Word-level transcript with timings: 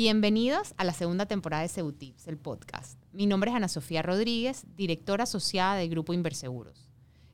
Bienvenidos 0.00 0.74
a 0.76 0.84
la 0.84 0.92
segunda 0.92 1.26
temporada 1.26 1.64
de 1.64 1.68
Seutips, 1.68 2.28
el 2.28 2.38
podcast. 2.38 3.02
Mi 3.10 3.26
nombre 3.26 3.50
es 3.50 3.56
Ana 3.56 3.66
Sofía 3.66 4.00
Rodríguez, 4.00 4.64
directora 4.76 5.24
asociada 5.24 5.74
del 5.74 5.90
Grupo 5.90 6.12
Inverseguros. 6.12 6.88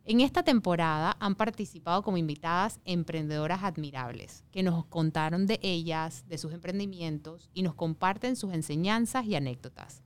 En 0.07 0.23
esta 0.23 0.45
temporada 0.45 1.15
han 1.21 1.35
participado 1.35 2.03
como 2.03 2.17
invitadas 2.17 2.81
emprendedoras 2.87 3.65
admirables, 3.65 4.45
que 4.51 4.63
nos 4.63 4.87
contaron 4.87 5.47
de 5.47 5.61
ellas, 5.61 6.25
de 6.27 6.39
sus 6.39 6.55
emprendimientos 6.55 7.51
y 7.53 7.65
nos 7.65 7.75
comparten 7.75 8.35
sus 8.35 8.55
enseñanzas 8.55 9.27
y 9.27 9.35
anécdotas. 9.35 10.03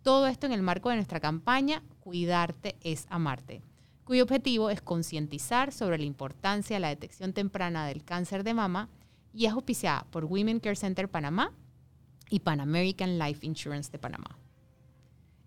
Todo 0.00 0.28
esto 0.28 0.46
en 0.46 0.52
el 0.52 0.62
marco 0.62 0.88
de 0.88 0.96
nuestra 0.96 1.20
campaña 1.20 1.82
Cuidarte 2.00 2.76
es 2.80 3.04
amarte, 3.10 3.60
cuyo 4.04 4.22
objetivo 4.22 4.70
es 4.70 4.80
concientizar 4.80 5.74
sobre 5.74 5.98
la 5.98 6.04
importancia 6.04 6.76
de 6.76 6.80
la 6.80 6.88
detección 6.88 7.34
temprana 7.34 7.86
del 7.86 8.02
cáncer 8.02 8.44
de 8.44 8.54
mama 8.54 8.88
y 9.34 9.44
es 9.44 9.52
auspiciada 9.52 10.06
por 10.10 10.24
Women 10.24 10.60
Care 10.60 10.74
Center 10.74 11.10
Panamá 11.10 11.52
y 12.30 12.40
Pan 12.40 12.60
American 12.60 13.18
Life 13.18 13.44
Insurance 13.46 13.90
de 13.90 13.98
Panamá. 13.98 14.38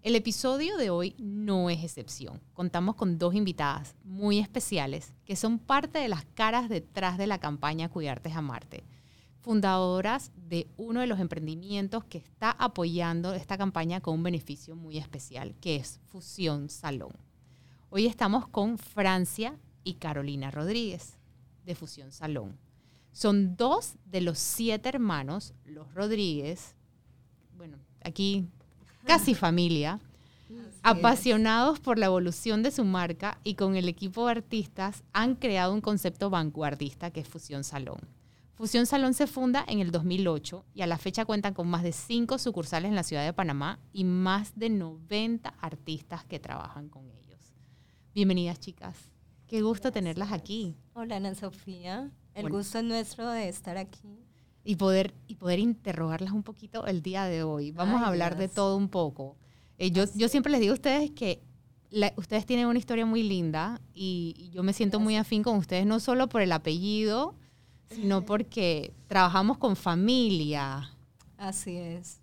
El 0.03 0.15
episodio 0.15 0.77
de 0.77 0.89
hoy 0.89 1.15
no 1.19 1.69
es 1.69 1.83
excepción. 1.83 2.41
Contamos 2.53 2.95
con 2.95 3.19
dos 3.19 3.35
invitadas 3.35 3.95
muy 4.03 4.39
especiales 4.39 5.13
que 5.25 5.35
son 5.35 5.59
parte 5.59 5.99
de 5.99 6.09
las 6.09 6.25
caras 6.33 6.69
detrás 6.69 7.19
de 7.19 7.27
la 7.27 7.39
campaña 7.39 7.89
Cuidarte 7.89 8.29
es 8.29 8.35
Amarte, 8.35 8.83
fundadoras 9.41 10.31
de 10.35 10.67
uno 10.77 11.01
de 11.01 11.07
los 11.07 11.19
emprendimientos 11.19 12.03
que 12.05 12.17
está 12.17 12.49
apoyando 12.51 13.33
esta 13.33 13.59
campaña 13.59 14.01
con 14.01 14.15
un 14.15 14.23
beneficio 14.23 14.75
muy 14.75 14.97
especial, 14.97 15.53
que 15.61 15.75
es 15.75 15.99
Fusión 16.07 16.69
Salón. 16.69 17.13
Hoy 17.91 18.07
estamos 18.07 18.47
con 18.47 18.79
Francia 18.79 19.55
y 19.83 19.95
Carolina 19.95 20.49
Rodríguez 20.49 21.19
de 21.63 21.75
Fusión 21.75 22.11
Salón. 22.11 22.57
Son 23.11 23.55
dos 23.55 23.95
de 24.05 24.21
los 24.21 24.39
siete 24.39 24.89
hermanos, 24.89 25.53
los 25.65 25.93
Rodríguez, 25.93 26.75
bueno, 27.57 27.77
aquí 28.03 28.47
casi 29.05 29.35
familia, 29.35 29.99
apasionados 30.83 31.79
por 31.79 31.97
la 31.99 32.07
evolución 32.07 32.63
de 32.63 32.71
su 32.71 32.83
marca 32.83 33.37
y 33.43 33.55
con 33.55 33.75
el 33.75 33.87
equipo 33.87 34.25
de 34.25 34.31
artistas 34.31 35.03
han 35.13 35.35
creado 35.35 35.73
un 35.73 35.81
concepto 35.81 36.29
vanguardista 36.29 37.11
que 37.11 37.21
es 37.21 37.27
Fusión 37.27 37.63
Salón. 37.63 37.99
Fusión 38.55 38.85
Salón 38.85 39.13
se 39.13 39.27
funda 39.27 39.65
en 39.67 39.79
el 39.79 39.91
2008 39.91 40.65
y 40.75 40.81
a 40.81 40.87
la 40.87 40.97
fecha 40.97 41.25
cuentan 41.25 41.53
con 41.53 41.67
más 41.67 41.83
de 41.83 41.91
cinco 41.91 42.37
sucursales 42.37 42.89
en 42.89 42.95
la 42.95 43.03
ciudad 43.03 43.25
de 43.25 43.33
Panamá 43.33 43.79
y 43.91 44.03
más 44.03 44.53
de 44.55 44.69
90 44.69 45.49
artistas 45.59 46.23
que 46.25 46.39
trabajan 46.39 46.87
con 46.87 47.09
ellos. 47.09 47.39
Bienvenidas 48.13 48.59
chicas, 48.59 48.95
qué 49.47 49.61
gusto 49.61 49.91
tenerlas 49.91 50.31
aquí. 50.31 50.75
Hola 50.93 51.15
Ana 51.15 51.33
Sofía, 51.33 52.11
el 52.33 52.49
gusto 52.49 52.79
es 52.79 52.83
nuestro 52.83 53.29
de 53.29 53.49
estar 53.49 53.77
aquí. 53.77 54.19
Y 54.63 54.75
poder, 54.75 55.13
y 55.27 55.35
poder 55.35 55.59
interrogarlas 55.59 56.33
un 56.33 56.43
poquito 56.43 56.85
el 56.85 57.01
día 57.01 57.25
de 57.25 57.43
hoy. 57.43 57.71
Vamos 57.71 58.01
a 58.01 58.07
hablar 58.07 58.37
de 58.37 58.47
todo 58.47 58.77
un 58.77 58.89
poco. 58.89 59.35
Eh, 59.79 59.89
yo, 59.89 60.05
yo 60.13 60.27
siempre 60.27 60.51
les 60.51 60.61
digo 60.61 60.73
a 60.73 60.75
ustedes 60.75 61.09
que 61.11 61.41
ustedes 62.15 62.45
tienen 62.45 62.67
una 62.67 62.79
historia 62.79 63.05
muy 63.05 63.23
linda 63.23 63.81
y, 63.93 64.49
yo 64.53 64.63
me 64.63 64.73
siento 64.73 64.99
muy 64.99 65.15
afín 65.15 65.43
con 65.43 65.57
ustedes, 65.57 65.85
no 65.85 65.99
solo 65.99 66.29
por 66.29 66.41
el 66.41 66.51
apellido, 66.51 67.35
sino 67.89 68.21
porque 68.25 68.93
trabajamos 69.07 69.57
con 69.57 69.75
familia. 69.75 70.91
Así 71.37 71.77
es. 71.77 72.19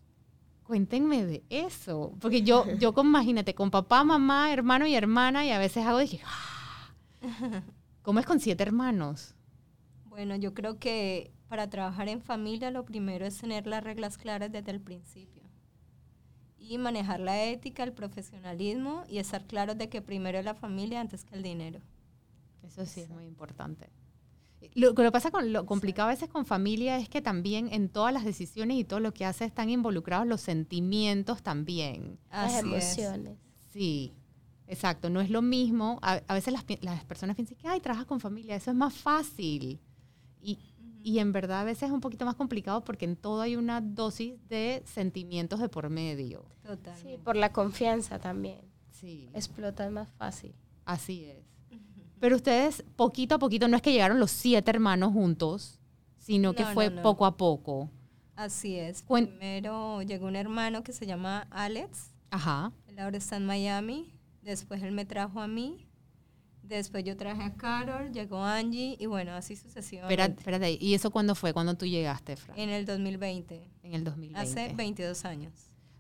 Cuéntenme 0.63 1.25
de 1.25 1.43
eso, 1.51 2.13
porque 2.21 2.43
yo, 2.43 2.65
yo 2.79 2.95
imagínate, 2.97 3.55
con 3.55 3.71
papá, 3.71 4.05
mamá, 4.05 4.53
hermano 4.53 4.87
y 4.87 4.95
hermana, 4.95 5.45
y 5.45 5.51
a 5.51 5.59
veces 5.59 5.85
hago, 5.87 5.99
dije, 5.99 6.21
¡Ah! 6.25 6.93
¿cómo 8.03 8.21
es 8.21 8.27
con 8.27 8.41
siete 8.41 8.63
hermanos? 8.63 9.35
Bueno, 10.19 10.35
yo 10.35 10.53
creo 10.53 10.81
que 10.81 11.31
para 11.49 11.71
trabajar 11.71 12.09
en 12.09 12.21
familia 12.21 12.73
lo 12.73 12.85
primero 12.85 13.25
es 13.25 13.39
tener 13.39 13.69
las 13.69 13.85
reglas 13.85 14.19
claras 14.19 14.51
desde 14.51 14.73
el 14.73 14.81
principio 14.81 15.45
y 16.59 16.77
manejar 16.77 17.21
la 17.21 17.45
ética, 17.45 17.85
el 17.85 17.93
profesionalismo 17.93 19.05
y 19.09 19.19
estar 19.19 19.47
claros 19.47 19.79
de 19.79 19.89
que 19.89 20.03
primero 20.03 20.37
es 20.37 20.45
la 20.45 20.55
familia 20.57 21.01
antes 21.01 21.25
que 21.25 21.37
el 21.37 21.45
dinero. 21.45 21.81
Eso 22.65 22.85
sí 22.85 23.03
es 23.03 23.11
muy 23.11 23.27
importante. 23.27 23.91
Lo 24.75 24.93
que 24.93 25.13
pasa 25.13 25.31
con 25.31 25.53
lo 25.53 25.65
complicado 25.67 26.09
a 26.09 26.13
veces 26.13 26.29
con 26.29 26.45
familia 26.45 26.99
es 26.99 27.09
que 27.09 27.23
también 27.23 27.69
en 27.71 27.89
todas 27.89 28.13
las 28.13 28.25
decisiones 28.25 28.77
y 28.77 28.83
todo 28.83 28.99
lo 28.99 29.15
que 29.15 29.25
hace 29.25 29.45
están 29.45 29.71
involucrados 29.71 30.27
los 30.27 30.41
sentimientos 30.41 31.45
también. 31.45 32.19
las 32.33 32.59
emociones. 32.59 33.39
Sí, 33.73 34.15
exacto. 34.67 35.11
No 35.11 35.21
es 35.21 35.31
lo 35.31 35.43
mismo. 35.43 36.01
A, 36.03 36.35
veces 36.35 36.53
las, 36.53 36.65
las, 36.81 37.05
personas 37.05 37.37
piensan 37.37 37.57
que, 37.57 37.69
ay, 37.69 37.79
trabajas 37.79 38.07
con 38.07 38.19
familia, 38.19 38.57
eso 38.57 38.73
es 38.73 38.77
más 38.77 38.95
fácil. 38.95 39.81
Y, 40.41 40.59
y 41.03 41.19
en 41.19 41.33
verdad 41.33 41.61
a 41.61 41.65
veces 41.65 41.85
es 41.85 41.91
un 41.91 42.01
poquito 42.01 42.25
más 42.25 42.35
complicado 42.35 42.85
porque 42.85 43.05
en 43.05 43.17
todo 43.17 43.41
hay 43.41 43.57
una 43.57 43.81
dosis 43.81 44.35
de 44.49 44.83
sentimientos 44.87 45.61
de 45.61 45.69
por 45.69 45.91
medio. 45.91 46.45
Total. 46.63 46.97
Sí, 46.97 47.19
por 47.23 47.37
la 47.37 47.53
confianza 47.53 48.19
también. 48.19 48.61
Sí. 48.91 49.31
Explota 49.33 49.89
más 49.91 50.09
fácil. 50.13 50.55
Así 50.85 51.25
es. 51.25 51.49
Pero 52.21 52.37
ustedes, 52.37 52.85
poquito 52.97 53.37
a 53.37 53.39
poquito, 53.39 53.69
no 53.69 53.77
es 53.77 53.83
que 53.83 53.93
llegaron 53.93 54.19
los 54.19 54.31
siete 54.31 54.71
hermanos 54.71 55.13
juntos, 55.13 55.79
sino 56.19 56.53
que 56.53 56.65
fue 56.67 56.91
poco 56.91 57.25
a 57.27 57.37
poco. 57.37 57.91
Así 58.35 58.77
es. 58.77 59.03
Primero 59.03 60.03
llegó 60.03 60.27
un 60.27 60.37
hermano 60.37 60.83
que 60.83 60.93
se 60.93 61.07
llama 61.07 61.47
Alex. 61.51 62.11
Ajá. 62.31 62.73
Él 62.87 62.99
ahora 62.99 63.17
está 63.17 63.37
en 63.37 63.47
Miami. 63.47 64.13
Después 64.43 64.83
él 64.83 64.93
me 64.93 65.05
trajo 65.05 65.41
a 65.41 65.49
mí. 65.49 65.88
Después 66.69 67.03
yo 67.03 67.17
traje 67.17 67.43
a 67.43 67.55
Carol, 67.55 68.13
llegó 68.13 68.45
Angie 68.45 68.95
y 69.01 69.07
bueno, 69.07 69.33
así 69.33 69.57
sucesivamente. 69.57 70.13
Espérate, 70.13 70.41
espérate, 70.41 70.79
¿y 70.79 70.93
eso 70.93 71.11
cuándo 71.11 71.35
fue? 71.35 71.55
¿Cuándo 71.55 71.75
tú 71.77 71.87
llegaste, 71.87 72.37
Fran? 72.37 72.59
En 72.59 72.69
el 72.69 72.85
2020. 72.85 73.71
En 73.83 73.95
el 73.95 74.05
2020. 74.05 74.39
Hace 74.39 74.75
22 74.75 75.25
años. 75.25 75.53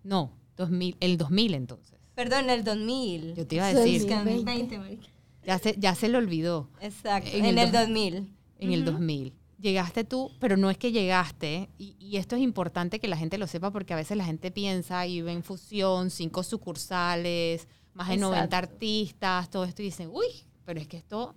No, 0.04 0.30
2000, 0.58 0.98
el 1.00 1.16
2000 1.16 1.54
entonces. 1.54 1.98
Perdón, 2.14 2.50
el 2.50 2.64
2000. 2.64 3.34
Yo 3.34 3.46
te 3.46 3.54
iba 3.56 3.66
a 3.66 3.72
decir. 3.72 4.02
2020, 4.02 4.98
ya 5.42 5.58
se, 5.58 5.74
ya 5.78 5.94
se 5.94 6.10
le 6.10 6.18
olvidó. 6.18 6.68
Exacto, 6.82 7.30
en, 7.32 7.46
el, 7.46 7.72
2000. 7.72 8.28
En 8.58 8.72
el 8.72 8.84
2000. 8.84 9.32
Llegaste 9.58 10.04
tú, 10.04 10.30
pero 10.38 10.58
no 10.58 10.68
es 10.68 10.76
que 10.76 10.92
llegaste, 10.92 11.70
y, 11.78 11.96
y, 11.98 12.18
esto 12.18 12.36
es 12.36 12.42
importante 12.42 13.00
que 13.00 13.08
la 13.08 13.16
gente 13.16 13.38
lo 13.38 13.46
sepa 13.46 13.72
porque 13.72 13.94
a 13.94 13.96
veces 13.96 14.18
la 14.18 14.24
gente 14.24 14.50
piensa 14.50 15.06
y 15.06 15.22
ve 15.22 15.32
en 15.32 15.42
fusión, 15.42 16.10
cinco 16.10 16.42
sucursales, 16.42 17.66
más 17.94 18.08
de 18.08 18.18
90 18.18 18.56
artistas, 18.56 19.50
todo 19.50 19.64
esto 19.64 19.82
y 19.82 19.86
dicen, 19.86 20.10
uy, 20.12 20.26
pero 20.68 20.80
es 20.80 20.86
que 20.86 20.98
esto, 20.98 21.34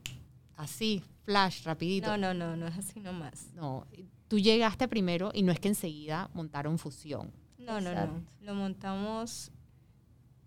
así, 0.57 1.05
flash, 1.23 1.63
rapidito. 1.63 2.17
No, 2.17 2.17
no, 2.17 2.33
no, 2.33 2.57
no 2.57 2.67
es 2.67 2.77
así 2.77 2.99
nomás. 2.99 3.53
No, 3.53 3.87
tú 4.27 4.37
llegaste 4.37 4.89
primero 4.89 5.31
y 5.33 5.43
no 5.43 5.53
es 5.53 5.59
que 5.61 5.69
enseguida 5.69 6.29
montaron 6.33 6.77
fusión. 6.77 7.31
No, 7.57 7.79
no, 7.79 7.95
no. 7.95 8.25
Lo 8.41 8.55
montamos 8.55 9.53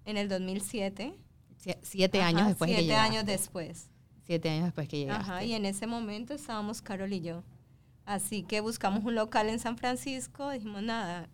en 0.05 0.19
el 0.19 0.29
2007. 0.29 1.15
siete 1.81 2.21
años 2.21 2.47
después 2.47 2.69
siete 2.69 2.87
que 2.87 2.95
años 2.95 3.25
después. 3.25 3.89
Siete 4.27 4.51
años 4.51 4.65
después 4.65 4.87
que 4.87 4.99
llegaste. 4.99 5.23
Ajá, 5.23 5.43
y 5.43 5.55
en 5.55 5.65
ese 5.65 5.87
momento 5.87 6.35
estábamos 6.35 6.83
Carol 6.83 7.11
y 7.11 7.23
yo. 7.23 7.43
Así 8.05 8.43
que 8.43 8.61
buscamos 8.61 9.03
un 9.03 9.15
local 9.15 9.49
en 9.49 9.61
San 9.61 9.79
Francisco, 9.79 10.51
dijimos 10.51 10.83
nada, 10.83 11.31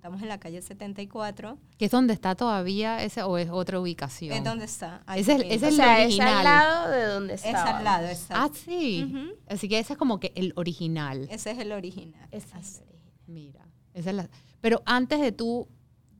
Estamos 0.00 0.22
en 0.22 0.28
la 0.28 0.40
calle 0.40 0.62
74. 0.62 1.58
¿Que 1.76 1.84
es 1.84 1.90
donde 1.90 2.14
está 2.14 2.34
todavía 2.34 3.04
ese 3.04 3.22
o 3.22 3.36
es 3.36 3.50
otra 3.50 3.78
ubicación? 3.78 4.32
Es 4.32 4.42
donde 4.42 4.64
está. 4.64 5.02
ese, 5.14 5.34
es 5.54 5.62
el 5.62 5.78
original. 5.78 6.08
Es 6.08 6.20
al 6.20 6.44
lado 6.44 6.90
de 6.90 7.04
donde 7.04 7.34
está. 7.34 7.50
Es 7.50 7.54
al 7.54 7.84
lado, 7.84 8.06
exacto. 8.06 8.34
Ah, 8.34 8.50
sí. 8.50 9.30
Así 9.46 9.68
que 9.68 9.78
ese 9.78 9.92
es 9.92 9.98
como 9.98 10.18
que 10.18 10.32
el 10.36 10.54
original. 10.56 11.28
Ese 11.30 11.50
es 11.50 11.58
el 11.58 11.72
original. 11.72 12.26
Ese 12.30 12.58
es 12.58 12.78
el 12.78 12.88
original. 12.88 13.12
Mira. 13.26 13.68
Esa 13.92 14.08
es 14.08 14.16
la, 14.16 14.30
pero 14.62 14.82
antes 14.86 15.20
de 15.20 15.32
tú, 15.32 15.68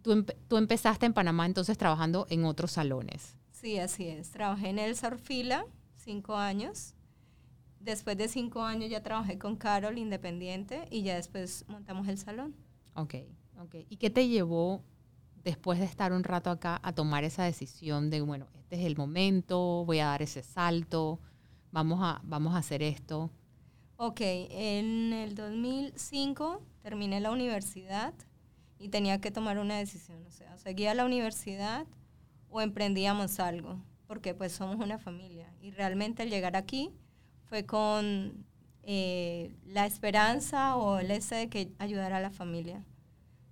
tú, 0.02 0.26
tú, 0.46 0.58
empezaste 0.58 1.06
en 1.06 1.14
Panamá 1.14 1.46
entonces 1.46 1.78
trabajando 1.78 2.26
en 2.28 2.44
otros 2.44 2.72
salones. 2.72 3.34
Sí, 3.50 3.78
así 3.78 4.08
es. 4.08 4.30
Trabajé 4.30 4.68
en 4.68 4.78
el 4.78 4.94
Sorfila 4.94 5.64
cinco 5.96 6.36
años. 6.36 6.92
Después 7.78 8.18
de 8.18 8.28
cinco 8.28 8.60
años 8.60 8.90
ya 8.90 9.02
trabajé 9.02 9.38
con 9.38 9.56
Carol 9.56 9.96
independiente 9.96 10.86
y 10.90 11.00
ya 11.00 11.14
después 11.14 11.64
montamos 11.66 12.08
el 12.08 12.18
salón. 12.18 12.54
Ok. 12.94 13.14
¿Y 13.88 13.96
qué 13.96 14.10
te 14.10 14.28
llevó 14.28 14.82
después 15.44 15.78
de 15.78 15.84
estar 15.84 16.12
un 16.12 16.24
rato 16.24 16.50
acá 16.50 16.80
a 16.82 16.92
tomar 16.92 17.24
esa 17.24 17.44
decisión 17.44 18.10
de, 18.10 18.20
bueno, 18.20 18.46
este 18.54 18.76
es 18.76 18.86
el 18.86 18.96
momento, 18.96 19.84
voy 19.84 19.98
a 20.00 20.06
dar 20.06 20.22
ese 20.22 20.42
salto, 20.42 21.18
vamos 21.72 22.00
a, 22.02 22.20
vamos 22.24 22.54
a 22.54 22.58
hacer 22.58 22.82
esto? 22.82 23.30
Ok, 23.96 24.20
en 24.22 25.12
el 25.12 25.34
2005 25.34 26.62
terminé 26.82 27.20
la 27.20 27.30
universidad 27.30 28.14
y 28.78 28.88
tenía 28.88 29.20
que 29.20 29.30
tomar 29.30 29.58
una 29.58 29.76
decisión, 29.76 30.24
o 30.26 30.30
sea, 30.30 30.56
seguía 30.56 30.94
la 30.94 31.04
universidad 31.04 31.86
o 32.48 32.60
emprendíamos 32.62 33.40
algo, 33.40 33.78
porque 34.06 34.34
pues 34.34 34.52
somos 34.52 34.76
una 34.76 34.98
familia 34.98 35.52
y 35.60 35.70
realmente 35.70 36.22
al 36.22 36.30
llegar 36.30 36.56
aquí 36.56 36.90
fue 37.44 37.66
con 37.66 38.46
eh, 38.82 39.54
la 39.66 39.84
esperanza 39.86 40.76
o 40.76 40.98
el 40.98 41.10
ese 41.10 41.34
de 41.34 41.48
que 41.48 41.72
ayudar 41.78 42.12
a 42.12 42.20
la 42.20 42.30
familia. 42.30 42.84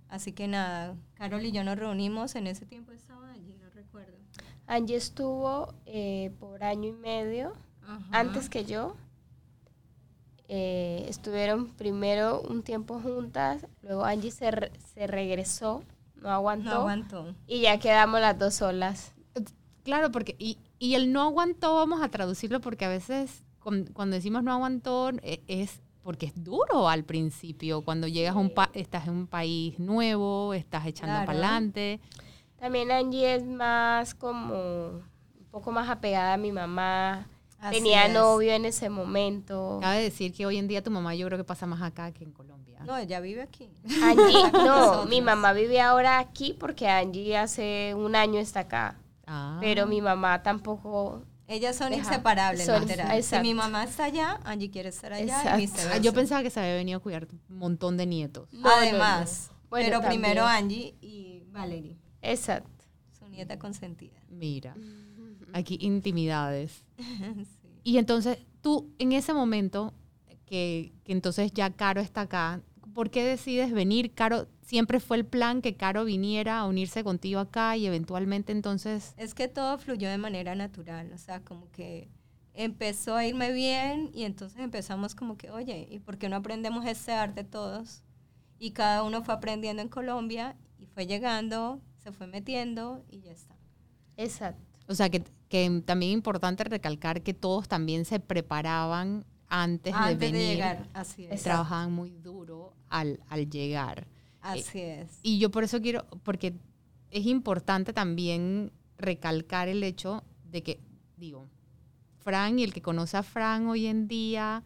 Así 0.09 0.31
que 0.33 0.47
nada, 0.47 0.95
Carol 1.13 1.45
y 1.45 1.51
yo 1.51 1.63
nos 1.63 1.77
reunimos, 1.77 2.35
en 2.35 2.47
ese 2.47 2.65
tiempo 2.65 2.91
estaba 2.91 3.31
allí, 3.31 3.55
no 3.61 3.69
recuerdo. 3.69 4.17
Angie 4.65 4.95
estuvo 4.97 5.73
eh, 5.85 6.31
por 6.39 6.63
año 6.63 6.89
y 6.89 6.93
medio, 6.93 7.53
antes 8.11 8.49
que 8.49 8.65
yo. 8.65 8.95
eh, 10.47 11.05
estuvieron 11.07 11.67
primero 11.75 12.41
un 12.41 12.63
tiempo 12.63 12.99
juntas, 12.99 13.65
luego 13.83 14.03
Angie 14.03 14.31
se, 14.31 14.71
se 14.93 15.05
regresó, 15.07 15.83
no 16.15 16.29
aguantó, 16.29 16.69
no 16.69 16.75
aguantó. 16.77 17.35
Y 17.47 17.61
ya 17.61 17.79
quedamos 17.79 18.19
las 18.19 18.37
dos 18.37 18.55
solas. 18.55 19.13
Claro, 19.83 20.11
porque, 20.11 20.35
y, 20.39 20.57
y 20.79 20.95
el 20.95 21.11
no 21.13 21.21
aguantó, 21.21 21.75
vamos 21.75 22.01
a 22.01 22.09
traducirlo 22.09 22.61
porque 22.61 22.85
a 22.85 22.89
veces 22.89 23.43
cuando 23.93 24.15
decimos 24.15 24.41
no 24.43 24.51
aguantó 24.51 25.11
e, 25.21 25.43
es 25.47 25.81
porque 26.03 26.27
es 26.27 26.43
duro 26.43 26.89
al 26.89 27.03
principio, 27.03 27.81
cuando 27.81 28.07
llegas 28.07 28.35
a 28.35 28.39
un 28.39 28.53
estás 28.73 29.07
en 29.07 29.13
un 29.13 29.27
país 29.27 29.77
nuevo, 29.79 30.53
estás 30.53 30.85
echando 30.85 31.25
para 31.25 31.31
adelante. 31.31 31.99
También 32.59 32.91
Angie 32.91 33.35
es 33.35 33.45
más 33.45 34.15
como 34.15 34.89
un 34.89 35.45
poco 35.51 35.71
más 35.71 35.89
apegada 35.89 36.33
a 36.33 36.37
mi 36.37 36.51
mamá. 36.51 37.27
Tenía 37.71 38.07
novio 38.07 38.53
en 38.53 38.65
ese 38.65 38.89
momento. 38.89 39.79
Cabe 39.81 40.01
decir 40.01 40.33
que 40.33 40.45
hoy 40.45 40.57
en 40.57 40.67
día 40.67 40.81
tu 40.81 40.91
mamá 40.91 41.13
yo 41.15 41.25
creo 41.27 41.37
que 41.37 41.43
pasa 41.43 41.65
más 41.65 41.81
acá 41.81 42.11
que 42.11 42.23
en 42.23 42.31
Colombia. 42.31 42.79
No, 42.85 42.97
ella 42.97 43.19
vive 43.19 43.41
aquí. 43.41 43.69
Angie, 44.01 44.51
no, 44.65 45.05
mi 45.05 45.21
mamá 45.21 45.51
vive 45.51 45.81
ahora 45.81 46.19
aquí 46.19 46.55
porque 46.57 46.87
Angie 46.87 47.37
hace 47.37 47.93
un 47.95 48.15
año 48.15 48.39
está 48.39 48.61
acá. 48.61 48.95
Ah. 49.27 49.57
Pero 49.59 49.85
mi 49.85 50.01
mamá 50.01 50.41
tampoco 50.41 51.23
ellas 51.49 51.75
son 51.75 51.93
inseparables, 51.93 52.67
literal. 52.67 53.23
Si 53.23 53.39
mi 53.39 53.53
mamá 53.53 53.83
está 53.83 54.05
allá, 54.05 54.39
Angie 54.43 54.69
quiere 54.69 54.89
estar 54.89 55.11
allá 55.11 55.59
y 55.59 55.67
ah, 55.91 55.97
Yo 55.97 56.13
pensaba 56.13 56.43
que 56.43 56.51
se 56.51 56.59
había 56.59 56.75
venido 56.75 56.99
a 56.99 57.01
cuidar 57.01 57.27
un 57.49 57.57
montón 57.57 57.97
de 57.97 58.05
nietos. 58.05 58.49
Además, 58.63 59.49
pero 59.69 60.01
primero 60.01 60.45
Angie 60.45 60.95
y 61.01 61.43
Valerie. 61.51 61.97
Exacto. 62.21 62.85
Su 63.17 63.27
nieta 63.27 63.57
consentida. 63.57 64.21
Mira, 64.29 64.75
aquí 65.53 65.77
intimidades. 65.81 66.85
Y 67.81 67.97
entonces, 67.97 68.37
tú 68.61 68.93
en 68.99 69.13
ese 69.13 69.33
momento, 69.33 69.93
que, 70.45 70.91
que 71.05 71.13
entonces 71.13 71.51
ya 71.53 71.71
Caro 71.71 72.01
está 72.01 72.21
acá, 72.21 72.61
¿por 72.93 73.09
qué 73.09 73.23
decides 73.23 73.71
venir? 73.71 74.13
Caro, 74.13 74.47
siempre 74.69 74.99
fue 74.99 75.17
el 75.17 75.25
plan 75.25 75.63
que 75.63 75.75
Caro 75.75 76.05
viniera 76.05 76.59
a 76.59 76.65
unirse 76.67 77.03
contigo 77.03 77.39
acá 77.39 77.75
y 77.75 77.87
eventualmente 77.87 78.51
entonces... 78.51 79.15
Es 79.17 79.33
que 79.33 79.47
todo 79.47 79.79
fluyó 79.79 80.07
de 80.07 80.19
manera 80.19 80.53
natural, 80.53 81.11
o 81.11 81.17
sea, 81.17 81.43
como 81.43 81.71
que 81.71 82.07
empezó 82.53 83.15
a 83.15 83.25
irme 83.25 83.51
bien 83.51 84.11
y 84.13 84.25
entonces 84.25 84.59
empezamos 84.59 85.15
como 85.15 85.37
que, 85.37 85.49
oye, 85.49 85.87
¿y 85.89 85.97
por 85.97 86.19
qué 86.19 86.29
no 86.29 86.35
aprendemos 86.35 86.85
ese 86.85 87.13
arte 87.13 87.43
todos? 87.43 88.03
Y 88.59 88.69
cada 88.69 89.01
uno 89.01 89.23
fue 89.23 89.33
aprendiendo 89.33 89.81
en 89.81 89.89
Colombia 89.89 90.55
y 90.77 90.85
fue 90.85 91.07
llegando, 91.07 91.81
se 91.97 92.11
fue 92.11 92.27
metiendo 92.27 93.03
y 93.09 93.21
ya 93.21 93.31
está. 93.31 93.55
Exacto. 94.17 94.61
O 94.87 94.93
sea, 94.93 95.09
que, 95.09 95.23
que 95.47 95.81
también 95.83 96.11
es 96.11 96.17
importante 96.17 96.63
recalcar 96.63 97.23
que 97.23 97.33
todos 97.33 97.67
también 97.67 98.05
se 98.05 98.19
preparaban 98.19 99.25
antes, 99.47 99.95
de 99.95 100.13
venir. 100.13 100.33
De 100.33 100.47
llegar, 100.53 100.87
así 100.93 101.25
es. 101.25 101.41
Trabajaban 101.41 101.91
muy 101.91 102.11
duro 102.11 102.75
al, 102.87 103.19
al 103.29 103.49
llegar. 103.49 104.05
Así 104.41 104.79
es. 104.79 105.19
Y 105.21 105.39
yo 105.39 105.51
por 105.51 105.63
eso 105.63 105.81
quiero, 105.81 106.05
porque 106.23 106.55
es 107.11 107.25
importante 107.25 107.93
también 107.93 108.71
recalcar 108.97 109.67
el 109.67 109.83
hecho 109.83 110.23
de 110.43 110.63
que, 110.63 110.79
digo, 111.17 111.47
Fran 112.19 112.59
y 112.59 112.63
el 112.63 112.73
que 112.73 112.81
conoce 112.81 113.17
a 113.17 113.23
Fran 113.23 113.67
hoy 113.67 113.87
en 113.87 114.07
día, 114.07 114.63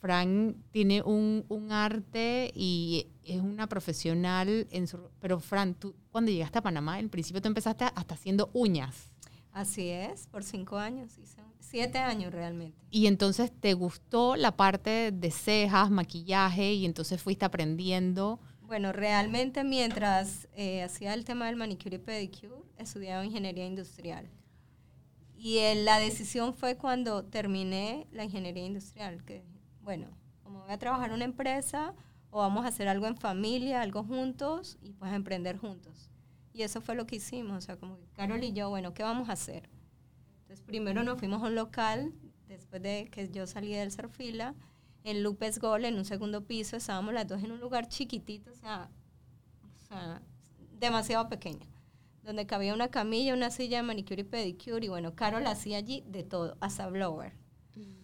Fran 0.00 0.56
tiene 0.70 1.02
un, 1.02 1.44
un, 1.48 1.72
arte 1.72 2.52
y 2.54 3.08
es 3.24 3.40
una 3.40 3.68
profesional 3.68 4.66
en 4.70 4.86
su... 4.86 4.98
Pero 5.20 5.40
Fran, 5.40 5.74
tú 5.74 5.94
cuando 6.10 6.30
llegaste 6.30 6.58
a 6.58 6.62
Panamá, 6.62 6.98
en 6.98 7.08
principio 7.08 7.42
tú 7.42 7.48
empezaste 7.48 7.84
hasta 7.84 8.14
haciendo 8.14 8.50
uñas. 8.52 9.12
Así 9.52 9.88
es, 9.88 10.26
por 10.26 10.44
cinco 10.44 10.76
años, 10.76 11.18
siete 11.60 11.98
años 11.98 12.32
realmente. 12.32 12.78
Y 12.90 13.06
entonces 13.06 13.52
te 13.52 13.74
gustó 13.74 14.36
la 14.36 14.56
parte 14.56 15.12
de 15.12 15.30
cejas, 15.30 15.90
maquillaje, 15.90 16.72
y 16.72 16.86
entonces 16.86 17.20
fuiste 17.20 17.44
aprendiendo. 17.44 18.40
Bueno, 18.62 18.92
realmente 18.92 19.62
mientras 19.64 20.48
eh, 20.54 20.82
hacía 20.82 21.14
el 21.14 21.24
tema 21.24 21.46
del 21.46 21.56
manicure 21.56 21.96
y 21.96 21.98
pedicure, 21.98 22.62
estudiaba 22.78 23.24
ingeniería 23.24 23.66
industrial. 23.66 24.28
Y 25.36 25.60
la 25.84 25.98
decisión 25.98 26.54
fue 26.54 26.76
cuando 26.76 27.24
terminé 27.24 28.06
la 28.10 28.24
ingeniería 28.24 28.64
industrial, 28.64 29.22
que 29.24 29.44
bueno, 29.82 30.08
como 30.42 30.62
voy 30.62 30.72
a 30.72 30.78
trabajar 30.78 31.10
en 31.10 31.14
una 31.14 31.24
empresa 31.24 31.94
o 32.30 32.38
vamos 32.38 32.64
a 32.64 32.68
hacer 32.68 32.88
algo 32.88 33.06
en 33.06 33.16
familia, 33.16 33.82
algo 33.82 34.02
juntos 34.02 34.78
y 34.80 34.92
pues 34.94 35.12
emprender 35.12 35.58
juntos. 35.58 36.10
Y 36.52 36.62
eso 36.62 36.80
fue 36.80 36.94
lo 36.94 37.06
que 37.06 37.16
hicimos, 37.16 37.58
o 37.58 37.60
sea, 37.60 37.76
como 37.76 37.98
que 37.98 38.06
Carol 38.14 38.42
y 38.42 38.52
yo, 38.52 38.70
bueno, 38.70 38.94
¿qué 38.94 39.02
vamos 39.02 39.28
a 39.28 39.32
hacer? 39.32 39.68
Primero 40.62 41.02
nos 41.02 41.18
fuimos 41.18 41.42
a 41.42 41.46
un 41.46 41.54
local, 41.54 42.12
después 42.48 42.82
de 42.82 43.08
que 43.10 43.28
yo 43.28 43.46
salí 43.46 43.72
del 43.72 43.90
Serfila, 43.90 44.54
en 45.04 45.22
Lupes 45.22 45.58
Gol, 45.58 45.84
en 45.84 45.96
un 45.96 46.04
segundo 46.04 46.44
piso, 46.44 46.76
estábamos 46.76 47.14
las 47.14 47.28
dos 47.28 47.42
en 47.42 47.52
un 47.52 47.60
lugar 47.60 47.88
chiquitito, 47.88 48.50
o 48.50 48.54
sea, 48.54 48.90
o 49.62 49.78
sea 49.88 50.22
demasiado 50.78 51.28
pequeño, 51.28 51.66
donde 52.22 52.46
cabía 52.46 52.74
una 52.74 52.88
camilla, 52.88 53.34
una 53.34 53.50
silla 53.50 53.78
de 53.78 53.82
manicure 53.84 54.22
y 54.22 54.24
pedicure, 54.24 54.84
y 54.84 54.88
bueno, 54.88 55.14
Carol 55.14 55.46
hacía 55.46 55.78
allí 55.78 56.02
de 56.08 56.24
todo, 56.24 56.56
hasta 56.60 56.88
blower. 56.88 57.32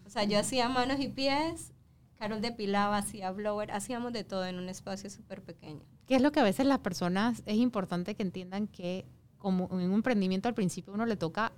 O 0.04 0.10
sea, 0.10 0.24
yo 0.24 0.38
hacía 0.38 0.68
manos 0.68 1.00
y 1.00 1.08
pies, 1.08 1.72
Carol 2.18 2.40
depilaba, 2.40 2.98
hacía 2.98 3.32
blower, 3.32 3.72
hacíamos 3.72 4.12
de 4.12 4.22
todo 4.22 4.46
en 4.46 4.58
un 4.58 4.68
espacio 4.68 5.10
súper 5.10 5.42
pequeño. 5.42 5.82
¿Qué 6.06 6.14
es 6.14 6.22
lo 6.22 6.30
que 6.30 6.40
a 6.40 6.44
veces 6.44 6.66
las 6.66 6.78
personas 6.78 7.42
es 7.46 7.56
importante 7.56 8.14
que 8.14 8.22
entiendan 8.22 8.68
que 8.68 9.06
como 9.38 9.68
en 9.72 9.88
un 9.88 9.94
emprendimiento 9.94 10.48
al 10.48 10.54
principio 10.54 10.92
uno 10.92 11.04
le 11.04 11.16
toca 11.16 11.52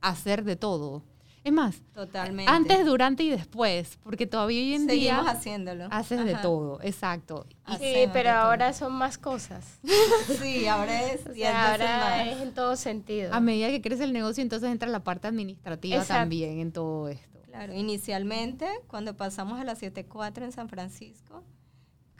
hacer 0.00 0.44
de 0.44 0.56
todo? 0.56 1.02
Es 1.42 1.52
más, 1.52 1.76
Totalmente. 1.94 2.52
antes, 2.52 2.84
durante 2.84 3.22
y 3.22 3.30
después, 3.30 3.98
porque 4.02 4.26
todavía 4.26 4.60
hoy 4.60 4.74
en 4.74 4.86
Seguimos 4.86 5.26
haciéndolo. 5.26 5.88
Haces 5.90 6.22
de 6.26 6.34
todo, 6.34 6.78
exacto. 6.82 7.46
sí, 7.78 8.08
pero 8.12 8.30
ahora 8.32 8.74
son 8.74 8.92
más 8.92 9.16
cosas. 9.16 9.78
sí, 10.40 10.66
ahora 10.66 11.10
es. 11.10 11.24
ahora 11.26 12.30
es 12.30 12.42
en 12.42 12.52
todo 12.52 12.76
sentido. 12.76 13.32
A 13.32 13.40
medida 13.40 13.68
que 13.68 13.80
crece 13.80 14.04
el 14.04 14.12
negocio, 14.12 14.42
entonces 14.42 14.70
entra 14.70 14.86
la 14.90 15.02
parte 15.02 15.28
administrativa 15.28 16.04
también 16.04 16.58
en 16.58 16.72
todo 16.72 17.08
esto. 17.08 17.40
Claro, 17.46 17.74
inicialmente, 17.74 18.68
cuando 18.86 19.16
pasamos 19.16 19.58
a 19.58 19.64
las 19.64 19.82
7.4 19.82 20.42
en 20.44 20.52
San 20.52 20.68
Francisco, 20.68 21.42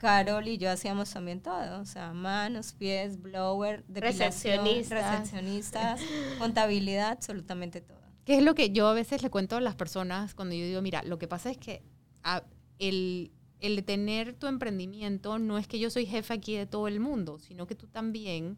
Carol 0.01 0.47
y 0.47 0.57
yo 0.57 0.71
hacíamos 0.71 1.11
también 1.11 1.41
todo, 1.41 1.79
o 1.79 1.85
sea, 1.85 2.11
manos, 2.11 2.73
pies, 2.73 3.21
blower, 3.21 3.85
recepcionistas, 3.87 4.89
recepcionistas 4.89 6.01
contabilidad, 6.39 7.11
absolutamente 7.11 7.81
todo. 7.81 8.01
¿Qué 8.25 8.37
es 8.37 8.43
lo 8.43 8.55
que 8.55 8.71
yo 8.71 8.87
a 8.87 8.93
veces 8.93 9.21
le 9.21 9.29
cuento 9.29 9.57
a 9.57 9.61
las 9.61 9.75
personas 9.75 10.33
cuando 10.33 10.55
yo 10.55 10.65
digo, 10.65 10.81
mira, 10.81 11.03
lo 11.03 11.19
que 11.19 11.27
pasa 11.27 11.51
es 11.51 11.59
que 11.59 11.83
el, 12.79 13.31
el 13.59 13.83
tener 13.83 14.33
tu 14.33 14.47
emprendimiento 14.47 15.37
no 15.37 15.59
es 15.59 15.67
que 15.67 15.77
yo 15.77 15.91
soy 15.91 16.07
jefe 16.07 16.33
aquí 16.33 16.55
de 16.55 16.65
todo 16.65 16.87
el 16.87 16.99
mundo, 16.99 17.37
sino 17.37 17.67
que 17.67 17.75
tú 17.75 17.85
también 17.85 18.57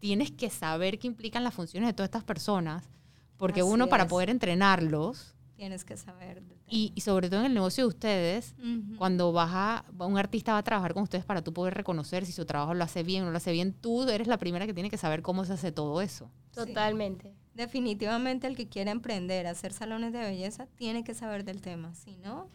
tienes 0.00 0.32
que 0.32 0.50
saber 0.50 0.98
qué 0.98 1.06
implican 1.06 1.44
las 1.44 1.54
funciones 1.54 1.88
de 1.88 1.94
todas 1.94 2.08
estas 2.08 2.24
personas, 2.24 2.90
porque 3.38 3.62
uno 3.62 3.88
para 3.88 4.06
poder 4.06 4.28
entrenarlos 4.28 5.34
tienes 5.56 5.84
que 5.84 5.96
saber. 5.96 6.42
Y, 6.68 6.92
y, 6.94 7.00
sobre 7.00 7.28
todo 7.28 7.40
en 7.40 7.46
el 7.46 7.54
negocio 7.54 7.84
de 7.84 7.88
ustedes, 7.88 8.54
cuando 8.98 9.32
vas 9.32 9.50
a, 9.52 9.84
un 9.98 10.18
artista 10.18 10.52
va 10.52 10.58
a 10.58 10.62
trabajar 10.62 10.94
con 10.94 11.02
ustedes 11.04 11.24
para 11.24 11.42
tú 11.42 11.52
poder 11.52 11.74
reconocer 11.74 12.26
si 12.26 12.32
su 12.32 12.44
trabajo 12.44 12.74
lo 12.74 12.84
hace 12.84 13.02
bien 13.02 13.22
o 13.22 13.26
no 13.26 13.32
lo 13.32 13.36
hace 13.36 13.52
bien, 13.52 13.72
tú 13.72 14.08
eres 14.08 14.26
la 14.26 14.38
primera 14.38 14.66
que 14.66 14.74
tiene 14.74 14.90
que 14.90 14.98
saber 14.98 15.22
cómo 15.22 15.44
se 15.44 15.52
hace 15.54 15.72
todo 15.72 16.00
eso. 16.00 16.30
Totalmente. 16.52 17.34
Definitivamente 17.54 18.46
el 18.46 18.56
que 18.56 18.68
quiera 18.68 18.90
emprender, 18.90 19.46
hacer 19.46 19.72
salones 19.72 20.12
de 20.12 20.20
belleza, 20.20 20.66
tiene 20.76 21.04
que 21.04 21.14
saber 21.14 21.44
del 21.44 21.60
tema, 21.60 21.94
si 21.94 22.16
no... 22.16 22.48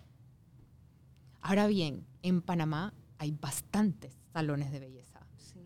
Ahora 1.41 1.67
bien, 1.67 2.05
en 2.21 2.41
Panamá 2.41 2.93
hay 3.17 3.31
bastantes 3.31 4.17
salones 4.33 4.71
de 4.73 4.79
belleza. 4.79 5.25
Sí. 5.37 5.61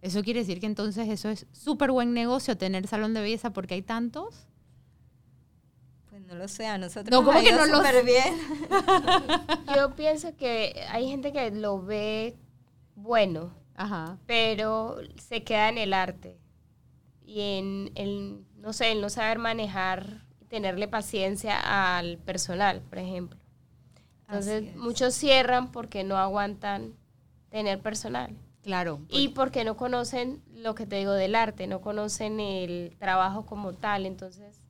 Eso 0.00 0.24
quiere 0.24 0.40
decir 0.40 0.58
que 0.58 0.66
entonces 0.66 1.08
eso 1.08 1.28
es 1.28 1.46
súper 1.52 1.92
buen 1.92 2.12
negocio 2.12 2.58
tener 2.58 2.88
salón 2.88 3.14
de 3.14 3.20
belleza 3.20 3.52
porque 3.52 3.74
hay 3.74 3.82
tantos. 3.82 4.48
No 6.32 6.38
lo 6.38 6.48
sé, 6.48 6.66
a 6.66 6.78
nosotros 6.78 7.10
no, 7.10 7.26
¿cómo 7.26 7.38
que 7.42 7.52
no 7.52 7.66
lo 7.66 7.82
bien. 8.04 8.38
Yo 9.76 9.94
pienso 9.94 10.34
que 10.34 10.82
hay 10.88 11.06
gente 11.06 11.30
que 11.30 11.50
lo 11.50 11.82
ve 11.82 12.38
bueno, 12.94 13.52
pero 14.24 14.96
se 15.18 15.44
queda 15.44 15.68
en 15.68 15.76
el 15.76 15.92
arte 15.92 16.38
y 17.26 17.58
en 17.58 17.92
el, 17.96 18.46
no 18.56 18.72
sé, 18.72 18.92
el 18.92 19.02
no 19.02 19.10
saber 19.10 19.38
manejar 19.38 20.24
y 20.40 20.46
tenerle 20.46 20.88
paciencia 20.88 21.98
al 21.98 22.16
personal, 22.16 22.80
por 22.80 22.96
ejemplo. 22.96 23.38
Entonces, 24.26 24.74
muchos 24.74 25.12
cierran 25.12 25.70
porque 25.70 26.02
no 26.02 26.16
aguantan 26.16 26.94
tener 27.50 27.80
personal. 27.80 28.34
Claro. 28.62 29.00
Y 29.10 29.28
porque 29.28 29.64
no 29.64 29.76
conocen 29.76 30.42
lo 30.54 30.74
que 30.74 30.86
te 30.86 30.96
digo 30.96 31.12
del 31.12 31.34
arte, 31.34 31.66
no 31.66 31.82
conocen 31.82 32.40
el 32.40 32.96
trabajo 32.98 33.44
como 33.44 33.74
tal. 33.74 34.06
Entonces, 34.06 34.61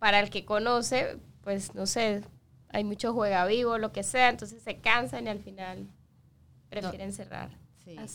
para 0.00 0.18
el 0.18 0.30
que 0.30 0.44
conoce, 0.44 1.18
pues 1.42 1.74
no 1.76 1.86
sé, 1.86 2.22
hay 2.70 2.82
mucho 2.82 3.12
juega 3.12 3.46
vivo, 3.46 3.78
lo 3.78 3.92
que 3.92 4.02
sea, 4.02 4.30
entonces 4.30 4.60
se 4.62 4.80
cansan 4.80 5.26
y 5.26 5.28
al 5.28 5.38
final 5.38 5.88
prefieren 6.68 7.12
cerrar. 7.12 7.56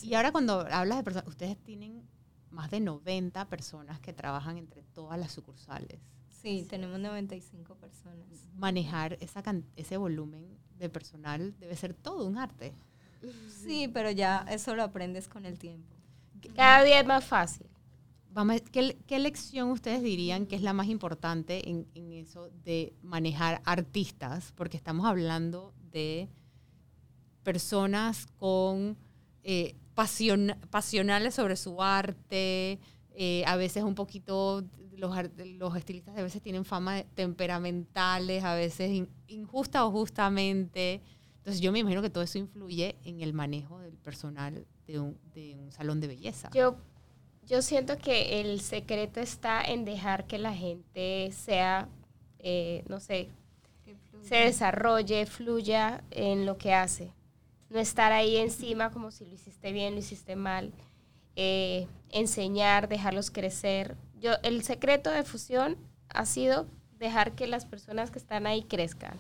Y 0.02 0.14
ahora 0.16 0.32
cuando 0.32 0.62
hablas 0.72 0.98
de 0.98 1.04
personas, 1.04 1.28
ustedes 1.28 1.58
tienen 1.64 2.02
más 2.50 2.72
de 2.72 2.80
90 2.80 3.48
personas 3.50 4.00
que 4.00 4.14
trabajan 4.14 4.58
entre 4.58 4.82
todas 4.82 5.20
las 5.20 5.32
sucursales. 5.32 6.00
Sí, 6.42 6.66
tenemos 6.70 7.00
95 7.00 7.76
personas. 7.76 8.26
Manejar 8.56 9.18
esa 9.20 9.44
ese 9.76 9.98
volumen 9.98 10.48
de 10.78 10.90
personal 10.90 11.54
debe 11.60 11.76
ser 11.76 11.94
todo 11.94 12.26
un 12.26 12.38
arte. 12.38 12.74
Sí, 13.50 13.90
pero 13.94 14.12
ya 14.12 14.46
eso 14.50 14.76
lo 14.76 14.84
aprendes 14.84 15.28
con 15.28 15.46
el 15.46 15.58
tiempo. 15.58 15.94
Cada 16.56 16.84
día 16.84 17.00
es 17.00 17.06
más 17.06 17.26
fácil. 17.26 17.68
Vamos, 18.36 18.62
¿qué, 18.70 18.98
¿qué, 19.08 19.18
lección 19.18 19.72
ustedes 19.72 20.04
dirían 20.04 20.46
que 20.46 20.58
es 20.58 20.62
la 20.62 20.74
más 20.74 20.88
importante 20.88 21.70
en, 21.70 21.88
eso 22.12 22.50
de 22.66 22.94
manejar 23.02 23.62
artistas? 23.64 24.52
Porque 24.58 24.76
estamos 24.76 25.06
hablando 25.06 25.74
de 25.94 26.28
personas 27.44 28.28
con 28.38 28.98
eh, 29.44 29.78
pasionales 29.94 31.34
sobre 31.34 31.56
su 31.56 31.82
arte, 31.82 32.78
eh, 33.12 33.46
a 33.48 33.56
veces 33.56 33.84
un 33.84 33.96
poquito, 33.96 34.66
los, 34.98 35.16
los, 35.58 35.78
estilistas 35.78 36.18
a 36.18 36.22
veces 36.22 36.42
tienen 36.42 36.66
fama 36.66 36.96
de 36.96 37.04
temperamentales, 37.06 38.44
a 38.44 38.54
veces 38.54 39.08
injusta 39.28 39.86
o 39.86 39.92
justamente. 39.92 41.02
Entonces 41.38 41.62
yo 41.62 41.72
me 41.72 41.80
imagino 41.80 42.02
que 42.02 42.10
todo 42.10 42.26
eso 42.26 42.38
influye 42.38 42.98
en 43.06 43.22
el 43.22 43.32
manejo 43.32 43.80
del 43.80 43.96
personal 43.96 44.68
de 44.88 45.00
un, 45.00 45.18
de 45.34 45.56
un 45.56 45.72
salón 45.72 46.02
de 46.02 46.08
belleza. 46.08 46.50
Yo, 46.54 46.76
yo 47.48 47.62
siento 47.62 47.98
que 47.98 48.42
el 48.42 48.60
secreto 48.62 49.20
está 49.20 49.62
en 49.62 49.86
dejar 49.86 50.26
que 50.26 50.38
la 50.38 50.54
gente 50.54 51.32
sea, 51.32 51.88
eh, 52.40 52.84
no 52.88 53.00
sé, 53.00 53.30
se 54.22 54.36
desarrolle, 54.36 55.26
fluya 55.26 56.04
en 56.12 56.46
lo 56.46 56.58
que 56.58 56.74
hace. 56.74 57.12
No 57.70 57.80
estar 57.80 58.12
ahí 58.12 58.38
encima 58.38 58.92
como 58.92 59.12
si 59.12 59.26
lo 59.26 59.34
hiciste 59.34 59.72
bien, 59.72 59.94
lo 59.94 60.00
hiciste 60.00 60.36
mal. 60.36 60.72
Eh, 61.36 61.88
enseñar, 62.10 62.88
dejarlos 62.88 63.30
crecer. 63.30 63.96
Yo, 64.20 64.32
el 64.44 64.64
secreto 64.64 65.12
de 65.12 65.24
fusión 65.24 65.78
ha 66.10 66.26
sido 66.26 66.68
dejar 66.98 67.34
que 67.34 67.48
las 67.48 67.66
personas 67.66 68.10
que 68.10 68.20
están 68.20 68.48
ahí 68.48 68.64
crezcan. 68.64 69.20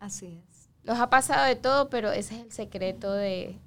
Así 0.00 0.26
es. 0.26 0.68
Nos 0.82 0.98
ha 0.98 1.08
pasado 1.08 1.46
de 1.46 1.56
todo, 1.56 1.88
pero 1.88 2.12
ese 2.12 2.34
es 2.36 2.42
el 2.42 2.52
secreto 2.52 3.12
de, 3.12 3.58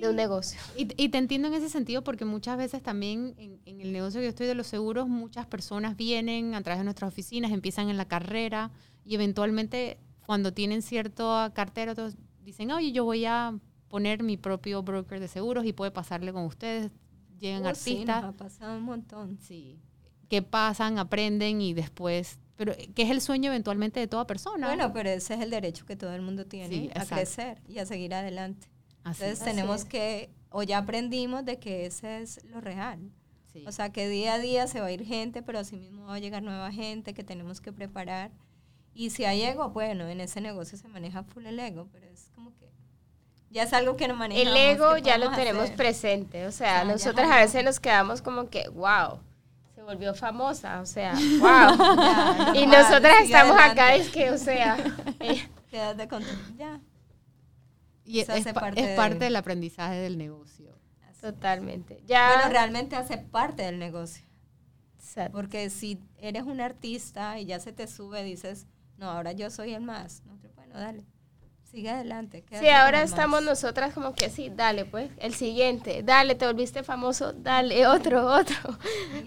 de 0.00 0.08
un 0.08 0.16
negocio. 0.16 0.60
Y, 0.76 0.88
y, 0.96 1.08
te 1.08 1.18
entiendo 1.18 1.48
en 1.48 1.54
ese 1.54 1.68
sentido 1.68 2.02
porque 2.02 2.24
muchas 2.24 2.56
veces 2.56 2.82
también 2.82 3.34
en, 3.38 3.60
en, 3.66 3.80
el 3.80 3.92
negocio 3.92 4.20
que 4.20 4.24
yo 4.24 4.30
estoy 4.30 4.46
de 4.46 4.54
los 4.54 4.66
seguros, 4.66 5.08
muchas 5.08 5.46
personas 5.46 5.96
vienen 5.96 6.54
a 6.54 6.62
través 6.62 6.80
de 6.80 6.84
nuestras 6.84 7.12
oficinas, 7.12 7.52
empiezan 7.52 7.88
en 7.88 7.96
la 7.96 8.06
carrera 8.06 8.70
y 9.04 9.14
eventualmente 9.14 9.98
cuando 10.26 10.52
tienen 10.52 10.82
cierto 10.82 11.50
cartera, 11.54 11.94
dicen, 12.42 12.70
oye, 12.70 12.92
yo 12.92 13.04
voy 13.04 13.24
a 13.24 13.58
poner 13.88 14.22
mi 14.22 14.36
propio 14.36 14.82
broker 14.82 15.20
de 15.20 15.28
seguros 15.28 15.64
y 15.64 15.72
puede 15.72 15.90
pasarle 15.90 16.32
con 16.32 16.44
ustedes. 16.44 16.90
Llegan 17.38 17.64
oh, 17.64 17.68
artistas. 17.68 17.94
Sí, 17.94 18.04
nos 18.04 18.24
ha 18.24 18.32
pasado 18.32 18.76
un 18.76 18.82
montón. 18.82 19.38
Sí. 19.40 19.78
Que 20.28 20.42
pasan, 20.42 20.98
aprenden 20.98 21.60
y 21.60 21.72
después 21.72 22.38
pero 22.58 22.74
que 22.94 23.02
es 23.02 23.10
el 23.10 23.20
sueño 23.20 23.52
eventualmente 23.52 24.00
de 24.00 24.08
toda 24.08 24.26
persona. 24.26 24.66
Bueno, 24.66 24.92
pero 24.92 25.08
ese 25.10 25.34
es 25.34 25.40
el 25.40 25.48
derecho 25.48 25.86
que 25.86 25.94
todo 25.94 26.12
el 26.12 26.22
mundo 26.22 26.44
tiene 26.44 26.68
sí, 26.68 26.90
a 26.92 27.06
crecer 27.06 27.62
y 27.68 27.78
a 27.78 27.86
seguir 27.86 28.12
adelante. 28.12 28.66
Así, 29.08 29.22
Entonces 29.24 29.44
tenemos 29.44 29.84
que, 29.84 30.30
o 30.50 30.62
ya 30.62 30.78
aprendimos 30.78 31.44
de 31.44 31.58
que 31.58 31.86
ese 31.86 32.22
es 32.22 32.44
lo 32.44 32.60
real. 32.60 33.10
Sí. 33.52 33.64
O 33.66 33.72
sea, 33.72 33.90
que 33.90 34.08
día 34.08 34.34
a 34.34 34.38
día 34.38 34.66
se 34.66 34.80
va 34.80 34.86
a 34.86 34.92
ir 34.92 35.04
gente, 35.04 35.42
pero 35.42 35.58
así 35.58 35.76
mismo 35.76 36.06
va 36.06 36.14
a 36.14 36.18
llegar 36.18 36.42
nueva 36.42 36.70
gente 36.72 37.14
que 37.14 37.24
tenemos 37.24 37.60
que 37.60 37.72
preparar. 37.72 38.30
Y 38.94 39.10
si 39.10 39.24
hay 39.24 39.42
ego, 39.42 39.70
bueno, 39.70 40.08
en 40.08 40.20
ese 40.20 40.40
negocio 40.40 40.76
se 40.76 40.88
maneja 40.88 41.22
full 41.22 41.46
el 41.46 41.58
ego, 41.58 41.88
pero 41.92 42.06
es 42.06 42.30
como 42.34 42.54
que 42.56 42.68
ya 43.50 43.62
es 43.62 43.72
algo 43.72 43.96
que 43.96 44.08
no 44.08 44.14
manejamos. 44.14 44.50
El 44.50 44.56
ego 44.56 44.96
ya 44.98 45.16
lo 45.18 45.30
tenemos 45.30 45.64
hacer? 45.64 45.76
presente, 45.76 46.46
o 46.46 46.52
sea, 46.52 46.84
nosotras 46.84 47.30
a 47.30 47.36
veces 47.36 47.64
nos 47.64 47.80
quedamos 47.80 48.20
como 48.20 48.50
que, 48.50 48.68
wow, 48.68 49.20
se 49.74 49.82
volvió 49.82 50.14
famosa, 50.14 50.80
o 50.80 50.86
sea, 50.86 51.14
wow. 51.40 52.54
y 52.54 52.66
nosotras 52.66 53.22
estamos 53.22 53.56
adelante. 53.56 53.80
acá, 53.80 53.94
es 53.94 54.08
que, 54.10 54.30
o 54.30 54.38
sea, 54.38 54.76
eh. 55.20 55.48
quédate 55.70 56.08
con 56.08 56.22
ya. 56.58 56.80
Y 58.08 58.20
es, 58.20 58.26
parte, 58.26 58.92
es 58.92 58.96
parte 58.96 59.18
de... 59.18 59.24
del 59.26 59.36
aprendizaje 59.36 59.96
del 59.96 60.16
negocio. 60.16 60.78
Totalmente. 61.20 62.02
Ya. 62.06 62.34
Bueno, 62.36 62.50
realmente 62.50 62.96
hace 62.96 63.18
parte 63.18 63.64
del 63.64 63.78
negocio. 63.78 64.24
Exacto. 64.96 65.32
Porque 65.32 65.68
si 65.68 66.00
eres 66.16 66.44
un 66.44 66.60
artista 66.60 67.38
y 67.38 67.44
ya 67.44 67.60
se 67.60 67.72
te 67.72 67.86
sube, 67.86 68.22
dices, 68.22 68.66
no, 68.96 69.10
ahora 69.10 69.32
yo 69.32 69.50
soy 69.50 69.74
el 69.74 69.82
más. 69.82 70.22
No, 70.24 70.38
bueno, 70.54 70.78
dale. 70.78 71.04
Sigue 71.64 71.90
adelante. 71.90 72.44
Sí, 72.58 72.68
ahora 72.68 73.02
estamos 73.02 73.42
más. 73.42 73.50
nosotras 73.50 73.92
como 73.92 74.14
que 74.14 74.30
sí, 74.30 74.50
dale 74.54 74.86
pues, 74.86 75.10
el 75.18 75.34
siguiente, 75.34 76.02
dale, 76.02 76.34
te 76.34 76.46
volviste 76.46 76.82
famoso, 76.82 77.34
dale, 77.34 77.86
otro, 77.88 78.26
otro. 78.26 78.56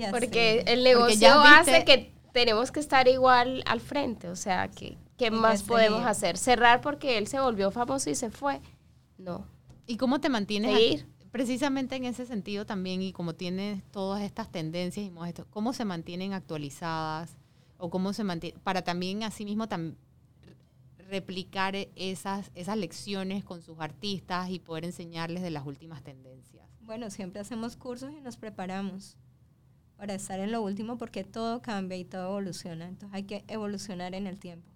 Porque 0.10 0.64
el 0.66 0.84
negocio 0.84 1.30
Porque 1.36 1.72
hace 1.72 1.86
que 1.86 2.16
tenemos 2.32 2.72
que 2.72 2.80
estar 2.80 3.08
igual 3.08 3.64
al 3.68 3.80
frente, 3.80 4.28
o 4.28 4.36
sea, 4.36 4.70
que 4.70 4.98
¿qué 5.18 5.32
más 5.32 5.64
podemos 5.64 6.06
hacer? 6.06 6.38
Cerrar 6.38 6.82
porque 6.82 7.18
él 7.18 7.28
se 7.28 7.40
volvió 7.40 7.72
famoso 7.72 8.10
y 8.10 8.16
se 8.16 8.30
fue. 8.30 8.62
No. 9.18 9.46
¿Y 9.88 9.98
cómo 9.98 10.20
te 10.20 10.30
mantienes 10.30 10.76
ahí? 10.76 11.06
Precisamente 11.32 11.96
en 11.96 12.06
ese 12.06 12.26
sentido 12.26 12.66
también, 12.66 13.02
y 13.02 13.14
como 13.14 13.36
tienes 13.36 13.84
todas 13.92 14.22
estas 14.22 14.52
tendencias 14.52 15.06
y 15.06 15.12
¿cómo 15.50 15.74
se 15.74 15.86
mantienen 15.86 16.34
actualizadas? 16.34 17.38
O 17.78 17.90
cómo 17.90 18.14
se 18.14 18.24
mantiene, 18.24 18.60
para 18.60 18.84
también 18.84 19.24
asimismo 19.24 19.68
tam, 19.68 19.96
replicar 21.12 21.76
esas, 21.96 22.52
esas 22.56 22.78
lecciones 22.78 23.44
con 23.44 23.62
sus 23.62 23.80
artistas 23.80 24.50
y 24.50 24.60
poder 24.60 24.86
enseñarles 24.86 25.44
de 25.44 25.52
las 25.52 25.66
últimas 25.66 26.04
tendencias. 26.04 26.66
Bueno, 26.82 27.10
siempre 27.10 27.42
hacemos 27.42 27.76
cursos 27.76 28.12
y 28.12 28.22
nos 28.22 28.38
preparamos 28.38 29.18
para 29.98 30.14
estar 30.14 30.40
en 30.40 30.52
lo 30.52 30.62
último 30.62 30.98
porque 30.98 31.24
todo 31.24 31.62
cambia 31.62 31.98
y 31.98 32.06
todo 32.06 32.30
evoluciona. 32.30 32.88
Entonces 32.88 33.14
hay 33.14 33.24
que 33.24 33.44
evolucionar 33.48 34.16
en 34.16 34.26
el 34.26 34.40
tiempo. 34.40 34.71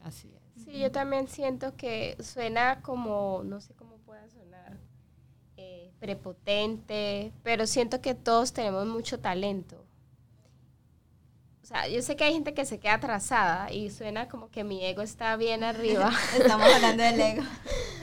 Así 0.00 0.32
es. 0.34 0.64
Sí, 0.64 0.78
yo 0.78 0.90
también 0.90 1.28
siento 1.28 1.76
que 1.76 2.16
suena 2.20 2.82
como, 2.82 3.42
no 3.44 3.60
sé 3.60 3.74
cómo 3.74 3.96
pueda 3.98 4.28
sonar, 4.28 4.76
eh, 5.56 5.92
prepotente, 6.00 7.32
pero 7.42 7.66
siento 7.66 8.00
que 8.00 8.14
todos 8.14 8.52
tenemos 8.52 8.86
mucho 8.86 9.20
talento. 9.20 9.84
O 11.62 11.66
sea, 11.66 11.86
yo 11.86 12.00
sé 12.00 12.16
que 12.16 12.24
hay 12.24 12.32
gente 12.32 12.54
que 12.54 12.64
se 12.64 12.80
queda 12.80 12.94
atrasada 12.94 13.70
y 13.70 13.90
suena 13.90 14.26
como 14.28 14.50
que 14.50 14.64
mi 14.64 14.82
ego 14.84 15.02
está 15.02 15.36
bien 15.36 15.62
arriba. 15.62 16.10
Estamos 16.38 16.66
hablando 16.66 17.02
del 17.02 17.20
ego. 17.20 17.42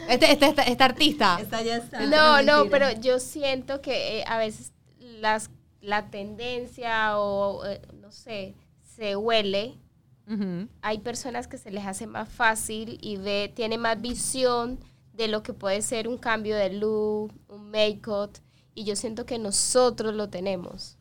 Este, 0.07 0.31
este, 0.31 0.45
este, 0.49 0.71
este 0.71 0.83
artista. 0.83 1.37
Esta 1.41 1.63
ya 1.63 1.77
está. 1.77 2.05
No, 2.05 2.43
no, 2.43 2.69
pero 2.69 2.91
yo 2.91 3.19
siento 3.19 3.81
que 3.81 4.19
eh, 4.19 4.23
a 4.27 4.37
veces 4.37 4.71
las, 4.99 5.49
la 5.81 6.11
tendencia 6.11 7.17
o, 7.17 7.65
eh, 7.65 7.81
no 7.99 8.11
sé, 8.11 8.53
se 8.83 9.15
huele 9.15 9.79
Uh 10.27 10.33
-huh. 10.33 10.69
Hay 10.81 10.99
personas 10.99 11.47
que 11.47 11.57
se 11.57 11.71
les 11.71 11.85
hace 11.85 12.07
más 12.07 12.29
fácil 12.29 12.97
y 13.01 13.17
ve, 13.17 13.51
tiene 13.55 13.77
más 13.77 14.01
visión 14.01 14.79
de 15.13 15.27
lo 15.27 15.43
que 15.43 15.53
puede 15.53 15.81
ser 15.81 16.07
un 16.07 16.17
cambio 16.17 16.55
de 16.55 16.73
look, 16.73 17.31
un 17.47 17.71
make-up, 17.71 18.31
y 18.73 18.83
yo 18.83 18.95
siento 18.95 19.25
que 19.25 19.39
nosotros 19.39 20.13
lo 20.13 20.29
tenemos. 20.29 20.97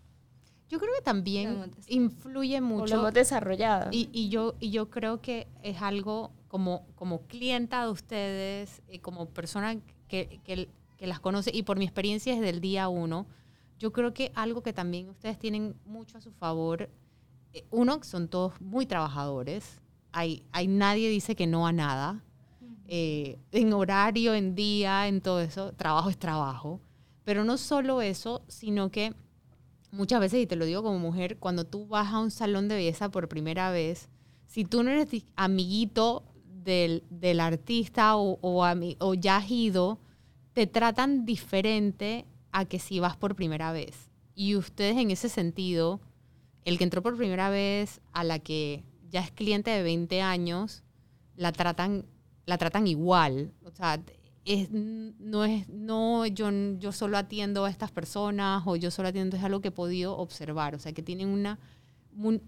Yo 0.68 0.78
creo 0.78 0.92
que 0.96 1.02
también 1.02 1.70
influye 1.88 2.60
mucho. 2.60 2.84
O 2.84 2.86
lo 2.86 2.94
hemos 2.94 3.14
desarrollado. 3.14 3.90
Y, 3.92 4.08
y, 4.12 4.28
yo, 4.28 4.54
y 4.60 4.70
yo 4.70 4.88
creo 4.90 5.20
que 5.20 5.46
es 5.62 5.82
algo 5.82 6.32
como, 6.48 6.86
como 6.94 7.22
clienta 7.26 7.84
de 7.84 7.90
ustedes, 7.90 8.82
eh, 8.88 9.00
como 9.00 9.26
persona 9.26 9.76
que, 10.08 10.40
que, 10.44 10.68
que 10.96 11.06
las 11.06 11.20
conoce, 11.20 11.50
y 11.52 11.62
por 11.62 11.76
mi 11.76 11.84
experiencia 11.84 12.34
desde 12.34 12.50
el 12.50 12.60
día 12.60 12.88
uno, 12.88 13.26
yo 13.78 13.92
creo 13.92 14.14
que 14.14 14.32
algo 14.34 14.62
que 14.62 14.72
también 14.72 15.08
ustedes 15.10 15.38
tienen 15.38 15.74
mucho 15.84 16.18
a 16.18 16.20
su 16.20 16.30
favor 16.30 16.88
uno, 17.70 18.00
son 18.02 18.28
todos 18.28 18.60
muy 18.60 18.86
trabajadores. 18.86 19.80
Hay, 20.12 20.44
hay 20.52 20.66
nadie 20.68 21.08
dice 21.08 21.34
que 21.36 21.46
no 21.46 21.66
a 21.66 21.72
nada. 21.72 22.22
Eh, 22.86 23.38
en 23.52 23.72
horario, 23.72 24.34
en 24.34 24.54
día, 24.54 25.08
en 25.08 25.20
todo 25.20 25.40
eso, 25.40 25.72
trabajo 25.72 26.10
es 26.10 26.18
trabajo. 26.18 26.80
Pero 27.24 27.44
no 27.44 27.56
solo 27.56 28.02
eso, 28.02 28.42
sino 28.48 28.90
que 28.90 29.14
muchas 29.90 30.20
veces, 30.20 30.40
y 30.42 30.46
te 30.46 30.56
lo 30.56 30.66
digo 30.66 30.82
como 30.82 30.98
mujer, 30.98 31.38
cuando 31.38 31.64
tú 31.64 31.86
vas 31.86 32.12
a 32.12 32.18
un 32.18 32.30
salón 32.30 32.68
de 32.68 32.76
belleza 32.76 33.10
por 33.10 33.28
primera 33.28 33.70
vez, 33.70 34.08
si 34.46 34.64
tú 34.64 34.82
no 34.82 34.90
eres 34.90 35.08
amiguito 35.36 36.24
del, 36.44 37.04
del 37.10 37.40
artista 37.40 38.16
o, 38.16 38.38
o, 38.42 38.64
o 38.98 39.14
ya 39.14 39.36
has 39.38 39.50
ido, 39.50 39.98
te 40.52 40.66
tratan 40.66 41.24
diferente 41.24 42.26
a 42.52 42.64
que 42.64 42.78
si 42.78 43.00
vas 43.00 43.16
por 43.16 43.34
primera 43.34 43.72
vez. 43.72 44.10
Y 44.34 44.56
ustedes 44.56 44.96
en 44.96 45.10
ese 45.10 45.28
sentido 45.28 46.00
el 46.64 46.78
que 46.78 46.84
entró 46.84 47.02
por 47.02 47.16
primera 47.16 47.50
vez 47.50 48.00
a 48.12 48.24
la 48.24 48.38
que 48.38 48.84
ya 49.10 49.20
es 49.20 49.30
cliente 49.30 49.70
de 49.70 49.82
20 49.82 50.22
años, 50.22 50.82
la 51.36 51.52
tratan, 51.52 52.06
la 52.46 52.58
tratan 52.58 52.86
igual. 52.86 53.52
O 53.64 53.70
sea, 53.70 54.02
es, 54.44 54.70
no 54.70 55.44
es, 55.44 55.68
no, 55.68 56.26
yo, 56.26 56.50
yo 56.78 56.92
solo 56.92 57.16
atiendo 57.16 57.64
a 57.64 57.70
estas 57.70 57.90
personas 57.90 58.62
o 58.66 58.76
yo 58.76 58.90
solo 58.90 59.08
atiendo, 59.08 59.36
es 59.36 59.44
algo 59.44 59.60
que 59.60 59.68
he 59.68 59.72
podido 59.72 60.16
observar. 60.16 60.74
O 60.74 60.78
sea, 60.78 60.92
que 60.92 61.02
tienen 61.02 61.28
una, 61.28 61.58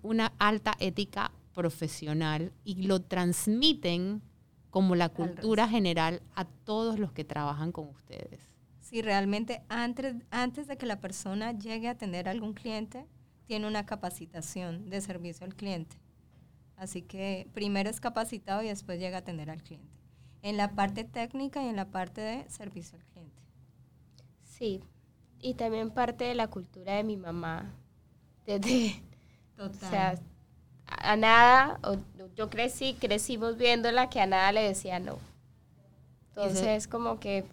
una 0.03 0.33
alta 0.39 0.75
ética 0.79 1.33
profesional 1.53 2.53
y 2.65 2.87
lo 2.87 3.01
transmiten 3.01 4.23
como 4.71 4.95
la 4.95 5.09
cultura 5.09 5.69
general 5.69 6.21
a 6.35 6.45
todos 6.45 6.99
los 6.99 7.13
que 7.13 7.25
trabajan 7.25 7.73
con 7.73 7.89
ustedes. 7.89 8.41
Sí, 8.81 9.01
realmente 9.01 9.63
antes, 9.69 10.17
antes 10.31 10.69
de 10.69 10.77
que 10.77 10.87
la 10.87 11.01
persona 11.01 11.53
llegue 11.53 11.89
a 11.89 11.93
atender 11.93 12.29
a 12.29 12.31
algún 12.31 12.53
cliente, 12.53 13.07
tiene 13.47 13.67
una 13.67 13.87
capacitación 13.87 14.91
de 14.91 15.01
servicio 15.01 15.47
al 15.47 15.55
cliente. 15.55 15.97
Así 16.77 17.03
que 17.03 17.49
primero 17.55 17.89
es 17.89 18.01
capacitado 18.01 18.63
y 18.63 18.69
después 18.69 18.99
llega 18.99 19.17
a 19.17 19.21
atender 19.21 19.51
al 19.51 19.63
cliente. 19.63 19.95
en 20.43 20.57
la 20.57 20.77
parte 20.77 21.03
técnica 21.03 21.61
y 21.63 21.67
en 21.67 21.75
la 21.75 21.87
parte 21.87 22.21
de 22.21 22.49
servicio 22.49 22.97
al 22.97 23.05
cliente. 23.07 23.43
Sí, 24.45 24.81
y 25.41 25.55
también 25.55 25.91
parte 25.91 26.25
de 26.25 26.35
la 26.37 26.49
cultura 26.49 26.95
de 26.95 27.03
mi 27.03 27.17
mamá. 27.17 27.73
Desde, 28.47 29.03
Total. 29.57 29.75
O 29.75 29.91
sea, 29.91 30.19
a 30.87 31.17
nada, 31.17 31.81
yo 32.37 32.49
crecí, 32.49 32.95
crecimos 32.95 33.57
viéndola 33.57 34.09
que 34.09 34.21
a 34.21 34.27
nada 34.27 34.53
le 34.53 34.63
decía 34.63 35.01
no. 35.01 35.19
Entonces, 36.29 36.87
como 36.87 37.19
que 37.19 37.45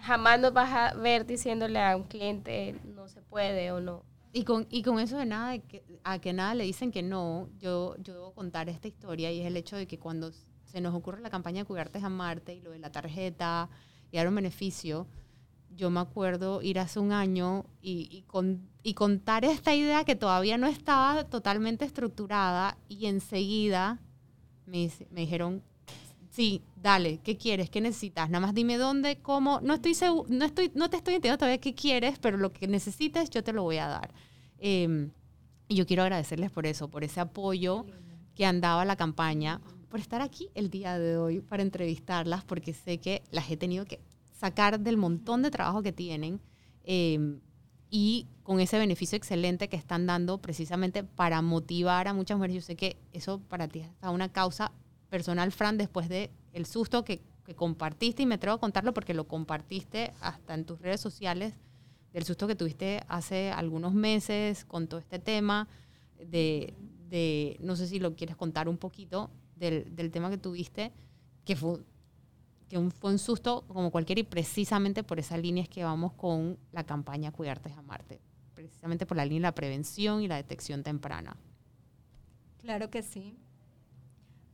jamás 0.00 0.40
nos 0.40 0.52
vas 0.52 0.72
a 0.72 0.94
ver 0.94 1.26
diciéndole 1.26 1.80
a 1.80 1.96
un 1.96 2.04
cliente 2.04 2.74
no 2.84 3.06
se 3.06 3.22
puede 3.22 3.70
o 3.70 3.80
no. 3.80 4.02
Y 4.32 4.44
con, 4.44 4.66
y 4.70 4.82
con 4.82 4.98
eso 4.98 5.16
de 5.16 5.26
nada, 5.26 5.60
a 6.04 6.18
que 6.18 6.32
nada 6.32 6.54
le 6.54 6.64
dicen 6.64 6.92
que 6.92 7.02
no, 7.02 7.48
yo, 7.58 7.96
yo 7.98 8.12
debo 8.12 8.32
contar 8.34 8.68
esta 8.68 8.88
historia 8.88 9.32
y 9.32 9.40
es 9.40 9.46
el 9.46 9.56
hecho 9.56 9.76
de 9.76 9.86
que 9.86 9.98
cuando 9.98 10.30
se 10.64 10.80
nos 10.80 10.94
ocurre 10.94 11.20
la 11.20 11.30
campaña 11.30 11.62
de 11.62 11.64
Cuidarte 11.64 11.98
a 11.98 12.08
Marte 12.08 12.54
y 12.54 12.60
lo 12.60 12.70
de 12.70 12.78
la 12.78 12.92
tarjeta 12.92 13.70
y 14.10 14.18
dar 14.18 14.28
un 14.28 14.34
beneficio, 14.34 15.06
yo 15.70 15.90
me 15.90 16.00
acuerdo 16.00 16.62
ir 16.62 16.78
hace 16.78 16.98
un 16.98 17.12
año 17.12 17.66
y, 17.80 18.08
y, 18.10 18.22
con, 18.22 18.68
y 18.82 18.94
contar 18.94 19.44
esta 19.44 19.74
idea 19.74 20.04
que 20.04 20.16
todavía 20.16 20.58
no 20.58 20.66
estaba 20.66 21.24
totalmente 21.24 21.84
estructurada 21.84 22.78
y 22.88 23.06
enseguida 23.06 24.00
me, 24.66 24.90
me 25.10 25.20
dijeron, 25.20 25.62
sí, 26.36 26.62
dale, 26.82 27.18
¿qué 27.24 27.38
quieres? 27.38 27.70
¿Qué 27.70 27.80
necesitas? 27.80 28.28
Nada 28.28 28.44
más 28.46 28.54
dime 28.54 28.76
dónde, 28.76 29.16
cómo. 29.22 29.60
No 29.62 29.72
estoy 29.72 29.96
no 30.28 30.44
estoy, 30.44 30.70
no 30.74 30.90
te 30.90 30.98
estoy 30.98 31.14
entendiendo 31.14 31.38
todavía 31.38 31.58
qué 31.58 31.74
quieres, 31.74 32.18
pero 32.18 32.36
lo 32.36 32.52
que 32.52 32.68
necesites 32.68 33.30
yo 33.30 33.42
te 33.42 33.54
lo 33.54 33.62
voy 33.62 33.78
a 33.78 33.88
dar. 33.88 34.12
Em, 34.58 35.10
y 35.66 35.76
yo 35.76 35.86
quiero 35.86 36.02
agradecerles 36.02 36.50
por 36.50 36.66
eso, 36.66 36.88
por 36.88 37.04
ese 37.04 37.20
apoyo 37.20 37.86
que 38.34 38.44
han 38.44 38.60
dado 38.60 38.80
a 38.80 38.84
la 38.84 38.96
campaña, 38.96 39.62
por 39.88 39.98
estar 39.98 40.20
aquí 40.20 40.50
el 40.54 40.68
día 40.68 40.98
de 40.98 41.16
hoy 41.16 41.40
para 41.40 41.62
entrevistarlas, 41.62 42.44
porque 42.44 42.74
sé 42.74 42.98
que 42.98 43.22
las 43.30 43.50
he 43.50 43.56
tenido 43.56 43.86
que 43.86 43.98
sacar 44.30 44.78
del 44.78 44.98
montón 44.98 45.40
de 45.40 45.50
trabajo 45.50 45.82
que 45.82 45.92
tienen 45.92 46.42
em, 46.84 47.40
y 47.90 48.26
con 48.42 48.60
ese 48.60 48.78
beneficio 48.78 49.16
excelente 49.16 49.68
que 49.68 49.76
están 49.76 50.06
dando 50.06 50.36
precisamente 50.38 51.02
para 51.02 51.40
motivar 51.40 52.08
a 52.08 52.12
muchas 52.12 52.36
mujeres. 52.36 52.56
Yo 52.56 52.60
sé 52.60 52.76
que 52.76 52.98
eso 53.14 53.40
para 53.40 53.68
ti 53.68 53.80
es 53.80 53.88
una 54.02 54.30
causa 54.30 54.70
personal, 55.08 55.52
Fran, 55.52 55.78
después 55.78 56.08
de 56.08 56.30
el 56.52 56.66
susto 56.66 57.04
que, 57.04 57.22
compartiste, 57.54 58.22
y 58.22 58.26
me 58.26 58.34
atrevo 58.34 58.56
a 58.56 58.60
contarlo 58.60 58.92
porque 58.92 59.14
lo 59.14 59.28
compartiste 59.28 60.12
hasta 60.20 60.54
en 60.54 60.64
tus 60.64 60.80
redes 60.80 61.00
sociales, 61.00 61.54
del 62.12 62.24
susto 62.24 62.46
que 62.46 62.56
tuviste 62.56 63.02
hace 63.08 63.50
algunos 63.50 63.94
meses 63.94 64.64
con 64.64 64.88
todo 64.88 64.98
este 64.98 65.18
tema, 65.18 65.68
de, 66.18 66.74
no 67.60 67.76
sé 67.76 67.86
si 67.86 68.00
lo 68.00 68.16
quieres 68.16 68.36
contar 68.36 68.68
un 68.68 68.78
poquito, 68.78 69.30
del, 69.54 70.10
tema 70.10 70.28
que 70.30 70.38
tuviste, 70.38 70.92
que 71.44 71.54
fue 71.54 71.78
un, 72.72 73.18
susto 73.18 73.64
como 73.68 73.90
cualquiera 73.90 74.20
y 74.20 74.24
precisamente 74.24 75.04
por 75.04 75.20
esas 75.20 75.40
líneas 75.40 75.68
que 75.68 75.84
vamos 75.84 76.14
con 76.14 76.58
la 76.72 76.84
campaña 76.84 77.30
Cuidarte 77.30 77.72
a 77.72 77.82
Marte, 77.82 78.20
precisamente 78.54 79.06
por 79.06 79.16
la 79.16 79.24
línea 79.24 79.40
de 79.40 79.48
la 79.48 79.54
prevención 79.54 80.22
y 80.22 80.26
la 80.28 80.36
detección 80.36 80.82
temprana. 80.82 81.36
Claro 82.58 82.90
que 82.90 83.02
sí. 83.02 83.36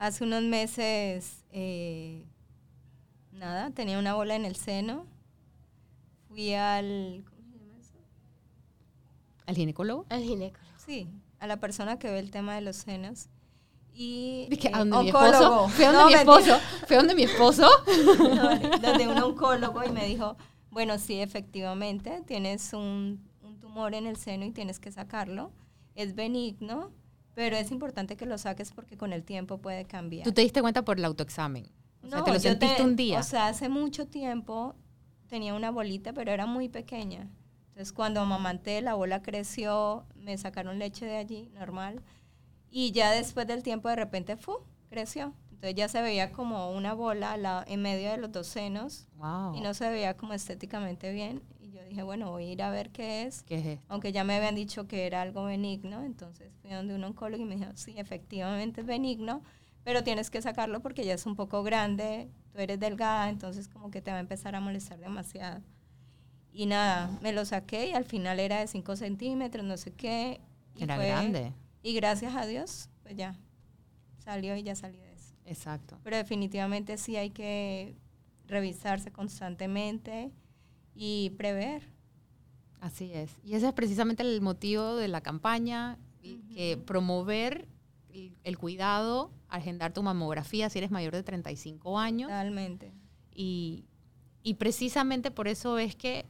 Hace 0.02 0.24
unos 0.24 0.42
meses, 0.42 1.44
eh, 1.52 2.26
nada, 3.30 3.70
tenía 3.70 4.00
una 4.00 4.14
bola 4.14 4.34
en 4.34 4.44
el 4.44 4.56
seno. 4.56 5.06
Fui 6.26 6.54
al... 6.54 7.22
¿Cómo 7.24 7.40
se 7.44 7.56
llama 7.56 7.78
eso? 7.78 7.94
¿Al 9.46 9.54
ginecólogo? 9.54 10.06
Al 10.08 10.24
ginecólogo. 10.24 10.76
Sí, 10.84 11.08
a 11.38 11.46
la 11.46 11.60
persona 11.60 12.00
que 12.00 12.10
ve 12.10 12.18
el 12.18 12.32
tema 12.32 12.56
de 12.56 12.62
los 12.62 12.78
senos 12.78 13.28
y 13.94 14.48
eh, 14.50 14.70
donde 14.72 14.98
mi 15.02 15.06
esposo, 15.06 15.68
fue 15.68 15.86
donde 15.86 16.06
mi 16.06 16.14
esposo, 16.14 16.58
fue 16.88 16.96
donde 16.96 17.14
mi 17.14 17.22
esposo, 17.22 17.68
donde 18.82 19.06
un 19.06 19.18
oncólogo 19.18 19.84
y 19.84 19.90
me 19.90 20.06
dijo, 20.06 20.36
bueno, 20.72 20.98
sí, 20.98 21.20
efectivamente, 21.20 22.24
tienes 22.26 22.72
un, 22.72 23.24
un, 23.40 23.60
tumor 23.60 23.94
en 23.94 24.08
el 24.08 24.16
seno 24.16 24.46
y 24.46 24.50
tienes 24.50 24.80
que 24.80 24.90
sacarlo, 24.90 25.52
es 25.94 26.16
benigno, 26.16 26.90
pero 27.34 27.56
es 27.56 27.70
importante 27.70 28.16
que 28.16 28.26
lo 28.26 28.38
saques 28.38 28.72
porque 28.72 28.96
con 28.96 29.12
el 29.12 29.24
tiempo 29.24 29.58
puede 29.58 29.84
cambiar. 29.84 30.24
¿Tú 30.24 30.32
te 30.32 30.42
diste 30.42 30.60
cuenta 30.60 30.84
por 30.84 30.98
el 30.98 31.04
autoexamen? 31.04 31.66
O 32.04 32.08
sea, 32.08 32.24
¿te 32.24 32.32
lo 32.32 32.40
sentiste 32.40 32.82
un 32.82 32.96
día? 32.96 33.20
O 33.20 33.22
sea, 33.22 33.48
hace 33.48 33.68
mucho 33.68 34.06
tiempo 34.06 34.74
tenía 35.28 35.54
una 35.54 35.70
bolita, 35.70 36.12
pero 36.12 36.32
era 36.32 36.46
muy 36.46 36.68
pequeña. 36.68 37.30
Entonces, 37.68 37.92
cuando 37.92 38.20
amamanté, 38.20 38.82
la 38.82 38.94
bola 38.94 39.22
creció, 39.22 40.04
me 40.14 40.36
sacaron 40.36 40.78
leche 40.78 41.06
de 41.06 41.16
allí, 41.16 41.50
normal 41.54 42.02
y 42.72 42.90
ya 42.92 43.12
después 43.12 43.46
del 43.46 43.62
tiempo 43.62 43.90
de 43.90 43.96
repente 43.96 44.36
fu, 44.36 44.56
creció. 44.88 45.34
Entonces 45.50 45.74
ya 45.76 45.88
se 45.88 46.00
veía 46.00 46.32
como 46.32 46.72
una 46.72 46.94
bola 46.94 47.36
la, 47.36 47.64
en 47.68 47.82
medio 47.82 48.10
de 48.10 48.16
los 48.16 48.32
dos 48.32 48.48
senos 48.48 49.06
y 49.54 49.60
no 49.60 49.74
se 49.74 49.88
veía 49.90 50.16
como 50.16 50.32
estéticamente 50.32 51.12
bien. 51.12 51.42
Y 51.92 51.94
dije, 51.94 52.04
bueno, 52.04 52.30
voy 52.30 52.46
a 52.46 52.52
ir 52.52 52.62
a 52.62 52.70
ver 52.70 52.88
qué 52.88 53.24
es. 53.24 53.42
¿Qué 53.42 53.74
es 53.74 53.78
Aunque 53.88 54.12
ya 54.12 54.24
me 54.24 54.34
habían 54.34 54.54
dicho 54.54 54.88
que 54.88 55.06
era 55.06 55.20
algo 55.20 55.44
benigno. 55.44 56.02
Entonces 56.04 56.50
fui 56.62 56.70
donde 56.70 56.94
un 56.94 57.04
oncólogo 57.04 57.42
y 57.42 57.46
me 57.46 57.56
dijo, 57.56 57.70
sí, 57.74 57.92
efectivamente 57.98 58.80
es 58.80 58.86
benigno, 58.86 59.42
pero 59.84 60.02
tienes 60.02 60.30
que 60.30 60.40
sacarlo 60.40 60.80
porque 60.80 61.04
ya 61.04 61.12
es 61.12 61.26
un 61.26 61.36
poco 61.36 61.62
grande, 61.62 62.30
tú 62.50 62.60
eres 62.60 62.80
delgada, 62.80 63.28
entonces 63.28 63.68
como 63.68 63.90
que 63.90 64.00
te 64.00 64.10
va 64.10 64.16
a 64.16 64.20
empezar 64.20 64.54
a 64.54 64.60
molestar 64.60 65.00
demasiado. 65.00 65.60
Y 66.50 66.64
nada, 66.64 67.10
me 67.20 67.32
lo 67.32 67.44
saqué 67.44 67.88
y 67.88 67.92
al 67.92 68.06
final 68.06 68.40
era 68.40 68.60
de 68.60 68.68
5 68.68 68.96
centímetros, 68.96 69.62
no 69.62 69.76
sé 69.76 69.92
qué. 69.92 70.40
Era 70.78 70.96
grande. 70.96 71.52
Y 71.82 71.92
gracias 71.92 72.34
a 72.34 72.46
Dios, 72.46 72.88
pues 73.02 73.16
ya 73.16 73.38
salió 74.16 74.56
y 74.56 74.62
ya 74.62 74.74
salió 74.74 75.02
de 75.02 75.12
eso. 75.12 75.34
Exacto. 75.44 75.98
Pero 76.04 76.16
definitivamente 76.16 76.96
sí 76.96 77.16
hay 77.16 77.28
que 77.28 77.96
revisarse 78.46 79.12
constantemente 79.12 80.32
y 80.94 81.30
prever. 81.30 81.88
Así 82.80 83.12
es. 83.12 83.30
Y 83.44 83.54
ese 83.54 83.68
es 83.68 83.72
precisamente 83.72 84.22
el 84.22 84.40
motivo 84.40 84.96
de 84.96 85.08
la 85.08 85.20
campaña, 85.20 85.98
que 86.54 86.76
promover 86.76 87.66
el, 88.44 88.58
cuidado, 88.58 89.30
agendar 89.48 89.92
tu 89.92 90.02
mamografía 90.02 90.70
si 90.70 90.78
eres 90.78 90.90
mayor 90.90 91.14
de 91.14 91.22
35 91.22 91.98
años. 91.98 92.28
Totalmente. 92.28 92.92
Y, 93.34 93.84
y 94.42 94.54
precisamente 94.54 95.30
por 95.30 95.48
eso 95.48 95.78
es 95.78 95.96
que 95.96 96.26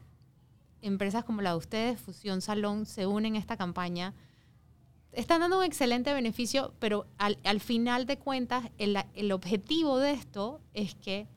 empresas 0.81 1.25
como 1.25 1.42
la 1.42 1.51
de 1.51 1.57
ustedes, 1.57 2.01
Fusión 2.01 2.40
Salón, 2.40 2.87
se 2.87 3.07
unen 3.07 3.37
a 3.37 3.38
esta 3.38 3.57
campaña 3.57 4.14
están 5.12 5.40
dando 5.40 5.59
un 5.59 5.64
excelente 5.64 6.12
beneficio, 6.12 6.75
pero 6.79 7.07
al, 7.18 7.61
final 7.61 8.07
de 8.07 8.18
cuentas, 8.18 8.64
el, 8.79 8.96
el, 9.14 9.33
objetivo 9.33 9.98
de 9.98 10.12
esto 10.12 10.61
es 10.72 10.94
que 10.94 11.29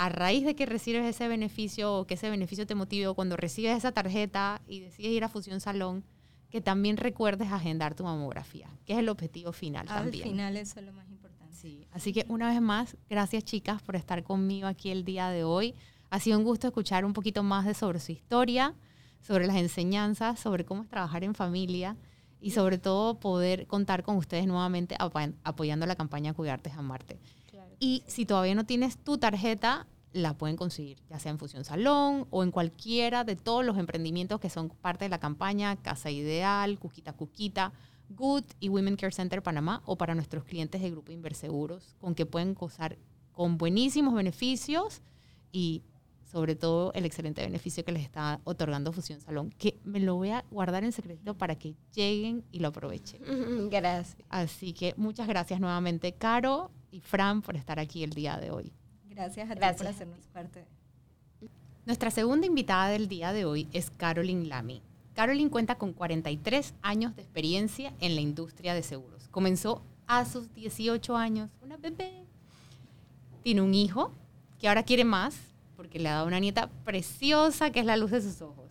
a 0.00 0.08
raíz 0.08 0.46
de 0.46 0.54
que 0.54 0.64
recibes 0.64 1.04
ese 1.04 1.28
beneficio 1.28 1.92
o 1.92 2.06
que 2.06 2.14
ese 2.14 2.30
beneficio 2.30 2.66
te 2.66 2.74
motive, 2.74 3.12
cuando 3.12 3.36
recibes 3.36 3.76
esa 3.76 3.92
tarjeta 3.92 4.62
y 4.66 4.80
decides 4.80 5.12
ir 5.12 5.24
a 5.24 5.28
Fusión 5.28 5.60
Salón, 5.60 6.04
que 6.48 6.62
también 6.62 6.96
recuerdes 6.96 7.52
agendar 7.52 7.94
tu 7.94 8.04
mamografía, 8.04 8.70
que 8.86 8.94
es 8.94 8.98
el 8.98 9.10
objetivo 9.10 9.52
final 9.52 9.86
también. 9.86 10.24
Al 10.24 10.30
final 10.30 10.56
eso 10.56 10.80
es 10.80 10.86
lo 10.86 10.94
más 10.94 11.06
importante. 11.10 11.54
Sí, 11.54 11.86
así 11.92 12.14
que 12.14 12.24
una 12.30 12.48
vez 12.48 12.62
más, 12.62 12.96
gracias 13.10 13.44
chicas 13.44 13.82
por 13.82 13.94
estar 13.94 14.24
conmigo 14.24 14.68
aquí 14.68 14.90
el 14.90 15.04
día 15.04 15.28
de 15.28 15.44
hoy. 15.44 15.74
Ha 16.08 16.18
sido 16.18 16.38
un 16.38 16.44
gusto 16.44 16.66
escuchar 16.66 17.04
un 17.04 17.12
poquito 17.12 17.42
más 17.42 17.66
de 17.66 17.74
sobre 17.74 18.00
su 18.00 18.12
historia, 18.12 18.74
sobre 19.20 19.46
las 19.46 19.56
enseñanzas, 19.56 20.40
sobre 20.40 20.64
cómo 20.64 20.84
es 20.84 20.88
trabajar 20.88 21.24
en 21.24 21.34
familia 21.34 21.98
y 22.40 22.52
sobre 22.52 22.78
todo 22.78 23.20
poder 23.20 23.66
contar 23.66 24.02
con 24.02 24.16
ustedes 24.16 24.46
nuevamente 24.46 24.96
apoyando 25.44 25.84
la 25.84 25.94
campaña 25.94 26.32
Cuidarte 26.32 26.70
a 26.70 26.80
Marte. 26.80 27.20
Y 27.80 28.04
si 28.06 28.26
todavía 28.26 28.54
no 28.54 28.66
tienes 28.66 28.98
tu 28.98 29.16
tarjeta, 29.16 29.86
la 30.12 30.36
pueden 30.36 30.56
conseguir, 30.56 30.98
ya 31.08 31.18
sea 31.18 31.32
en 31.32 31.38
Fusión 31.38 31.64
Salón 31.64 32.26
o 32.30 32.42
en 32.42 32.50
cualquiera 32.50 33.24
de 33.24 33.36
todos 33.36 33.64
los 33.64 33.78
emprendimientos 33.78 34.38
que 34.38 34.50
son 34.50 34.68
parte 34.68 35.06
de 35.06 35.08
la 35.08 35.18
campaña, 35.18 35.76
Casa 35.76 36.10
Ideal, 36.10 36.78
Cuquita 36.78 37.14
Cuquita, 37.14 37.72
Good 38.10 38.44
y 38.58 38.68
Women 38.68 38.96
Care 38.96 39.12
Center 39.12 39.42
Panamá 39.42 39.82
o 39.86 39.96
para 39.96 40.14
nuestros 40.14 40.44
clientes 40.44 40.82
de 40.82 40.90
Grupo 40.90 41.10
Inverseguros, 41.10 41.94
con 41.98 42.14
que 42.14 42.26
pueden 42.26 42.54
gozar 42.54 42.98
con 43.32 43.56
buenísimos 43.56 44.14
beneficios 44.14 45.00
y 45.52 45.82
sobre 46.30 46.56
todo 46.56 46.92
el 46.92 47.06
excelente 47.06 47.40
beneficio 47.40 47.84
que 47.84 47.92
les 47.92 48.02
está 48.02 48.40
otorgando 48.44 48.92
Fusión 48.92 49.20
Salón, 49.20 49.54
que 49.56 49.80
me 49.84 50.00
lo 50.00 50.16
voy 50.16 50.30
a 50.30 50.44
guardar 50.50 50.84
en 50.84 50.92
secreto 50.92 51.34
para 51.34 51.56
que 51.56 51.76
lleguen 51.94 52.44
y 52.52 52.58
lo 52.58 52.68
aprovechen. 52.68 53.22
Gracias. 53.70 54.16
Así 54.28 54.72
que 54.72 54.92
muchas 54.96 55.26
gracias 55.26 55.60
nuevamente, 55.60 56.12
Caro 56.12 56.70
y 56.90 57.00
Fran, 57.00 57.42
por 57.42 57.56
estar 57.56 57.78
aquí 57.78 58.04
el 58.04 58.10
día 58.10 58.36
de 58.36 58.50
hoy. 58.50 58.72
Gracias 59.08 59.50
a 59.50 59.54
ti 59.54 59.60
por 59.76 59.86
hacernos 59.86 60.26
parte. 60.32 60.64
Nuestra 61.86 62.10
segunda 62.10 62.46
invitada 62.46 62.88
del 62.88 63.08
día 63.08 63.32
de 63.32 63.44
hoy 63.44 63.68
es 63.72 63.90
Caroline 63.90 64.46
Lamy. 64.46 64.82
Caroline 65.14 65.50
cuenta 65.50 65.76
con 65.76 65.92
43 65.92 66.74
años 66.82 67.16
de 67.16 67.22
experiencia 67.22 67.92
en 68.00 68.14
la 68.14 68.20
industria 68.20 68.74
de 68.74 68.82
seguros. 68.82 69.28
Comenzó 69.28 69.82
a 70.06 70.24
sus 70.24 70.52
18 70.54 71.16
años, 71.16 71.50
una 71.62 71.76
bebé. 71.76 72.24
Tiene 73.42 73.62
un 73.62 73.74
hijo 73.74 74.12
que 74.58 74.68
ahora 74.68 74.82
quiere 74.82 75.04
más, 75.04 75.36
porque 75.76 75.98
le 75.98 76.08
ha 76.08 76.14
dado 76.14 76.26
una 76.26 76.38
nieta 76.38 76.68
preciosa 76.84 77.70
que 77.70 77.80
es 77.80 77.86
la 77.86 77.96
luz 77.96 78.10
de 78.10 78.20
sus 78.20 78.42
ojos. 78.42 78.70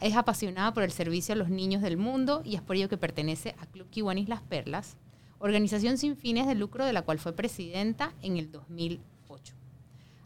Es 0.00 0.16
apasionada 0.16 0.74
por 0.74 0.82
el 0.82 0.90
servicio 0.90 1.34
a 1.34 1.36
los 1.36 1.48
niños 1.48 1.80
del 1.80 1.96
mundo 1.96 2.42
y 2.44 2.56
es 2.56 2.62
por 2.62 2.76
ello 2.76 2.88
que 2.88 2.96
pertenece 2.96 3.54
a 3.60 3.66
Club 3.66 3.88
Kiwanis 3.88 4.28
Las 4.28 4.42
Perlas, 4.42 4.96
organización 5.42 5.98
sin 5.98 6.16
fines 6.16 6.46
de 6.46 6.54
lucro 6.54 6.86
de 6.86 6.92
la 6.92 7.02
cual 7.02 7.18
fue 7.18 7.32
presidenta 7.32 8.14
en 8.22 8.36
el 8.36 8.52
2008. 8.52 9.54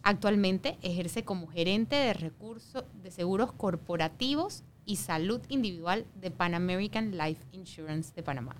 Actualmente 0.03 0.77
ejerce 0.83 1.25
como 1.25 1.47
gerente 1.47 1.97
de 1.97 2.13
recursos 2.13 2.85
de 3.03 3.11
seguros 3.11 3.51
corporativos 3.53 4.63
y 4.85 4.97
salud 4.97 5.41
individual 5.49 6.05
de 6.21 6.31
Pan 6.31 6.55
American 6.55 7.17
Life 7.17 7.43
Insurance 7.53 8.13
de 8.15 8.23
Panamá. 8.23 8.57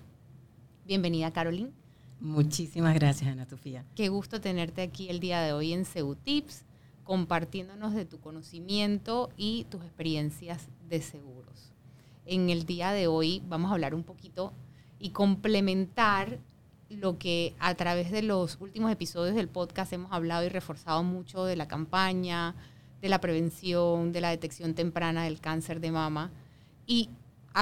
Bienvenida, 0.83 1.31
Caroline. 1.31 1.71
Muchísimas 2.19 2.95
gracias, 2.95 3.29
Ana 3.29 3.45
Sofía. 3.45 3.85
Qué 3.93 4.09
gusto 4.09 4.41
tenerte 4.41 4.81
aquí 4.81 5.09
el 5.09 5.19
día 5.19 5.41
de 5.41 5.53
hoy 5.53 5.73
en 5.73 5.85
Tips, 6.23 6.65
compartiéndonos 7.03 7.93
de 7.93 8.05
tu 8.05 8.19
conocimiento 8.19 9.29
y 9.37 9.65
tus 9.65 9.83
experiencias 9.83 10.69
de 10.89 11.03
seguros. 11.03 11.71
En 12.25 12.49
el 12.49 12.65
día 12.65 12.93
de 12.93 13.05
hoy 13.05 13.43
vamos 13.47 13.69
a 13.69 13.75
hablar 13.75 13.93
un 13.93 14.03
poquito 14.03 14.53
y 14.99 15.11
complementar 15.11 16.39
lo 16.89 17.17
que 17.17 17.55
a 17.59 17.75
través 17.75 18.11
de 18.11 18.21
los 18.21 18.57
últimos 18.61 18.91
episodios 18.91 19.35
del 19.35 19.49
podcast 19.49 19.91
hemos 19.93 20.11
hablado 20.11 20.45
y 20.45 20.49
reforzado 20.49 21.03
mucho 21.03 21.43
de 21.45 21.55
la 21.55 21.67
campaña, 21.67 22.55
de 23.01 23.09
la 23.09 23.19
prevención, 23.19 24.11
de 24.11 24.21
la 24.21 24.29
detección 24.29 24.73
temprana 24.73 25.23
del 25.23 25.39
cáncer 25.39 25.79
de 25.79 25.91
mama. 25.91 26.31
Y 26.85 27.09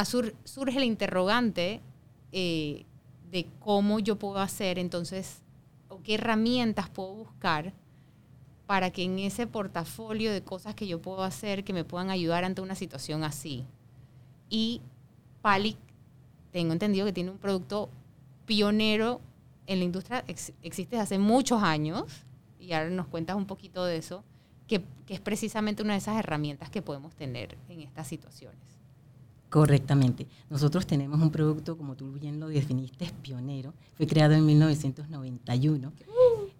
surge 0.03 0.77
el 0.77 0.83
interrogante 0.83 1.81
eh, 2.31 2.85
de 3.31 3.47
cómo 3.59 3.99
yo 3.99 4.17
puedo 4.17 4.39
hacer 4.39 4.77
entonces, 4.77 5.41
o 5.89 6.01
qué 6.01 6.15
herramientas 6.15 6.89
puedo 6.89 7.13
buscar 7.13 7.73
para 8.67 8.91
que 8.91 9.03
en 9.03 9.19
ese 9.19 9.47
portafolio 9.47 10.31
de 10.31 10.41
cosas 10.41 10.75
que 10.75 10.87
yo 10.87 11.01
puedo 11.01 11.23
hacer 11.23 11.63
que 11.63 11.73
me 11.73 11.83
puedan 11.83 12.09
ayudar 12.09 12.43
ante 12.43 12.61
una 12.61 12.75
situación 12.75 13.23
así. 13.23 13.65
Y 14.49 14.81
Palic, 15.41 15.77
tengo 16.55 16.71
entendido 16.71 17.05
que 17.05 17.11
tiene 17.11 17.31
un 17.31 17.37
producto 17.37 17.89
pionero 18.45 19.19
en 19.67 19.79
la 19.79 19.83
industria, 19.83 20.23
existe 20.25 20.95
desde 20.95 20.99
hace 20.99 21.19
muchos 21.19 21.61
años, 21.61 22.05
y 22.61 22.71
ahora 22.71 22.89
nos 22.91 23.07
cuentas 23.07 23.35
un 23.35 23.45
poquito 23.45 23.83
de 23.83 23.97
eso, 23.97 24.23
que, 24.65 24.81
es 25.09 25.19
precisamente 25.19 25.83
una 25.83 25.95
de 25.95 25.99
esas 25.99 26.17
herramientas 26.17 26.69
que 26.69 26.81
podemos 26.81 27.13
tener 27.13 27.57
en 27.67 27.81
estas 27.81 28.07
situaciones. 28.07 28.57
Correctamente. 29.49 30.27
Nosotros 30.49 30.87
tenemos 30.87 31.21
un 31.21 31.29
producto, 31.29 31.77
como 31.77 31.97
tú 31.97 32.13
bien 32.13 32.39
lo 32.39 32.47
definiste, 32.47 33.03
es 33.03 33.11
pionero. 33.11 33.73
Fue 33.97 34.07
creado 34.07 34.33
en 34.33 34.45
1991. 34.45 35.91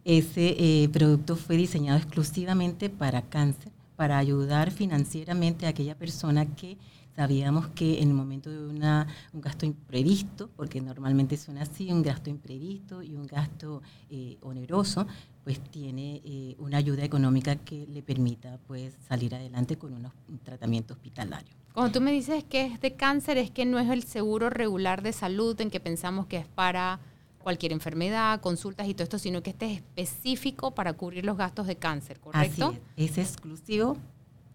Ese 0.04 0.56
eh, 0.60 0.90
producto 0.90 1.38
fue 1.38 1.56
diseñado 1.56 2.00
exclusivamente 2.00 2.90
para 2.90 3.22
cáncer, 3.22 3.72
para 3.96 4.18
ayudar 4.18 4.72
financieramente 4.72 5.66
a 5.66 5.70
aquella 5.70 5.98
persona 5.98 6.54
que 6.54 6.78
Sabíamos 7.16 7.68
que 7.70 8.02
en 8.02 8.10
el 8.10 8.14
momento 8.14 8.50
de 8.50 8.68
una, 8.68 9.08
un 9.32 9.40
gasto 9.40 9.66
imprevisto, 9.66 10.50
porque 10.56 10.82
normalmente 10.82 11.38
son 11.38 11.58
así, 11.58 11.90
un 11.90 12.02
gasto 12.02 12.30
imprevisto 12.30 13.02
y 13.02 13.16
un 13.16 13.26
gasto 13.26 13.82
eh, 14.10 14.38
oneroso, 14.42 15.08
pues 15.46 15.62
tiene 15.62 16.22
eh, 16.26 16.56
una 16.60 16.78
ayuda 16.78 17.06
económica 17.06 17.56
que 17.56 17.88
le 17.88 18.02
permita 18.02 18.60
pues 18.68 18.96
salir 19.08 19.34
adelante 19.34 19.78
con 19.78 19.94
unos, 19.94 20.12
un 20.28 20.40
tratamiento 20.40 20.94
hospitalario. 20.94 21.54
Cuando 21.74 21.94
tú 21.94 22.02
me 22.02 22.12
dices 22.12 22.44
que 22.44 22.66
es 22.66 22.82
de 22.82 22.96
cáncer, 22.96 23.38
es 23.38 23.50
que 23.50 23.66
no 23.66 23.80
es 23.80 23.90
el 23.90 24.04
seguro 24.04 24.50
regular 24.50 25.02
de 25.02 25.14
salud 25.14 25.60
en 25.62 25.70
que 25.70 25.80
pensamos 25.80 26.26
que 26.26 26.38
es 26.38 26.48
para 26.48 27.00
cualquier 27.40 27.72
enfermedad, 27.72 28.42
consultas 28.42 28.90
y 28.90 28.94
todo 28.94 29.04
esto, 29.04 29.20
sino 29.20 29.42
que 29.44 29.52
este 29.52 29.68
es 29.68 29.78
específico 29.78 30.72
para 30.72 30.94
cubrir 30.94 31.26
los 31.26 31.38
gastos 31.38 31.68
de 31.68 31.78
cáncer, 31.78 32.20
¿correcto? 32.20 32.70
Así 32.70 32.80
es, 32.98 33.12
es 33.12 33.18
exclusivo 33.20 33.98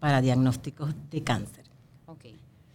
para 0.00 0.20
diagnósticos 0.20 0.92
de 1.08 1.22
cáncer. 1.22 1.69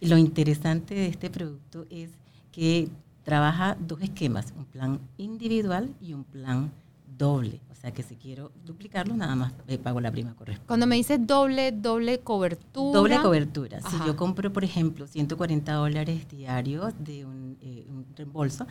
Lo 0.00 0.18
interesante 0.18 0.94
de 0.94 1.06
este 1.06 1.30
producto 1.30 1.86
es 1.90 2.10
que 2.52 2.88
trabaja 3.24 3.76
dos 3.80 4.00
esquemas, 4.02 4.52
un 4.56 4.64
plan 4.64 5.00
individual 5.18 5.94
y 6.00 6.12
un 6.12 6.24
plan 6.24 6.70
doble. 7.18 7.60
O 7.70 7.74
sea 7.74 7.92
que 7.92 8.02
si 8.02 8.16
quiero 8.16 8.52
duplicarlo, 8.64 9.16
nada 9.16 9.34
más 9.34 9.52
le 9.66 9.78
pago 9.78 10.00
la 10.00 10.10
prima 10.10 10.30
correspondiente. 10.34 10.66
Cuando 10.66 10.86
me 10.86 10.96
dices 10.96 11.18
doble, 11.26 11.72
doble 11.72 12.20
cobertura. 12.20 12.98
Doble 12.98 13.20
cobertura. 13.20 13.80
Si 13.80 13.96
yo 14.06 14.16
compro, 14.16 14.52
por 14.52 14.64
ejemplo, 14.64 15.06
140 15.06 15.72
dólares 15.72 16.28
diarios 16.28 16.92
de 16.98 17.24
un, 17.24 17.56
eh, 17.60 17.86
un 17.88 18.06
reembolso, 18.16 18.66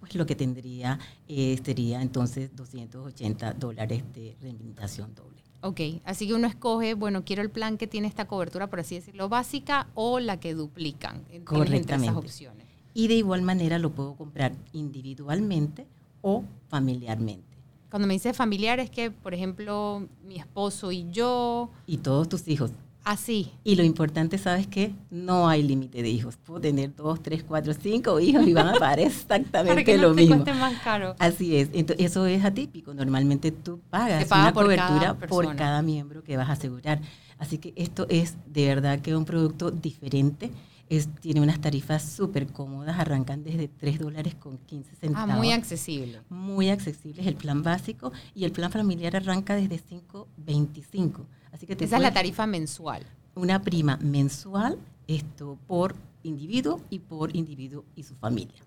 pues 0.00 0.14
lo 0.14 0.26
que 0.26 0.34
tendría 0.36 0.98
eh, 1.28 1.58
sería 1.64 2.02
entonces 2.02 2.54
280 2.54 3.54
dólares 3.54 4.02
de 4.12 4.36
rehabilitación 4.40 5.14
doble. 5.14 5.42
Ok, 5.64 5.80
así 6.04 6.26
que 6.26 6.34
uno 6.34 6.46
escoge, 6.46 6.92
bueno, 6.92 7.24
quiero 7.24 7.40
el 7.40 7.48
plan 7.48 7.78
que 7.78 7.86
tiene 7.86 8.06
esta 8.06 8.26
cobertura, 8.26 8.66
por 8.66 8.80
así 8.80 8.96
decirlo, 8.96 9.30
básica 9.30 9.88
o 9.94 10.20
la 10.20 10.38
que 10.38 10.52
duplican. 10.52 11.24
Correctamente. 11.44 12.04
Esas 12.04 12.16
opciones. 12.18 12.66
Y 12.92 13.08
de 13.08 13.14
igual 13.14 13.40
manera 13.40 13.78
lo 13.78 13.90
puedo 13.90 14.14
comprar 14.14 14.52
individualmente 14.74 15.86
o 16.20 16.44
familiarmente. 16.68 17.56
Cuando 17.88 18.06
me 18.06 18.12
dice 18.12 18.34
familiar 18.34 18.78
es 18.78 18.90
que, 18.90 19.10
por 19.10 19.32
ejemplo, 19.32 20.06
mi 20.26 20.36
esposo 20.36 20.92
y 20.92 21.10
yo... 21.10 21.70
Y 21.86 21.96
todos 21.96 22.28
tus 22.28 22.46
hijos. 22.46 22.70
Así. 23.04 23.52
Y 23.64 23.76
lo 23.76 23.82
importante, 23.82 24.38
¿sabes 24.38 24.66
qué? 24.66 24.94
No 25.10 25.46
hay 25.46 25.62
límite 25.62 26.02
de 26.02 26.08
hijos. 26.08 26.38
Puedo 26.38 26.60
tener 26.60 26.94
dos, 26.96 27.22
tres, 27.22 27.44
cuatro, 27.44 27.74
cinco 27.74 28.18
hijos 28.18 28.46
y 28.46 28.54
van 28.54 28.68
a 28.68 28.72
pagar 28.74 29.00
exactamente 29.00 29.98
lo 29.98 30.14
mismo. 30.14 30.42
más 30.46 30.80
caro. 30.82 31.14
Así 31.18 31.56
es. 31.56 31.68
Entonces, 31.74 32.06
eso 32.06 32.24
es 32.26 32.44
atípico. 32.44 32.94
Normalmente 32.94 33.52
tú 33.52 33.80
pagas 33.90 34.26
una 34.30 34.52
cobertura 34.54 35.18
por 35.28 35.54
cada 35.54 35.82
miembro 35.82 36.24
que 36.24 36.36
vas 36.38 36.48
a 36.48 36.52
asegurar. 36.52 37.00
Así 37.38 37.58
que 37.58 37.74
esto 37.76 38.06
es 38.08 38.36
de 38.46 38.68
verdad 38.68 39.00
que 39.00 39.14
un 39.14 39.26
producto 39.26 39.70
diferente. 39.70 40.50
Es, 40.90 41.08
tiene 41.20 41.40
unas 41.40 41.60
tarifas 41.62 42.02
súper 42.02 42.46
cómodas, 42.46 42.98
arrancan 42.98 43.42
desde 43.42 43.68
3 43.68 43.98
dólares 43.98 44.34
con 44.34 44.58
15 44.58 44.96
centavos. 44.96 45.30
Ah, 45.30 45.36
muy 45.36 45.50
accesible. 45.50 46.20
Muy 46.28 46.68
accesible 46.68 47.22
es 47.22 47.26
el 47.26 47.36
plan 47.36 47.62
básico 47.62 48.12
y 48.34 48.44
el 48.44 48.52
plan 48.52 48.70
familiar 48.70 49.16
arranca 49.16 49.56
desde 49.56 49.80
5.25. 49.82 51.24
Esa 51.60 51.96
es 51.96 52.02
la 52.02 52.12
tarifa 52.12 52.46
mensual. 52.46 53.04
Una 53.34 53.62
prima 53.62 53.96
mensual, 54.02 54.78
esto 55.06 55.58
por 55.66 55.94
individuo 56.22 56.80
y 56.90 56.98
por 56.98 57.34
individuo 57.36 57.84
y 57.94 58.02
su 58.02 58.14
familia. 58.16 58.62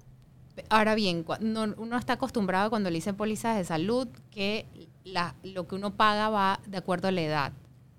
Ahora 0.69 0.95
bien, 0.95 1.25
uno 1.77 1.97
está 1.97 2.13
acostumbrado 2.13 2.69
cuando 2.69 2.89
le 2.89 2.95
dicen 2.95 3.15
pólizas 3.15 3.57
de 3.57 3.63
salud 3.63 4.07
que 4.31 4.65
lo 5.43 5.67
que 5.67 5.75
uno 5.75 5.93
paga 5.93 6.29
va 6.29 6.59
de 6.65 6.77
acuerdo 6.77 7.07
a 7.07 7.11
la 7.11 7.21
edad. 7.21 7.53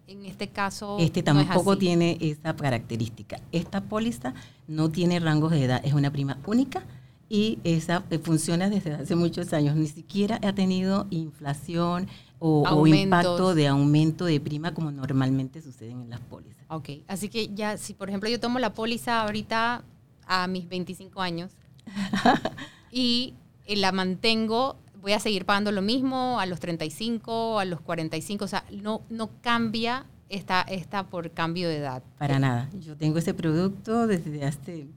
En 0.06 0.24
este 0.24 0.48
caso. 0.48 0.96
Este 0.98 1.22
tampoco 1.22 1.76
tiene 1.76 2.16
esa 2.20 2.56
característica. 2.56 3.40
Esta 3.52 3.82
póliza 3.82 4.32
no 4.66 4.88
tiene 4.88 5.20
rangos 5.20 5.52
de 5.52 5.64
edad, 5.64 5.80
es 5.84 5.92
una 5.92 6.10
prima 6.10 6.38
única 6.46 6.82
y 7.28 7.58
esa 7.64 8.04
eh, 8.10 8.18
funciona 8.18 8.70
desde 8.70 8.94
hace 8.94 9.14
muchos 9.14 9.52
años. 9.52 9.76
Ni 9.76 9.88
siquiera 9.88 10.38
ha 10.42 10.52
tenido 10.54 11.06
inflación, 11.10 12.08
o, 12.40 12.86
impacto 12.86 13.54
de 13.54 13.66
aumento 13.66 14.24
de 14.24 14.40
prima 14.40 14.72
como 14.72 14.90
normalmente 14.90 15.60
suceden 15.60 16.02
en 16.02 16.10
las 16.10 16.20
pólizas. 16.20 16.64
Ok, 16.68 16.90
así 17.08 17.28
que 17.28 17.48
ya, 17.54 17.76
si 17.76 17.94
por 17.94 18.08
ejemplo 18.08 18.28
yo 18.28 18.38
tomo 18.38 18.58
la 18.58 18.74
póliza 18.74 19.22
ahorita 19.22 19.82
a 20.26 20.46
mis 20.46 20.68
25 20.68 21.20
años 21.20 21.52
y 22.92 23.34
la 23.66 23.92
mantengo, 23.92 24.76
voy 25.00 25.12
a 25.12 25.20
seguir 25.20 25.44
pagando 25.44 25.72
lo 25.72 25.82
mismo 25.82 26.38
a 26.38 26.46
los 26.46 26.60
35, 26.60 27.58
a 27.58 27.64
los 27.64 27.80
45, 27.80 28.44
o 28.44 28.48
sea, 28.48 28.64
no, 28.70 29.02
no 29.10 29.30
cambia 29.40 30.06
esta, 30.28 30.62
esta 30.62 31.06
por 31.06 31.30
cambio 31.32 31.68
de 31.68 31.78
edad. 31.78 32.02
Para 32.18 32.38
nada, 32.38 32.68
yo 32.78 32.96
tengo 32.96 33.18
ese 33.18 33.34
producto 33.34 34.06
desde 34.06 34.44
hace 34.44 34.88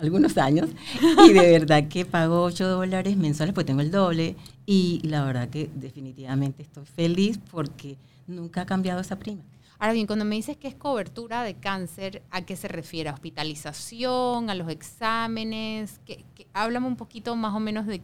algunos 0.00 0.38
años 0.38 0.68
y 1.28 1.32
de 1.32 1.50
verdad 1.58 1.88
que 1.88 2.04
pago 2.04 2.42
8 2.42 2.66
dólares 2.68 3.16
mensuales, 3.16 3.54
pues 3.54 3.66
tengo 3.66 3.80
el 3.80 3.90
doble 3.90 4.36
y 4.66 5.00
la 5.04 5.24
verdad 5.24 5.48
que 5.48 5.70
definitivamente 5.74 6.62
estoy 6.62 6.86
feliz 6.86 7.38
porque 7.50 7.96
nunca 8.26 8.62
ha 8.62 8.66
cambiado 8.66 9.00
esa 9.00 9.18
prima. 9.18 9.42
Ahora 9.78 9.94
bien, 9.94 10.06
cuando 10.06 10.26
me 10.26 10.36
dices 10.36 10.58
que 10.58 10.68
es 10.68 10.74
cobertura 10.74 11.42
de 11.42 11.54
cáncer, 11.54 12.22
¿a 12.30 12.42
qué 12.42 12.54
se 12.54 12.68
refiere? 12.68 13.08
¿A 13.08 13.14
hospitalización? 13.14 14.50
¿A 14.50 14.54
los 14.54 14.68
exámenes? 14.68 16.00
Que, 16.04 16.24
háblame 16.52 16.86
un 16.86 16.96
poquito 16.96 17.34
más 17.34 17.54
o 17.54 17.60
menos 17.60 17.86
de, 17.86 18.02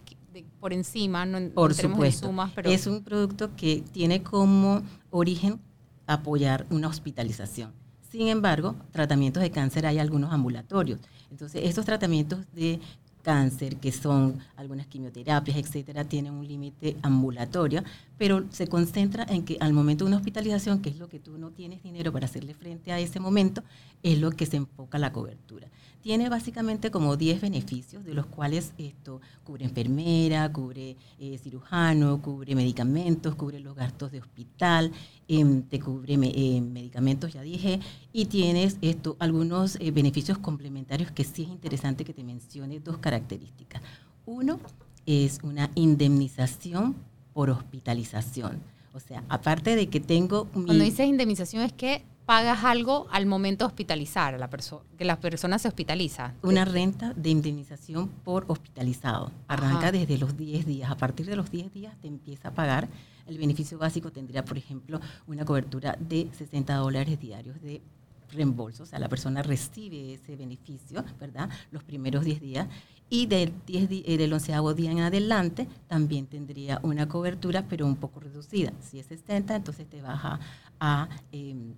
por 0.59 0.73
encima, 0.73 1.23
no 1.27 1.51
Por 1.51 1.75
supuesto. 1.75 2.27
Sumas, 2.27 2.51
pero... 2.55 2.71
Es 2.71 2.87
un 2.87 3.03
producto 3.03 3.55
que 3.55 3.83
tiene 3.91 4.23
como 4.23 4.81
origen 5.11 5.59
apoyar 6.07 6.65
una 6.71 6.87
hospitalización. 6.87 7.71
Sin 8.17 8.29
embargo, 8.29 8.75
tratamientos 8.91 9.43
de 9.43 9.51
cáncer 9.51 9.85
hay 9.85 9.99
algunos 9.99 10.33
ambulatorios. 10.33 10.99
Entonces, 11.29 11.61
estos 11.63 11.85
tratamientos 11.85 12.51
de 12.51 12.79
cáncer, 13.21 13.77
que 13.77 13.91
son 13.91 14.39
algunas 14.55 14.87
quimioterapias, 14.87 15.55
etcétera, 15.55 16.03
tienen 16.03 16.33
un 16.33 16.47
límite 16.47 16.97
ambulatorio, 17.03 17.83
pero 18.17 18.45
se 18.51 18.67
concentra 18.67 19.25
en 19.29 19.43
que 19.43 19.57
al 19.59 19.73
momento 19.73 20.05
de 20.05 20.09
una 20.09 20.17
hospitalización, 20.17 20.81
que 20.81 20.89
es 20.89 20.97
lo 20.97 21.09
que 21.09 21.19
tú 21.19 21.37
no 21.37 21.51
tienes 21.51 21.83
dinero 21.83 22.11
para 22.11 22.25
hacerle 22.25 22.53
frente 22.53 22.91
a 22.91 22.99
ese 22.99 23.19
momento, 23.19 23.63
es 24.03 24.19
lo 24.19 24.31
que 24.31 24.45
se 24.45 24.57
enfoca 24.57 24.97
la 24.97 25.11
cobertura 25.11 25.67
tiene 26.07 26.29
básicamente 26.29 26.89
como 26.89 27.17
10 27.17 27.41
beneficios, 27.41 28.05
de 28.05 28.13
los 28.13 28.25
cuales 28.27 28.71
esto 28.77 29.19
cubre 29.43 29.65
enfermera, 29.65 30.49
cubre 30.53 30.95
eh, 31.19 31.37
cirujano, 31.37 32.21
cubre 32.21 32.55
medicamentos, 32.55 33.35
cubre 33.35 33.59
los 33.59 33.75
gastos 33.75 34.13
de 34.13 34.21
hospital, 34.21 34.93
em, 35.27 35.63
te 35.63 35.81
cubre 35.81 36.13
eh, 36.13 36.61
medicamentos, 36.61 37.33
ya 37.33 37.41
dije, 37.41 37.81
y 38.13 38.25
tienes 38.27 38.77
esto, 38.81 39.17
algunos 39.19 39.75
eh, 39.81 39.91
beneficios 39.91 40.37
complementarios 40.37 41.11
que 41.11 41.25
sí 41.25 41.43
es 41.43 41.49
interesante 41.49 42.05
que 42.05 42.13
te 42.13 42.23
mencione 42.23 42.79
dos 42.79 42.99
características. 42.99 43.81
Uno 44.25 44.61
es 45.05 45.39
una 45.43 45.71
indemnización 45.75 46.95
por 47.37 47.51
hospitalización. 47.51 48.63
O 48.93 48.99
sea, 48.99 49.23
aparte 49.29 49.75
de 49.75 49.89
que 49.89 49.99
tengo... 49.99 50.45
Mi... 50.55 50.65
Cuando 50.65 50.83
dices 50.83 51.05
indemnización 51.05 51.61
es 51.61 51.71
que 51.71 52.03
pagas 52.25 52.63
algo 52.63 53.05
al 53.11 53.27
momento 53.27 53.63
de 53.63 53.67
hospitalizar 53.67 54.33
a 54.33 54.39
la 54.39 54.49
persona, 54.49 54.81
que 54.97 55.05
la 55.05 55.19
persona 55.19 55.59
se 55.59 55.67
hospitaliza. 55.67 56.33
Una 56.41 56.65
renta 56.65 57.13
de 57.13 57.29
indemnización 57.29 58.07
por 58.07 58.45
hospitalizado. 58.47 59.31
Arranca 59.47 59.91
desde 59.91 60.17
los 60.17 60.35
10 60.35 60.65
días. 60.65 60.89
A 60.89 60.97
partir 60.97 61.27
de 61.27 61.35
los 61.35 61.51
10 61.51 61.71
días 61.71 61.95
te 62.01 62.07
empieza 62.07 62.47
a 62.47 62.55
pagar. 62.55 62.89
El 63.27 63.37
beneficio 63.37 63.77
básico 63.77 64.11
tendría, 64.11 64.43
por 64.43 64.57
ejemplo, 64.57 64.99
una 65.27 65.45
cobertura 65.45 65.95
de 65.99 66.29
60 66.35 66.73
dólares 66.73 67.19
diarios 67.19 67.61
de 67.61 67.83
reembolso. 68.31 68.81
O 68.81 68.85
sea, 68.87 68.97
la 68.97 69.09
persona 69.09 69.43
recibe 69.43 70.15
ese 70.15 70.35
beneficio, 70.35 71.05
¿verdad? 71.19 71.51
Los 71.69 71.83
primeros 71.83 72.25
10 72.25 72.41
días. 72.41 72.67
Y 73.09 73.27
del, 73.27 73.53
10 73.65 73.89
eh, 73.89 74.17
del 74.17 74.33
onceavo 74.33 74.73
día 74.73 74.91
en 74.91 74.99
adelante 74.99 75.67
también 75.87 76.25
tendría 76.27 76.79
una 76.83 77.07
cobertura, 77.07 77.65
pero 77.69 77.85
un 77.85 77.95
poco 77.95 78.19
reducida. 78.19 78.73
Si 78.81 78.99
es 78.99 79.05
60, 79.05 79.55
entonces 79.55 79.87
te 79.89 80.01
baja 80.01 80.39
a... 80.79 81.07
Em, 81.31 81.73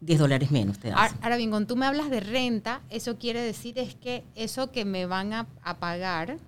10 0.00 0.18
dólares 0.18 0.50
menos 0.50 0.78
te 0.78 0.88
das. 0.88 1.14
Ahora 1.20 1.36
bien, 1.36 1.50
cuando 1.50 1.68
tú 1.68 1.76
me 1.76 1.86
hablas 1.86 2.10
de 2.10 2.20
renta, 2.20 2.80
eso 2.88 3.18
quiere 3.18 3.42
decir 3.42 3.78
es 3.78 3.94
que 3.94 4.24
eso 4.34 4.70
que 4.70 4.84
me 4.84 5.06
van 5.06 5.32
a, 5.34 5.46
pagar, 5.78 6.38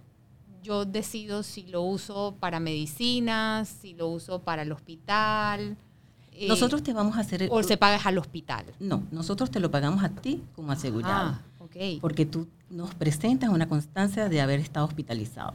yo 0.63 0.85
decido 0.85 1.43
si 1.43 1.65
lo 1.65 1.83
uso 1.83 2.35
para 2.41 2.61
medicinas, 2.61 3.69
si 3.69 3.95
lo 3.95 4.09
uso 4.09 4.41
para 4.41 4.63
el 4.63 4.73
hospital. 4.73 5.77
Eh, 6.33 6.49
nosotros 6.49 6.83
te 6.83 6.95
vamos 6.95 7.19
a 7.19 7.21
hacer... 7.21 7.49
O 7.51 7.63
se 7.63 7.77
pagas 7.77 8.07
al 8.07 8.17
hospital. 8.17 8.65
No, 8.81 9.03
nosotros 9.11 9.51
te 9.51 9.61
lo 9.61 9.71
pagamos 9.71 10.03
a 10.03 10.09
ti 10.09 10.43
como 10.57 10.73
asegurado. 10.73 11.39
Ah, 11.81 11.99
Porque 12.01 12.27
tú 12.27 12.49
nos 12.71 12.95
presentas 12.95 13.51
una 13.51 13.69
constancia 13.69 14.29
de 14.29 14.41
haber 14.41 14.61
estado 14.61 14.87
hospitalizado. 14.87 15.55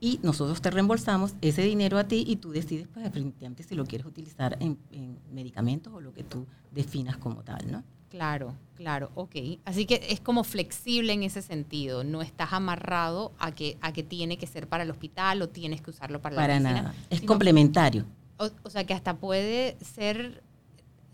Y 0.00 0.18
nosotros 0.22 0.62
te 0.62 0.70
reembolsamos 0.70 1.34
ese 1.42 1.62
dinero 1.62 1.98
a 1.98 2.04
ti 2.04 2.24
y 2.26 2.36
tú 2.36 2.52
decides 2.52 2.88
pues, 2.88 3.04
definitivamente 3.04 3.62
si 3.62 3.74
lo 3.74 3.84
quieres 3.84 4.06
utilizar 4.06 4.56
en, 4.60 4.78
medicamentos 5.30 5.92
o 5.92 6.00
lo 6.00 6.12
que 6.12 6.24
tú 6.24 6.46
definas 6.70 7.16
como 7.18 7.42
tal, 7.42 7.70
¿no? 7.70 7.82
Claro, 8.08 8.54
claro, 8.74 9.10
ok. 9.14 9.36
Así 9.64 9.86
que 9.86 10.06
es 10.10 10.20
como 10.20 10.44
flexible 10.44 11.14
en 11.14 11.22
ese 11.22 11.40
sentido, 11.40 12.04
no 12.04 12.20
estás 12.20 12.52
amarrado 12.52 13.32
a 13.38 13.52
que, 13.52 13.78
a 13.80 13.92
que 13.92 14.02
tiene 14.02 14.36
que 14.36 14.46
ser 14.46 14.68
para 14.68 14.84
el 14.84 14.90
hospital 14.90 15.40
o 15.40 15.48
tienes 15.48 15.80
que 15.80 15.90
usarlo 15.90 16.20
para, 16.20 16.36
la 16.36 16.46
medicina. 16.46 16.70
Para 16.70 16.82
nada, 16.82 16.94
es 17.08 17.22
complementario. 17.22 18.04
O, 18.36 18.70
sea 18.70 18.84
que 18.84 18.92
hasta 18.92 19.16
puede 19.16 19.76
ser 19.80 20.42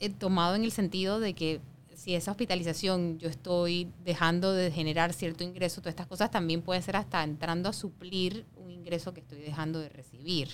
eh, 0.01 0.09
tomado 0.09 0.55
en 0.55 0.65
el 0.65 0.73
sentido 0.73 1.21
de 1.21 1.35
que 1.35 1.61
si 1.99 2.15
esa 2.15 2.31
hospitalización 2.31 3.19
yo 3.19 3.29
estoy 3.29 3.89
dejando 4.05 4.53
de 4.53 4.71
generar 4.71 5.13
cierto 5.13 5.43
ingreso, 5.43 5.81
todas 5.81 5.93
estas 5.93 6.07
cosas 6.07 6.31
también 6.31 6.63
puede 6.63 6.81
ser 6.81 6.95
hasta 6.95 7.25
entrando 7.25 7.69
a 7.69 7.73
suplir 7.73 8.47
un 8.57 8.71
ingreso 8.71 9.13
que 9.13 9.21
estoy 9.21 9.41
dejando 9.41 9.81
de 9.81 9.89
recibir. 9.89 10.49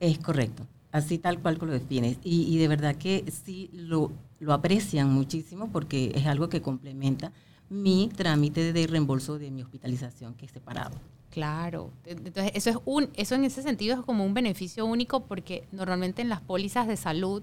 Es 0.00 0.18
correcto, 0.18 0.66
así 0.92 1.16
tal 1.16 1.40
cual 1.40 1.56
lo 1.62 1.72
defines. 1.72 2.18
Y, 2.22 2.54
y 2.54 2.58
de 2.58 2.68
verdad 2.68 2.94
que 2.94 3.24
sí 3.46 3.70
lo, 3.72 4.12
lo 4.38 4.52
aprecian 4.52 5.10
muchísimo 5.10 5.70
porque 5.72 6.12
es 6.14 6.26
algo 6.26 6.50
que 6.50 6.60
complementa 6.60 7.32
mi 7.70 8.10
trámite 8.14 8.74
de 8.74 8.86
reembolso 8.86 9.38
de 9.38 9.50
mi 9.50 9.62
hospitalización 9.62 10.34
que 10.34 10.44
es 10.44 10.52
separado. 10.52 11.00
Claro, 11.30 11.90
entonces 12.04 12.52
eso 12.54 12.70
es 12.70 12.76
un, 12.84 13.08
eso 13.14 13.34
en 13.34 13.44
ese 13.44 13.62
sentido 13.62 13.98
es 13.98 14.04
como 14.04 14.26
un 14.26 14.34
beneficio 14.34 14.84
único 14.84 15.20
porque 15.20 15.66
normalmente 15.72 16.20
en 16.20 16.28
las 16.28 16.42
pólizas 16.42 16.86
de 16.86 16.98
salud 16.98 17.42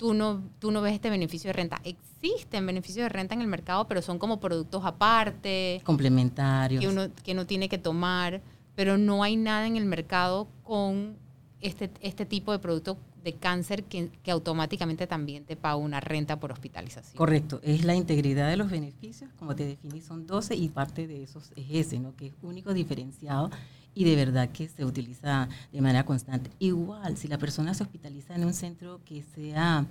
tú 0.00 0.14
no, 0.14 0.42
tú 0.58 0.70
no 0.70 0.80
ves 0.80 0.94
este 0.94 1.10
beneficio 1.10 1.48
de 1.48 1.52
renta. 1.52 1.78
Existen 1.84 2.64
beneficios 2.64 3.04
de 3.04 3.10
renta 3.10 3.34
en 3.34 3.42
el 3.42 3.46
mercado, 3.46 3.86
pero 3.86 4.00
son 4.00 4.18
como 4.18 4.40
productos 4.40 4.82
aparte. 4.82 5.82
Complementarios. 5.84 6.80
Que 6.80 6.88
uno, 6.88 7.08
que 7.22 7.32
uno 7.32 7.46
tiene 7.46 7.68
que 7.68 7.76
tomar, 7.76 8.40
pero 8.74 8.96
no 8.96 9.22
hay 9.22 9.36
nada 9.36 9.66
en 9.66 9.76
el 9.76 9.84
mercado 9.84 10.48
con 10.62 11.18
este, 11.60 11.90
este 12.00 12.24
tipo 12.24 12.50
de 12.50 12.58
producto 12.58 12.96
de 13.22 13.34
cáncer 13.34 13.84
que, 13.84 14.08
que, 14.22 14.30
automáticamente 14.30 15.06
también 15.06 15.44
te 15.44 15.54
paga 15.54 15.76
una 15.76 16.00
renta 16.00 16.40
por 16.40 16.50
hospitalización. 16.50 17.18
Correcto, 17.18 17.60
es 17.62 17.84
la 17.84 17.94
integridad 17.94 18.48
de 18.48 18.56
los 18.56 18.70
beneficios, 18.70 19.30
como 19.38 19.54
te 19.54 19.66
definí, 19.66 20.00
son 20.00 20.26
12 20.26 20.56
y 20.56 20.70
parte 20.70 21.06
de 21.06 21.22
esos 21.22 21.52
es 21.56 21.66
ese, 21.68 22.00
¿no? 22.00 22.16
que 22.16 22.28
es 22.28 22.32
único, 22.40 22.72
diferenciado 22.72 23.50
y 23.94 24.04
de 24.04 24.16
verdad 24.16 24.50
que 24.50 24.68
se 24.68 24.84
utiliza 24.84 25.48
de 25.72 25.80
manera 25.80 26.04
constante. 26.04 26.50
Igual, 26.58 27.16
si 27.16 27.28
la 27.28 27.38
persona 27.38 27.74
se 27.74 27.82
hospitaliza 27.82 28.34
en 28.34 28.44
un 28.44 28.54
centro 28.54 29.00
que 29.04 29.22
sea 29.34 29.86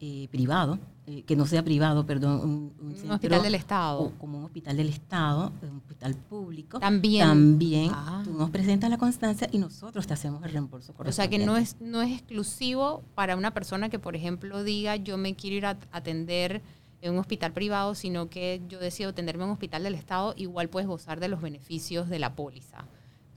eh, 0.00 0.28
privado, 0.30 0.78
eh, 1.06 1.22
que 1.22 1.36
no 1.36 1.46
sea 1.46 1.62
privado, 1.62 2.04
perdón, 2.04 2.72
un, 2.78 3.10
hospital 3.10 3.42
del 3.42 3.54
Estado. 3.54 4.12
como 4.18 4.38
un 4.38 4.44
hospital 4.44 4.76
del 4.76 4.88
Estado, 4.88 5.52
un 5.62 5.78
hospital 5.78 6.14
público. 6.14 6.78
También. 6.78 7.26
También 7.26 7.90
ah. 7.94 8.22
tú 8.24 8.32
nos 8.32 8.50
presentas 8.50 8.90
la 8.90 8.98
constancia 8.98 9.48
y 9.52 9.58
nosotros 9.58 10.06
te 10.06 10.12
hacemos 10.12 10.42
el 10.44 10.50
reembolso 10.50 10.92
O 10.98 11.12
sea 11.12 11.30
que 11.30 11.38
no 11.38 11.56
es, 11.56 11.76
no 11.80 12.02
es 12.02 12.12
exclusivo 12.12 13.02
para 13.14 13.36
una 13.36 13.54
persona 13.54 13.88
que, 13.88 13.98
por 13.98 14.16
ejemplo, 14.16 14.64
diga 14.64 14.96
yo 14.96 15.16
me 15.16 15.34
quiero 15.36 15.56
ir 15.56 15.66
a 15.66 15.78
atender 15.92 16.60
en 17.00 17.12
un 17.12 17.18
hospital 17.18 17.52
privado, 17.52 17.94
sino 17.94 18.28
que 18.28 18.62
yo 18.68 18.80
decido 18.80 19.10
atenderme 19.10 19.44
en 19.44 19.50
un 19.50 19.52
hospital 19.52 19.84
del 19.84 19.94
Estado, 19.94 20.34
igual 20.36 20.68
puedes 20.68 20.88
gozar 20.88 21.20
de 21.20 21.28
los 21.28 21.40
beneficios 21.40 22.08
de 22.08 22.18
la 22.18 22.34
póliza. 22.34 22.84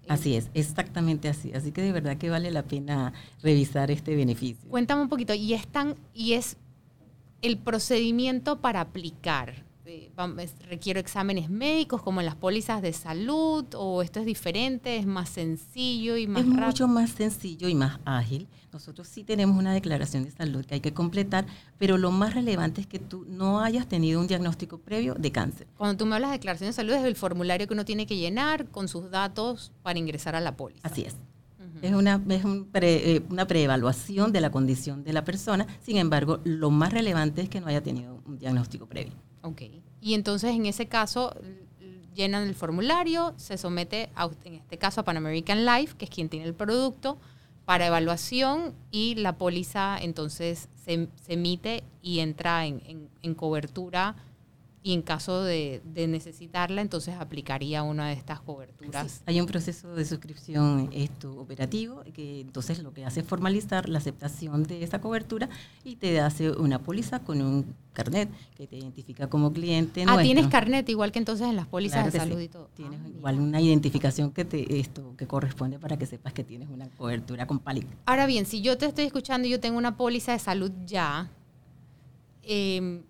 Así 0.08 0.36
es, 0.36 0.50
exactamente 0.54 1.30
así. 1.30 1.54
Así 1.54 1.72
que 1.72 1.82
de 1.82 1.92
verdad 1.92 2.18
que 2.18 2.30
vale 2.30 2.52
la 2.52 2.64
pena 2.64 3.14
revisar 3.42 3.92
este 3.92 4.16
beneficio. 4.16 4.70
Cuéntame 4.70 5.02
un 5.02 5.10
poquito, 5.10 5.34
y 5.34 5.54
es 5.54 5.68
tan, 5.68 5.96
y 6.14 6.34
es 6.34 6.58
el 7.42 7.58
procedimiento 7.58 8.62
para 8.62 8.82
aplicar. 8.82 9.67
Eh, 9.90 10.12
requiero 10.70 11.00
exámenes 11.00 11.50
médicos 11.50 12.02
como 12.02 12.20
en 12.20 12.26
las 12.26 12.36
pólizas 12.36 12.82
de 12.82 12.92
salud 12.92 13.66
o 13.74 14.02
esto 14.02 14.20
es 14.20 14.26
diferente, 14.26 14.98
es 14.98 15.06
más 15.06 15.30
sencillo 15.30 16.18
y 16.18 16.28
más 16.28 16.42
es 16.42 16.48
mucho 16.48 16.88
más 16.90 17.12
sencillo 17.12 17.70
y 17.70 17.76
más 17.76 18.00
ágil. 18.04 18.50
Nosotros 18.74 19.08
sí 19.08 19.24
tenemos 19.24 19.58
una 19.58 19.74
declaración 19.74 20.26
de 20.26 20.32
salud 20.32 20.66
que 20.66 20.76
hay 20.76 20.82
que 20.82 20.94
completar, 20.94 21.46
pero 21.78 21.98
lo 21.98 22.12
más 22.12 22.34
relevante 22.34 22.82
es 22.82 22.88
que 22.88 23.00
tú 23.00 23.26
no 23.30 23.62
hayas 23.62 23.88
tenido 23.88 24.20
un 24.20 24.28
diagnóstico 24.28 24.78
previo 24.78 25.16
de 25.16 25.32
cáncer. 25.32 25.68
Cuando 25.78 25.98
tú 25.98 26.06
me 26.06 26.16
hablas 26.16 26.32
de 26.32 26.38
declaración 26.38 26.68
de 26.68 26.74
salud 26.74 26.92
es 26.92 27.06
el 27.06 27.16
formulario 27.16 27.66
que 27.66 27.74
uno 27.74 27.86
tiene 27.86 28.06
que 28.06 28.18
llenar 28.18 28.68
con 28.68 28.90
sus 28.90 29.10
datos 29.10 29.72
para 29.84 29.98
ingresar 29.98 30.36
a 30.36 30.42
la 30.42 30.58
póliza. 30.58 30.82
Así 30.84 31.04
es. 31.04 31.16
Es, 31.82 31.94
una, 31.94 32.22
es 32.30 32.44
un 32.44 32.70
eh, 32.74 33.22
una 33.30 33.48
preevaluación 33.48 34.34
de 34.34 34.42
la 34.42 34.50
condición 34.50 35.04
de 35.06 35.14
la 35.14 35.24
persona, 35.24 35.66
sin 35.82 35.96
embargo, 35.98 36.42
lo 36.44 36.72
más 36.72 36.92
relevante 36.92 37.42
es 37.42 37.50
que 37.50 37.62
no 37.62 37.68
haya 37.68 37.82
tenido 37.82 38.22
un 38.26 38.38
diagnóstico 38.38 38.88
previo. 38.88 39.14
Ok. 39.48 39.62
Y 40.02 40.14
entonces 40.14 40.52
en 40.52 40.66
ese 40.66 40.88
caso 40.88 41.34
llenan 42.14 42.44
el 42.48 42.56
formulario, 42.56 43.34
se 43.38 43.58
somete, 43.58 44.10
en 44.44 44.56
este 44.56 44.78
caso 44.78 45.02
a 45.02 45.04
Pan 45.04 45.18
American 45.18 45.66
Life, 45.66 45.96
que 45.98 46.06
es 46.06 46.12
quien 46.12 46.30
tiene 46.30 46.46
el 46.46 46.54
producto, 46.54 47.18
para 47.66 47.88
evaluación 47.88 48.74
y 48.92 49.16
la 49.16 49.38
póliza 49.38 49.98
entonces 50.00 50.70
se, 50.84 51.10
emite 51.28 51.84
y 52.02 52.20
entra 52.20 52.66
en, 52.66 53.10
en 53.22 53.36
cobertura 53.36 54.16
y 54.88 54.94
en 54.94 55.02
caso 55.02 55.44
de, 55.44 55.82
necesitarla, 56.08 56.82
entonces 56.82 57.16
aplicaría 57.20 57.84
una 57.84 58.08
de 58.08 58.14
estas 58.14 58.40
coberturas. 58.40 59.22
Hay 59.26 59.42
un 59.42 59.46
proceso 59.46 59.94
de 59.94 60.06
suscripción 60.06 60.90
esto, 60.94 61.38
operativo 61.38 62.04
que 62.14 62.40
entonces 62.40 62.82
lo 62.82 62.94
que 62.94 63.04
hace 63.04 63.20
es 63.20 63.28
formalizar 63.28 63.90
la 63.90 63.98
aceptación 63.98 64.64
de 64.64 64.84
esa 64.84 65.02
cobertura 65.02 65.50
y 65.84 65.98
te 65.98 66.22
hace 66.22 66.52
una 66.52 66.80
póliza 66.80 67.20
con 67.20 67.42
un 67.42 67.76
carnet 67.92 68.30
que 68.56 68.66
te 68.66 68.78
identifica 68.78 69.28
como 69.28 69.52
cliente. 69.52 70.06
Ah, 70.08 70.20
tienes 70.22 70.48
carnet 70.48 70.88
igual 70.88 71.12
que 71.12 71.20
entonces 71.20 71.48
en 71.50 71.58
las 71.58 71.68
pólizas 71.68 72.06
de 72.14 72.18
salud 72.18 72.40
y 72.40 72.48
todo. 72.48 72.70
Tienes 72.74 73.02
ah, 73.04 73.10
igual 73.10 73.42
una 73.42 73.60
identificación 73.60 74.32
que 74.32 74.46
te 74.46 74.80
esto 74.80 75.16
que 75.18 75.28
corresponde 75.28 75.80
para 75.80 75.98
que 75.98 76.06
sepas 76.06 76.32
que 76.32 76.46
tienes 76.46 76.70
una 76.70 76.88
cobertura 76.92 77.46
con 77.46 77.60
PALIC. 77.60 77.88
Ahora 78.06 78.26
bien, 78.26 78.46
si 78.46 78.62
yo 78.62 78.78
te 78.78 78.86
estoy 78.86 79.04
escuchando 79.04 79.50
y 79.50 79.52
yo 79.52 79.60
tengo 79.60 79.78
una 79.78 79.98
póliza 79.98 80.32
de 80.32 80.40
salud 80.40 80.72
ya, 80.86 81.30
eh, 82.44 83.02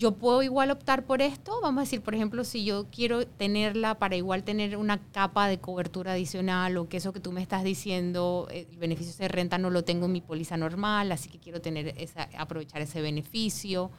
yo 0.00 0.12
puedo 0.12 0.42
igual 0.42 0.70
optar 0.70 1.04
por 1.04 1.20
esto. 1.20 1.60
Vamos 1.60 1.82
a 1.82 1.84
decir, 1.84 2.00
por 2.00 2.14
ejemplo, 2.14 2.42
si 2.42 2.64
yo 2.64 2.86
quiero 2.90 3.26
tenerla 3.26 3.98
para 3.98 4.16
igual 4.16 4.42
tener 4.44 4.78
una 4.78 4.98
capa 5.12 5.46
de 5.46 5.58
cobertura 5.58 6.12
adicional 6.12 6.78
o 6.78 6.88
que 6.88 6.96
eso 6.96 7.12
que 7.12 7.20
tú 7.20 7.32
me 7.32 7.42
estás 7.42 7.62
diciendo, 7.64 8.48
el 8.50 8.64
beneficio 8.78 9.14
de 9.18 9.28
renta 9.28 9.58
no 9.58 9.68
lo 9.68 9.84
tengo 9.84 10.06
en 10.06 10.12
mi 10.12 10.22
póliza 10.22 10.56
normal, 10.56 11.12
así 11.12 11.28
que 11.28 11.38
quiero 11.38 11.60
tener 11.60 11.94
esa, 11.98 12.30
aprovechar 12.38 12.80
ese 12.80 13.02
beneficio. 13.02 13.90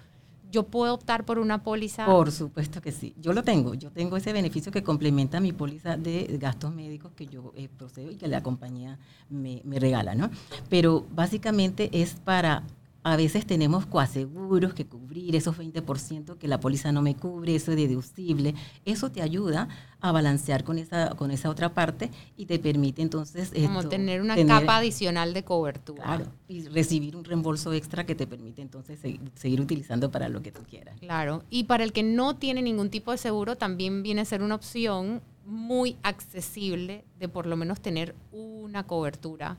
¿Yo 0.50 0.64
puedo 0.64 0.96
optar 0.96 1.24
por 1.24 1.38
una 1.38 1.64
póliza? 1.64 2.08
Por 2.08 2.32
supuesto 2.32 2.82
que 2.82 2.92
sí. 2.92 3.14
Yo 3.18 3.32
lo 3.32 3.44
tengo. 3.44 3.76
Yo 3.76 3.92
tengo 3.92 4.18
ese 4.18 4.34
beneficio 4.34 4.72
que 4.72 4.82
complementa 4.82 5.40
mi 5.40 5.54
póliza 5.54 5.98
de 5.98 6.36
gastos 6.42 6.74
médicos 6.74 7.12
que 7.16 7.28
yo 7.28 7.54
eh, 7.56 7.70
procedo 7.78 8.10
y 8.10 8.16
que 8.16 8.28
la 8.28 8.42
compañía 8.42 8.98
me 9.30 9.62
regala, 9.80 10.16
¿no? 10.16 10.32
Pero 10.68 11.06
básicamente 11.12 11.92
es 11.94 12.16
para 12.16 12.64
a 13.04 13.16
veces 13.16 13.46
tenemos 13.46 13.86
coaseguros 13.88 14.74
que 14.74 14.86
cubrir 14.86 15.36
esos 15.36 15.58
20% 15.58 16.38
que 16.38 16.48
la 16.48 16.60
póliza 16.60 16.92
no 16.92 17.02
me 17.02 17.16
cubre, 17.16 17.56
eso 17.56 17.72
es 17.72 17.78
deducible. 17.78 18.54
Eso 18.86 19.12
te 19.12 19.22
ayuda 19.22 19.68
a 20.02 20.12
balancear 20.12 20.64
con 20.64 20.78
esa, 20.78 21.10
con 21.16 21.32
esa 21.32 21.50
otra 21.50 21.74
parte 21.74 22.12
y 22.38 22.46
te 22.46 22.60
permite 22.60 23.02
entonces... 23.02 23.52
Como 23.56 23.88
tener 23.90 24.22
una 24.22 24.36
capa 24.46 24.78
adicional 24.78 25.34
de 25.34 25.44
cobertura. 25.44 26.04
Claro, 26.04 26.26
y 26.48 26.68
recibir 26.68 27.16
un 27.16 27.24
reembolso 27.24 27.74
extra 27.74 28.06
que 28.06 28.14
te 28.14 28.28
permite 28.28 28.62
entonces 28.62 29.00
seguir, 29.00 29.62
utilizando 29.62 30.12
para 30.12 30.30
lo 30.30 30.42
que 30.44 30.52
tú 30.52 30.62
quieras. 30.70 31.00
Claro, 31.00 31.44
y 31.50 31.64
para 31.64 31.84
el 31.84 31.94
que 31.94 32.04
no 32.04 32.36
tiene 32.36 32.62
ningún 32.62 32.90
tipo 32.90 33.12
de 33.12 33.18
seguro 33.18 33.56
también 33.56 34.04
viene 34.04 34.22
a 34.22 34.26
ser 34.26 34.44
una 34.44 34.56
opción 34.56 35.22
muy 35.46 35.98
accesible 36.04 37.04
de 37.20 37.28
por 37.28 37.48
lo 37.48 37.58
menos 37.58 37.82
tener 37.82 38.16
una 38.32 38.86
cobertura 38.86 39.58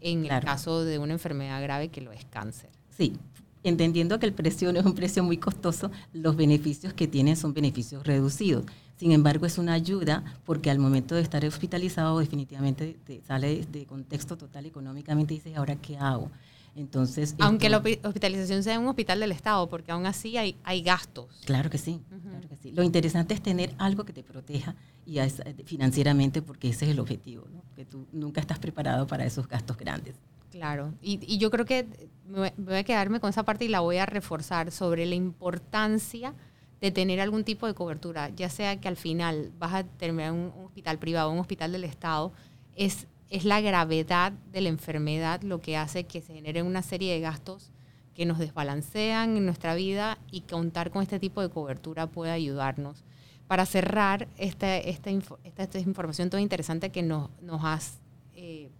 en 0.00 0.24
el 0.24 0.40
caso 0.40 0.84
de 0.84 0.98
una 0.98 1.12
enfermedad 1.12 1.62
grave 1.62 1.88
que 1.88 2.00
lo 2.00 2.12
es 2.12 2.24
cáncer. 2.24 2.77
Sí, 2.98 3.16
entendiendo 3.62 4.18
que 4.18 4.26
el 4.26 4.32
precio 4.32 4.72
no 4.72 4.80
es 4.80 4.84
un 4.84 4.94
precio 4.94 5.22
muy 5.22 5.36
costoso, 5.36 5.90
los 6.12 6.36
beneficios 6.36 6.92
que 6.92 7.06
tienen 7.06 7.36
son 7.36 7.54
beneficios 7.54 8.04
reducidos. 8.04 8.64
Sin 8.96 9.12
embargo, 9.12 9.46
es 9.46 9.56
una 9.58 9.74
ayuda 9.74 10.24
porque 10.44 10.70
al 10.70 10.80
momento 10.80 11.14
de 11.14 11.22
estar 11.22 11.44
hospitalizado 11.44 12.18
definitivamente 12.18 12.96
te 13.06 13.22
sale 13.22 13.64
de 13.70 13.86
contexto 13.86 14.36
total 14.36 14.66
económicamente 14.66 15.34
y 15.34 15.36
dices, 15.36 15.56
¿ahora 15.56 15.76
qué 15.76 15.96
hago? 15.96 16.28
Entonces, 16.74 17.36
Aunque 17.38 17.68
la 17.68 17.78
hospitalización 17.78 18.62
sea 18.64 18.74
en 18.74 18.82
un 18.82 18.88
hospital 18.88 19.20
del 19.20 19.32
Estado, 19.32 19.68
porque 19.68 19.92
aún 19.92 20.06
así 20.06 20.36
hay, 20.36 20.56
hay 20.64 20.82
gastos. 20.82 21.26
Claro 21.44 21.70
que, 21.70 21.78
sí, 21.78 22.00
claro 22.08 22.48
que 22.48 22.56
sí. 22.56 22.72
Lo 22.72 22.82
interesante 22.82 23.34
es 23.34 23.42
tener 23.42 23.74
algo 23.78 24.04
que 24.04 24.12
te 24.12 24.24
proteja 24.24 24.74
y 25.06 25.18
financieramente, 25.64 26.42
porque 26.42 26.68
ese 26.68 26.84
es 26.84 26.90
el 26.90 27.00
objetivo, 27.00 27.44
que 27.76 27.84
tú 27.84 28.06
nunca 28.12 28.40
estás 28.40 28.58
preparado 28.58 29.06
para 29.06 29.24
esos 29.24 29.48
gastos 29.48 29.76
grandes. 29.76 30.16
Claro, 30.50 30.94
y, 31.02 31.20
y 31.22 31.38
yo 31.38 31.50
creo 31.50 31.64
que 31.66 31.86
me 32.26 32.52
voy 32.56 32.74
a 32.74 32.84
quedarme 32.84 33.20
con 33.20 33.30
esa 33.30 33.44
parte 33.44 33.64
y 33.64 33.68
la 33.68 33.80
voy 33.80 33.98
a 33.98 34.06
reforzar 34.06 34.70
sobre 34.70 35.06
la 35.06 35.14
importancia 35.14 36.34
de 36.80 36.90
tener 36.90 37.20
algún 37.20 37.44
tipo 37.44 37.66
de 37.66 37.74
cobertura, 37.74 38.30
ya 38.30 38.48
sea 38.48 38.80
que 38.80 38.88
al 38.88 38.96
final 38.96 39.52
vas 39.58 39.74
a 39.74 39.84
terminar 39.84 40.28
en 40.32 40.40
un 40.40 40.66
hospital 40.66 40.98
privado 40.98 41.30
un 41.30 41.38
hospital 41.38 41.72
del 41.72 41.84
Estado, 41.84 42.32
es, 42.76 43.08
es 43.30 43.44
la 43.44 43.60
gravedad 43.60 44.32
de 44.52 44.60
la 44.60 44.68
enfermedad 44.68 45.42
lo 45.42 45.60
que 45.60 45.76
hace 45.76 46.04
que 46.04 46.20
se 46.20 46.34
generen 46.34 46.66
una 46.66 46.82
serie 46.82 47.12
de 47.12 47.20
gastos 47.20 47.72
que 48.14 48.26
nos 48.26 48.38
desbalancean 48.38 49.36
en 49.36 49.44
nuestra 49.44 49.74
vida 49.74 50.18
y 50.30 50.42
contar 50.42 50.90
con 50.90 51.02
este 51.02 51.18
tipo 51.18 51.40
de 51.40 51.50
cobertura 51.50 52.08
puede 52.08 52.32
ayudarnos. 52.32 53.04
Para 53.46 53.64
cerrar 53.64 54.28
esta, 54.36 54.76
esta, 54.76 55.10
esta, 55.44 55.78
información 55.78 56.28
tan 56.28 56.40
interesante 56.40 56.90
que 56.90 57.02
nos, 57.02 57.30
nos 57.40 57.64
has 57.64 57.98
eh, 58.34 58.70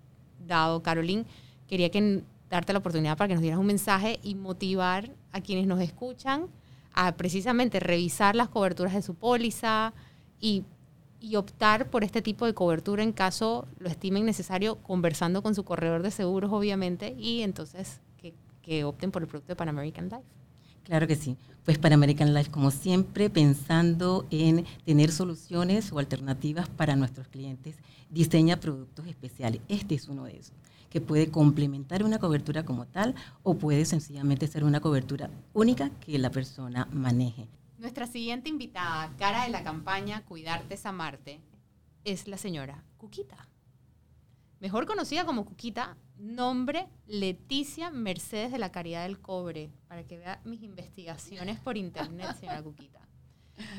dado, 0.47 0.83
Caroline, 0.83 1.25
quería 1.69 1.91
que, 1.91 2.23
darte 2.51 2.73
la 2.73 2.79
oportunidad 2.79 3.17
para 3.17 3.29
que 3.29 3.35
nos 3.35 3.43
dieras 3.43 3.61
un 3.61 3.67
mensaje 3.67 4.19
y 4.23 4.35
motivar 4.35 5.11
a 5.33 5.41
quienes 5.41 5.67
nos 5.67 5.81
escuchan 5.81 6.47
a 6.95 7.13
precisamente 7.17 7.79
revisar 7.79 8.35
las 8.35 8.49
coberturas 8.49 8.95
de 8.95 9.03
su 9.03 9.15
póliza 9.15 9.93
y, 10.41 10.65
optar 11.37 11.91
por 11.91 12.05
este 12.05 12.23
tipo 12.23 12.47
de 12.47 12.55
cobertura 12.55 13.03
en 13.03 13.13
caso 13.13 13.67
lo 13.81 13.89
estimen 13.89 14.25
necesario, 14.25 14.77
conversando 14.77 15.43
con 15.43 15.55
su 15.55 15.65
corredor 15.65 16.03
de 16.03 16.13
seguros, 16.13 16.53
obviamente, 16.53 17.15
y 17.19 17.43
entonces 17.43 18.01
que, 18.19 18.35
que 18.63 18.85
opten 18.85 19.11
por 19.11 19.23
el 19.23 19.29
producto 19.29 19.53
de 19.53 19.57
Pan 19.57 19.69
American 19.69 20.05
Life. 20.09 20.23
Claro 20.85 21.07
que 21.07 21.17
sí. 21.17 21.37
Pues 21.65 21.77
Pan 21.77 21.93
American 21.93 22.33
Life, 22.33 22.51
como 22.51 22.71
siempre, 22.71 23.31
pensando 23.31 24.27
en 24.31 24.65
tener 24.85 25.11
soluciones 25.11 25.93
o 25.93 25.99
alternativas 25.99 26.69
para 26.69 26.97
nuestros 26.97 27.29
clientes, 27.29 27.77
diseña 28.11 28.59
productos 28.59 29.07
especiales. 29.07 29.61
Este 29.69 29.97
es 29.97 30.09
uno 30.09 30.25
de 30.25 30.39
esos 30.39 30.55
que 30.91 31.01
puede 31.01 31.31
complementar 31.31 32.03
una 32.03 32.19
cobertura 32.19 32.65
como 32.65 32.87
tal 32.87 33.15
o 33.43 33.55
puede 33.55 33.85
sencillamente 33.85 34.47
ser 34.47 34.65
una 34.65 34.81
cobertura 34.81 35.31
única 35.53 35.91
que 36.01 36.19
la 36.19 36.31
persona 36.31 36.89
maneje. 36.93 37.49
Nuestra 37.79 38.07
siguiente 38.07 38.49
invitada, 38.49 39.15
cara 39.19 39.45
de 39.45 39.51
la 39.51 39.63
campaña 39.63 40.25
Cuidarte 40.25 40.75
es 40.75 40.87
amarte, 40.87 41.41
es 42.05 42.27
la 42.27 42.37
señora 42.37 42.83
Cuquita. 42.97 43.49
Mejor 44.61 44.87
conocida 44.87 45.25
como 45.25 45.45
Cuquita, 45.45 45.97
nombre 46.17 46.89
Leticia 47.07 47.91
Mercedes 47.91 48.51
de 48.51 48.59
la 48.59 48.73
Caridad 48.73 49.05
del 49.05 49.21
Cobre, 49.21 49.71
para 49.87 50.05
que 50.05 50.19
vea 50.19 50.41
mis 50.45 50.63
investigaciones 50.63 51.61
por 51.61 51.77
internet, 51.77 52.37
señora 52.41 52.63
Cuquita. 52.63 52.99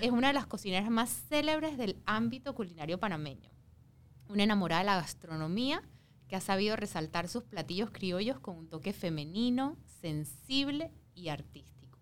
Es 0.01 0.11
una 0.11 0.27
de 0.27 0.33
las 0.33 0.47
cocineras 0.47 0.89
más 0.89 1.09
célebres 1.27 1.77
del 1.77 1.97
ámbito 2.05 2.55
culinario 2.55 2.99
panameño. 2.99 3.49
Una 4.29 4.43
enamorada 4.43 4.81
de 4.81 4.85
la 4.85 4.95
gastronomía 4.95 5.81
que 6.29 6.35
ha 6.35 6.41
sabido 6.41 6.75
resaltar 6.75 7.27
sus 7.27 7.43
platillos 7.43 7.89
criollos 7.89 8.39
con 8.39 8.55
un 8.55 8.69
toque 8.69 8.93
femenino, 8.93 9.77
sensible 9.99 10.93
y 11.15 11.29
artístico. 11.29 11.99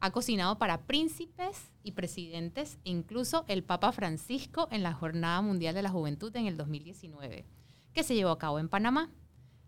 Ha 0.00 0.12
cocinado 0.12 0.58
para 0.58 0.86
príncipes 0.86 1.72
y 1.82 1.92
presidentes 1.92 2.78
e 2.84 2.90
incluso 2.90 3.44
el 3.48 3.64
Papa 3.64 3.90
Francisco 3.90 4.68
en 4.70 4.84
la 4.84 4.94
Jornada 4.94 5.42
Mundial 5.42 5.74
de 5.74 5.82
la 5.82 5.90
Juventud 5.90 6.34
en 6.36 6.46
el 6.46 6.56
2019, 6.56 7.44
que 7.92 8.04
se 8.04 8.14
llevó 8.14 8.30
a 8.30 8.38
cabo 8.38 8.60
en 8.60 8.68
Panamá. 8.68 9.10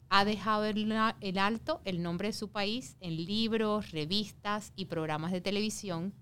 Ha 0.09 0.25
dejado 0.25 0.67
el 0.67 1.39
alto 1.39 1.81
el 1.85 2.01
nombre 2.01 2.29
de 2.29 2.33
su 2.33 2.51
país 2.51 2.97
en 3.01 3.17
libros, 3.17 3.91
revistas 3.91 4.73
y 4.77 4.85
programas 4.87 5.33
de 5.33 5.41
televisión, 5.41 6.15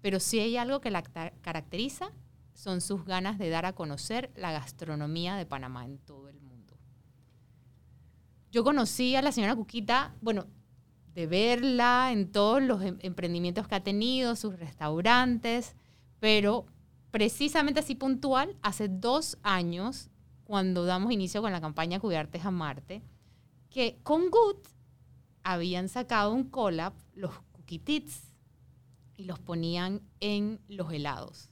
pero 0.00 0.18
si 0.18 0.40
hay 0.40 0.56
algo 0.56 0.80
que 0.80 0.90
la 0.90 1.02
caracteriza 1.02 2.12
son 2.54 2.80
sus 2.80 3.04
ganas 3.04 3.38
de 3.38 3.48
dar 3.48 3.64
a 3.64 3.74
conocer 3.74 4.32
la 4.34 4.50
gastronomía 4.52 5.36
de 5.36 5.46
Panamá 5.46 5.84
en 5.84 5.98
todo 5.98 6.28
el 6.28 6.40
mundo. 6.40 6.51
Yo 8.52 8.64
conocí 8.64 9.16
a 9.16 9.22
la 9.22 9.32
señora 9.32 9.56
Cuquita, 9.56 10.14
bueno, 10.20 10.46
de 11.14 11.26
verla 11.26 12.10
en 12.12 12.30
todos 12.30 12.62
los 12.62 12.82
em, 12.82 12.98
emprendimientos 13.00 13.66
que 13.66 13.74
ha 13.74 13.82
tenido, 13.82 14.36
sus 14.36 14.58
restaurantes, 14.58 15.74
pero 16.20 16.66
precisamente 17.10 17.80
así 17.80 17.94
puntual, 17.94 18.54
hace 18.60 18.88
dos 18.88 19.38
años, 19.42 20.10
cuando 20.44 20.84
damos 20.84 21.12
inicio 21.12 21.40
con 21.40 21.50
la 21.50 21.62
campaña 21.62 21.98
Cuidarte 21.98 22.38
a 22.44 22.50
Marte, 22.50 23.02
que 23.70 23.98
con 24.02 24.28
Good 24.28 24.58
habían 25.44 25.88
sacado 25.88 26.34
un 26.34 26.44
collab, 26.44 26.92
los 27.14 27.32
Tits, 27.64 28.34
y 29.16 29.24
los 29.24 29.38
ponían 29.38 30.02
en 30.20 30.60
los 30.68 30.92
helados. 30.92 31.48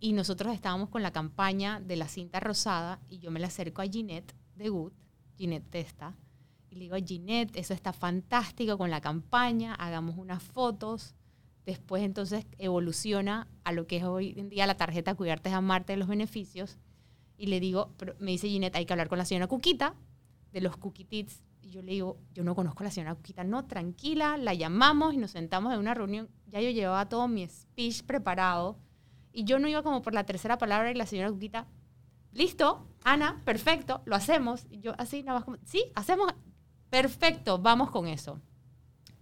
Y 0.00 0.12
nosotros 0.12 0.52
estábamos 0.52 0.88
con 0.88 1.04
la 1.04 1.12
campaña 1.12 1.78
de 1.78 1.94
la 1.94 2.08
cinta 2.08 2.40
rosada 2.40 2.98
y 3.08 3.20
yo 3.20 3.30
me 3.30 3.38
la 3.38 3.46
acerco 3.46 3.80
a 3.80 3.86
Ginette 3.86 4.34
de 4.56 4.70
Good 4.70 4.92
Ginette 5.40 5.70
Testa. 5.70 6.14
Y 6.68 6.76
le 6.76 6.80
digo 6.82 6.96
Ginette, 6.96 7.56
eso 7.56 7.72
está 7.72 7.92
fantástico 7.92 8.76
con 8.76 8.90
la 8.90 9.00
campaña, 9.00 9.74
hagamos 9.74 10.18
unas 10.18 10.42
fotos. 10.42 11.14
Después 11.64 12.02
entonces 12.02 12.46
evoluciona 12.58 13.48
a 13.64 13.72
lo 13.72 13.86
que 13.86 13.96
es 13.96 14.04
hoy 14.04 14.34
en 14.36 14.50
día 14.50 14.66
la 14.66 14.76
tarjeta 14.76 15.14
Cuidarte 15.14 15.50
a 15.50 15.60
Marte 15.60 15.94
de 15.94 15.96
los 15.96 16.08
beneficios. 16.08 16.78
Y 17.36 17.46
le 17.46 17.58
digo, 17.58 17.94
me 18.18 18.32
dice 18.32 18.48
Ginette, 18.48 18.76
hay 18.76 18.84
que 18.84 18.92
hablar 18.92 19.08
con 19.08 19.18
la 19.18 19.24
señora 19.24 19.46
Cuquita 19.46 19.94
de 20.52 20.60
los 20.60 20.76
Cookie 20.76 21.06
Y 21.62 21.70
yo 21.70 21.80
le 21.80 21.92
digo, 21.92 22.18
yo 22.34 22.44
no 22.44 22.54
conozco 22.54 22.82
a 22.82 22.84
la 22.84 22.90
señora 22.90 23.14
Cuquita. 23.14 23.42
No, 23.42 23.64
tranquila, 23.66 24.36
la 24.36 24.52
llamamos 24.52 25.14
y 25.14 25.16
nos 25.16 25.30
sentamos 25.30 25.72
en 25.72 25.80
una 25.80 25.94
reunión. 25.94 26.28
Ya 26.48 26.60
yo 26.60 26.70
llevaba 26.70 27.08
todo 27.08 27.28
mi 27.28 27.48
speech 27.48 28.02
preparado. 28.02 28.78
Y 29.32 29.44
yo 29.44 29.58
no 29.58 29.68
iba 29.68 29.82
como 29.82 30.02
por 30.02 30.12
la 30.12 30.24
tercera 30.24 30.58
palabra 30.58 30.90
y 30.90 30.94
la 30.94 31.06
señora 31.06 31.30
Cuquita, 31.30 31.66
listo, 32.32 32.86
Ana, 33.04 33.40
perfecto, 33.44 34.02
lo 34.04 34.16
hacemos. 34.16 34.66
Yo 34.70 34.94
así, 34.98 35.22
nada 35.22 35.38
más 35.38 35.44
como, 35.44 35.56
sí, 35.64 35.84
hacemos, 35.94 36.32
perfecto, 36.90 37.58
vamos 37.58 37.90
con 37.90 38.06
eso. 38.06 38.40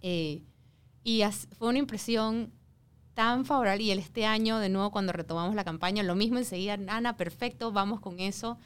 Eh, 0.01 0.43
y 1.03 1.23
fue 1.57 1.69
una 1.69 1.79
impresión 1.79 2.53
tan 3.13 3.45
favorable. 3.45 3.83
Y 3.83 3.91
este 3.91 4.25
año, 4.25 4.59
de 4.59 4.69
nuevo, 4.69 4.91
cuando 4.91 5.13
retomamos 5.13 5.55
la 5.55 5.63
campaña, 5.63 6.03
lo 6.03 6.15
mismo 6.15 6.37
enseguida, 6.37 6.77
Ana, 6.87 7.17
perfecto, 7.17 7.71
vamos 7.71 7.99
con 7.99 8.19
eso. 8.19 8.57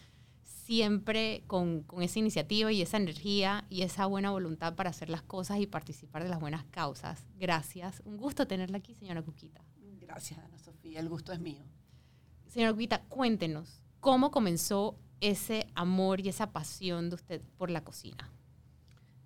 Siempre 0.43 1.43
con, 1.47 1.83
con 1.83 2.01
esa 2.03 2.19
iniciativa 2.19 2.71
y 2.71 2.81
esa 2.81 2.97
energía 2.97 3.65
y 3.69 3.81
esa 3.81 4.05
buena 4.05 4.31
voluntad 4.31 4.75
para 4.75 4.89
hacer 4.89 5.09
las 5.09 5.21
cosas 5.21 5.59
y 5.59 5.67
participar 5.67 6.23
de 6.23 6.29
las 6.29 6.39
buenas 6.39 6.63
causas. 6.65 7.25
Gracias. 7.37 8.01
Un 8.05 8.17
gusto 8.17 8.47
tenerla 8.47 8.77
aquí, 8.77 8.93
señora 8.95 9.21
Cuquita. 9.21 9.61
Gracias, 9.99 10.39
Ana 10.39 10.57
Sofía. 10.57 11.01
El 11.01 11.09
gusto 11.09 11.33
es 11.33 11.39
mío. 11.39 11.63
Señora 12.47 12.71
Cuquita, 12.71 13.03
cuéntenos, 13.09 13.83
¿Cómo 14.03 14.31
comenzó 14.31 14.99
ese 15.23 15.67
amor 15.75 16.19
y 16.19 16.29
esa 16.29 16.51
pasión 16.51 17.09
de 17.09 17.15
usted 17.15 17.41
por 17.57 17.69
la 17.69 17.83
cocina? 17.83 18.29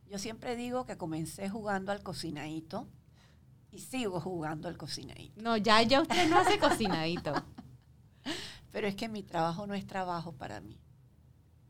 Yo 0.10 0.20
siempre 0.20 0.56
digo 0.56 0.86
que 0.86 0.98
comencé 0.98 1.50
jugando 1.50 1.92
al 1.92 2.02
cocinadito 2.02 2.88
y 3.72 3.80
sigo 3.80 4.22
jugando 4.22 4.68
al 4.68 4.78
cocinadito. 4.78 5.42
No, 5.42 5.58
ya, 5.58 5.82
ya 5.82 6.02
usted 6.02 6.30
no 6.30 6.38
hace 6.38 6.60
cocinadito. 6.60 7.34
Pero 8.72 8.88
es 8.88 8.96
que 8.96 9.10
mi 9.10 9.24
trabajo 9.24 9.68
no 9.68 9.74
es 9.74 9.86
trabajo 9.86 10.34
para 10.34 10.62
mí. 10.62 10.80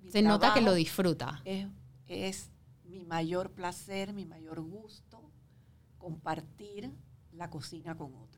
Se 0.09 0.21
nota 0.21 0.53
que 0.53 0.61
lo 0.61 0.73
disfruta. 0.73 1.41
Es, 1.45 1.67
es 2.07 2.51
mi 2.83 3.05
mayor 3.05 3.51
placer, 3.51 4.13
mi 4.13 4.25
mayor 4.25 4.61
gusto 4.61 5.31
compartir 5.97 6.91
la 7.31 7.49
cocina 7.49 7.95
con 7.95 8.13
otros. 8.15 8.36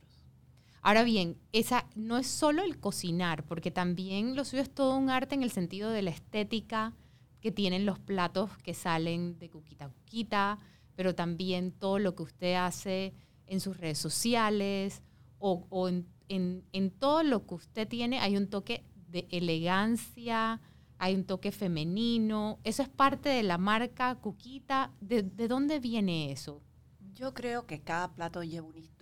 Ahora 0.82 1.04
bien, 1.04 1.38
esa 1.52 1.86
no 1.96 2.18
es 2.18 2.28
solo 2.28 2.64
el 2.64 2.80
cocinar, 2.80 3.44
porque 3.46 3.72
también 3.72 4.36
lo 4.36 4.46
suyo 4.46 4.62
es 4.62 4.74
todo 4.74 4.96
un 4.96 5.10
arte 5.10 5.36
en 5.36 5.44
el 5.44 5.52
sentido 5.52 5.90
de 5.90 6.02
la 6.02 6.12
estética 6.12 6.94
que 7.42 7.52
tienen 7.52 7.86
los 7.86 8.00
platos 8.00 8.50
que 8.64 8.74
salen 8.74 9.38
de 9.40 9.50
Cuquita 9.50 9.90
Cuquita, 9.90 10.58
pero 10.96 11.16
también 11.16 11.72
todo 11.72 12.00
lo 12.00 12.16
que 12.16 12.24
usted 12.24 12.56
hace 12.56 13.14
en 13.48 13.60
sus 13.60 13.78
redes 13.78 13.98
sociales 13.98 15.02
o, 15.38 15.90
en, 16.28 16.92
todo 17.00 17.24
lo 17.24 17.46
que 17.46 17.56
usted 17.56 17.88
tiene 17.88 18.20
hay 18.20 18.38
un 18.38 18.48
toque 18.48 18.84
de 19.08 19.28
elegancia, 19.32 20.62
hay 20.98 21.16
un 21.16 21.24
toque 21.24 21.52
femenino. 21.52 22.60
Eso 22.64 22.84
es 22.84 22.90
parte 22.90 23.30
de 23.30 23.44
la 23.44 23.58
marca 23.58 24.16
Cuquita. 24.16 24.92
¿De, 25.00 25.24
de 25.24 25.48
dónde 25.48 25.80
viene 25.80 26.32
eso? 26.32 26.62
Yo 27.14 27.34
creo 27.34 27.66
que 27.66 27.82
cada 27.82 28.14
plato 28.14 28.44
lleva 28.44 28.68
una 28.68 28.80
historia 28.80 28.99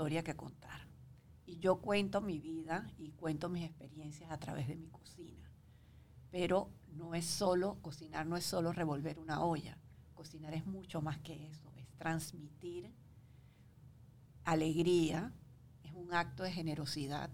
historia 0.00 0.24
que 0.24 0.34
contar. 0.34 0.80
Y 1.44 1.58
yo 1.58 1.82
cuento 1.82 2.22
mi 2.22 2.38
vida 2.38 2.90
y 2.96 3.10
cuento 3.10 3.50
mis 3.50 3.64
experiencias 3.64 4.30
a 4.30 4.38
través 4.38 4.66
de 4.66 4.74
mi 4.74 4.88
cocina. 4.88 5.52
Pero 6.30 6.70
no 6.88 7.14
es 7.14 7.26
solo, 7.26 7.76
cocinar 7.82 8.26
no 8.26 8.38
es 8.38 8.44
solo 8.44 8.72
revolver 8.72 9.18
una 9.18 9.44
olla, 9.44 9.76
cocinar 10.14 10.54
es 10.54 10.64
mucho 10.64 11.02
más 11.02 11.18
que 11.18 11.48
eso, 11.48 11.70
es 11.76 11.86
transmitir 11.98 12.90
alegría, 14.44 15.34
es 15.82 15.92
un 15.92 16.14
acto 16.14 16.44
de 16.44 16.52
generosidad, 16.52 17.28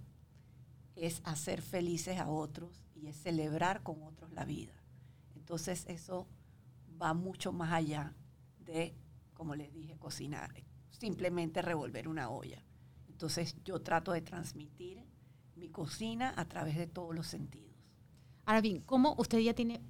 es 0.97 1.21
hacer 1.23 1.63
felices 1.63 2.19
a 2.19 2.29
otros 2.29 2.85
y 2.97 3.07
es 3.07 3.17
celebrar 3.17 3.85
con 3.85 4.03
otros 4.03 4.33
la 4.33 4.45
vida. 4.45 4.75
Entonces 5.37 5.85
eso 5.87 6.27
va 7.01 7.15
mucho 7.15 7.53
más 7.53 7.73
allá 7.73 8.13
de, 8.59 8.97
como 9.35 9.55
les 9.55 9.73
dije, 9.73 9.97
cocinar, 9.99 10.66
simplemente 10.99 11.63
revolver 11.63 12.09
una 12.09 12.31
olla. 12.31 12.63
Entonces 13.09 13.57
yo 13.65 13.81
trato 13.81 14.13
de 14.13 14.21
transmitir 14.21 15.05
mi 15.55 15.69
cocina 15.69 16.35
a 16.37 16.47
través 16.47 16.77
de 16.77 16.87
todos 16.87 17.15
los 17.15 17.27
sentidos. 17.27 17.75
Ahora 18.45 18.61
bien, 18.61 18.81
¿cómo 18.81 19.15
usted 19.19 19.39
ya 19.39 19.55
tiene 19.55 19.81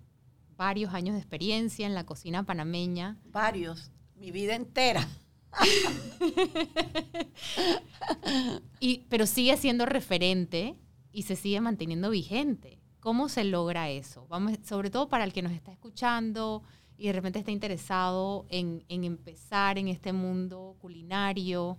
varios 0.56 0.94
años 0.94 1.14
de 1.14 1.20
experiencia 1.20 1.86
en 1.86 1.94
la 1.94 2.06
cocina 2.06 2.44
panameña? 2.44 3.18
Varios, 3.24 3.90
mi 4.14 4.30
vida 4.30 4.54
entera. 4.54 5.06
y, 8.80 9.06
pero 9.08 9.26
sigue 9.26 9.56
siendo 9.56 9.86
referente 9.86 10.76
y 11.12 11.22
se 11.22 11.36
sigue 11.36 11.60
manteniendo 11.60 12.10
vigente. 12.10 12.80
¿Cómo 13.00 13.28
se 13.28 13.44
logra 13.44 13.90
eso? 13.90 14.26
Vamos, 14.28 14.58
sobre 14.64 14.90
todo 14.90 15.08
para 15.08 15.24
el 15.24 15.32
que 15.32 15.42
nos 15.42 15.52
está 15.52 15.72
escuchando 15.72 16.62
y 16.96 17.06
de 17.06 17.12
repente 17.12 17.38
está 17.38 17.50
interesado 17.50 18.46
en, 18.48 18.84
en 18.88 19.04
empezar 19.04 19.78
en 19.78 19.88
este 19.88 20.12
mundo 20.12 20.76
culinario 20.80 21.78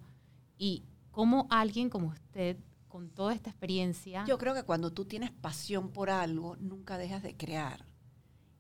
y 0.58 0.84
cómo 1.12 1.48
alguien 1.50 1.90
como 1.90 2.08
usted 2.08 2.58
con 2.88 3.10
toda 3.10 3.34
esta 3.34 3.50
experiencia. 3.50 4.26
Yo 4.26 4.38
creo 4.38 4.54
que 4.54 4.64
cuando 4.64 4.92
tú 4.92 5.06
tienes 5.06 5.32
pasión 5.32 5.90
por 5.90 6.10
algo, 6.10 6.56
nunca 6.58 6.98
dejas 6.98 7.24
de 7.24 7.36
crear 7.36 7.86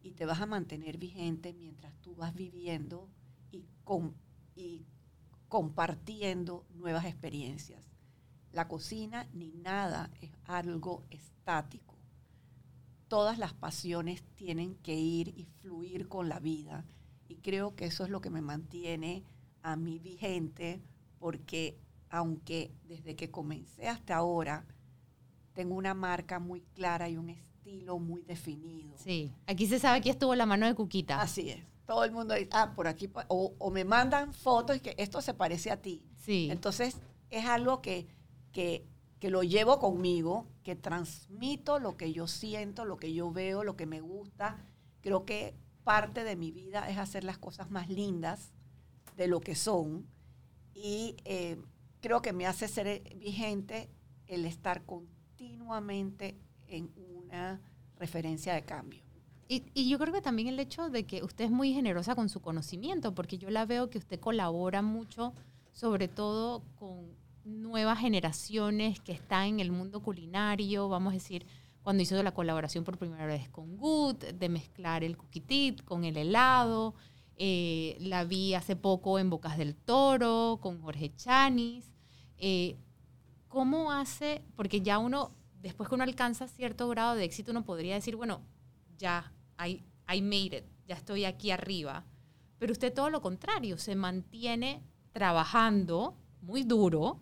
y 0.01 0.11
te 0.11 0.25
vas 0.25 0.41
a 0.41 0.45
mantener 0.45 0.97
vigente 0.97 1.53
mientras 1.53 1.93
tú 2.01 2.15
vas 2.15 2.33
viviendo 2.33 3.09
y, 3.51 3.65
con, 3.83 4.15
y 4.55 4.85
compartiendo 5.49 6.65
nuevas 6.73 7.05
experiencias. 7.05 7.83
La 8.51 8.67
cocina 8.67 9.27
ni 9.33 9.51
nada 9.51 10.09
es 10.21 10.31
algo 10.45 11.03
estático. 11.09 11.96
Todas 13.07 13.37
las 13.37 13.53
pasiones 13.53 14.23
tienen 14.35 14.75
que 14.75 14.95
ir 14.95 15.29
y 15.37 15.45
fluir 15.45 16.07
con 16.07 16.29
la 16.29 16.39
vida. 16.39 16.85
Y 17.27 17.35
creo 17.37 17.75
que 17.75 17.85
eso 17.85 18.03
es 18.03 18.09
lo 18.09 18.21
que 18.21 18.29
me 18.29 18.41
mantiene 18.41 19.23
a 19.61 19.75
mí 19.75 19.99
vigente, 19.99 20.81
porque 21.19 21.77
aunque 22.09 22.71
desde 22.87 23.15
que 23.15 23.29
comencé 23.29 23.87
hasta 23.87 24.15
ahora 24.15 24.65
tengo 25.53 25.75
una 25.75 25.93
marca 25.93 26.39
muy 26.39 26.61
clara 26.75 27.09
y 27.09 27.17
un 27.17 27.29
estilo 27.29 27.97
muy 27.99 28.21
definido. 28.21 28.95
Sí, 28.97 29.33
aquí 29.47 29.67
se 29.67 29.79
sabe 29.79 30.01
que 30.01 30.09
estuvo 30.09 30.35
la 30.35 30.45
mano 30.45 30.67
de 30.67 30.75
Cuquita. 30.75 31.19
Así 31.19 31.49
es. 31.49 31.63
Todo 31.85 32.03
el 32.03 32.11
mundo 32.11 32.33
dice, 32.35 32.49
ah, 32.51 32.73
por 32.75 32.87
aquí, 32.87 33.09
o, 33.27 33.71
me 33.71 33.83
mandan 33.83 34.33
fotos 34.33 34.77
y 34.77 34.79
que 34.81 34.93
esto 34.97 35.21
se 35.21 35.33
parece 35.33 35.71
a 35.71 35.81
ti. 35.81 36.03
Sí. 36.17 36.49
Entonces, 36.51 36.97
es 37.29 37.45
algo 37.45 37.81
que, 37.81 38.07
que, 38.51 38.85
que 39.19 39.29
lo 39.29 39.43
llevo 39.43 39.79
conmigo, 39.79 40.47
que 40.63 40.75
transmito 40.75 41.79
lo 41.79 41.97
que 41.97 42.13
yo 42.13 42.27
siento, 42.27 42.85
lo 42.85 42.97
que 42.97 43.13
yo 43.13 43.31
veo, 43.31 43.63
lo 43.63 43.75
que 43.75 43.85
me 43.85 44.01
gusta. 44.01 44.57
Creo 45.01 45.25
que 45.25 45.55
parte 45.83 46.23
de 46.23 46.35
mi 46.35 46.51
vida 46.51 46.89
es 46.89 46.97
hacer 46.97 47.23
las 47.23 47.37
cosas 47.37 47.71
más 47.71 47.89
lindas 47.89 48.51
de 49.15 49.27
lo 49.27 49.39
que 49.39 49.55
son. 49.55 50.05
Y 50.73 51.15
eh, 51.25 51.57
creo 52.01 52.21
que 52.21 52.33
me 52.33 52.45
hace 52.45 52.67
ser 52.67 53.01
vigente 53.15 53.89
el 54.27 54.45
estar 54.45 54.85
continuamente 54.85 56.37
en 56.67 56.91
una 56.97 57.61
referencia 57.97 58.53
de 58.53 58.63
cambio. 58.63 59.07
Y, 59.49 59.89
yo 59.89 59.97
creo 59.97 60.13
que 60.13 60.21
también 60.21 60.49
el 60.49 60.59
hecho 60.59 60.89
de 60.89 61.05
que 61.05 61.23
usted 61.23 61.45
es 61.45 61.51
muy 61.51 61.71
generosa 61.71 62.15
con 62.15 62.27
su 62.27 62.41
conocimiento, 62.41 63.15
porque 63.15 63.37
yo 63.37 63.49
la 63.49 63.65
veo 63.65 63.89
que 63.89 63.97
usted 63.97 64.19
colabora 64.19 64.81
mucho, 64.81 65.33
sobre 65.71 66.09
todo 66.09 66.63
con 66.75 67.15
nuevas 67.47 67.99
generaciones 67.99 68.99
que 68.99 69.13
están 69.13 69.45
en 69.45 69.59
el 69.59 69.71
mundo 69.71 70.01
culinario, 70.01 70.89
vamos 70.89 71.11
a 71.11 71.15
decir, 71.15 71.45
cuando 71.81 72.03
hizo 72.03 72.21
la 72.21 72.33
colaboración 72.33 72.83
por 72.83 72.97
primera 72.97 73.25
vez 73.25 73.47
con 73.49 73.77
Good, 73.77 74.17
de 74.33 74.49
mezclar 74.49 75.03
el 75.03 75.15
coquitit 75.15 75.83
con 75.83 76.03
el 76.03 76.17
helado, 76.17 76.95
eh, 77.37 77.95
la 78.01 78.25
vi 78.25 78.53
hace 78.53 78.75
poco 78.75 79.19
en 79.19 79.29
Bocas 79.29 79.57
del 79.57 79.75
Toro, 79.75 80.59
con 80.61 80.81
Jorge 80.81 81.15
Chanis. 81.15 81.93
Eh, 82.37 82.77
¿Cómo 83.47 83.91
hace? 83.91 84.43
Porque 84.55 84.81
ya 84.81 84.97
uno, 84.97 85.31
después 85.61 85.87
que 85.87 85.95
uno 85.95 86.03
alcanza 86.03 86.47
cierto 86.47 86.89
grado 86.89 87.15
de 87.15 87.23
éxito, 87.23 87.51
uno 87.51 87.63
podría 87.63 87.95
decir, 87.95 88.17
bueno, 88.17 88.41
ya, 88.97 89.31
I, 89.65 89.83
I 90.13 90.21
made 90.21 90.57
it, 90.57 90.65
ya 90.85 90.95
estoy 90.95 91.23
aquí 91.23 91.51
arriba. 91.51 92.05
Pero 92.57 92.73
usted 92.73 92.93
todo 92.93 93.09
lo 93.09 93.21
contrario, 93.21 93.77
se 93.77 93.95
mantiene 93.95 94.83
trabajando 95.13 96.17
muy 96.41 96.63
duro 96.63 97.21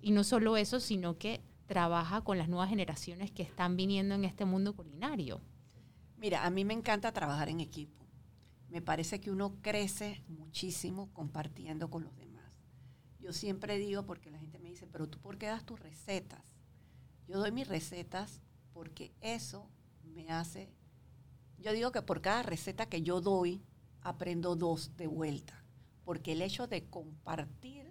y 0.00 0.12
no 0.12 0.24
solo 0.24 0.56
eso, 0.56 0.80
sino 0.80 1.18
que 1.18 1.40
trabaja 1.66 2.22
con 2.22 2.38
las 2.38 2.48
nuevas 2.48 2.70
generaciones 2.70 3.30
que 3.30 3.42
están 3.42 3.76
viniendo 3.76 4.14
en 4.14 4.24
este 4.24 4.44
mundo 4.44 4.74
culinario. 4.74 5.40
Mira, 6.16 6.44
a 6.44 6.50
mí 6.50 6.64
me 6.64 6.74
encanta 6.74 7.12
trabajar 7.12 7.48
en 7.48 7.60
equipo. 7.60 8.06
Me 8.68 8.82
parece 8.82 9.20
que 9.20 9.30
uno 9.30 9.56
crece 9.62 10.22
muchísimo 10.28 11.12
compartiendo 11.12 11.90
con 11.90 12.04
los 12.04 12.16
demás 12.16 12.28
yo 13.28 13.34
siempre 13.34 13.76
digo, 13.76 14.06
porque 14.06 14.30
la 14.30 14.38
gente 14.38 14.58
me 14.58 14.70
dice, 14.70 14.86
pero 14.86 15.06
tú 15.06 15.18
por 15.18 15.36
qué 15.36 15.48
das 15.48 15.62
tus 15.62 15.78
recetas? 15.78 16.56
Yo 17.26 17.38
doy 17.38 17.52
mis 17.52 17.68
recetas 17.68 18.40
porque 18.72 19.12
eso 19.20 19.68
me 20.02 20.30
hace, 20.30 20.72
yo 21.58 21.72
digo 21.72 21.92
que 21.92 22.00
por 22.00 22.22
cada 22.22 22.42
receta 22.42 22.86
que 22.86 23.02
yo 23.02 23.20
doy, 23.20 23.62
aprendo 24.00 24.56
dos 24.56 24.96
de 24.96 25.08
vuelta, 25.08 25.62
porque 26.06 26.32
el 26.32 26.40
hecho 26.40 26.68
de 26.68 26.88
compartir 26.88 27.87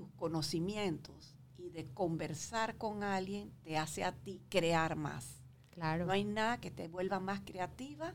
tus 0.00 0.12
conocimientos 0.12 1.36
y 1.58 1.68
de 1.70 1.86
conversar 1.92 2.78
con 2.78 3.02
alguien 3.02 3.52
te 3.62 3.76
hace 3.76 4.04
a 4.04 4.12
ti 4.12 4.40
crear 4.48 4.96
más. 4.96 5.42
Claro. 5.70 6.06
No 6.06 6.12
hay 6.12 6.24
nada 6.24 6.60
que 6.60 6.70
te 6.70 6.88
vuelva 6.88 7.20
más 7.20 7.40
creativa 7.40 8.14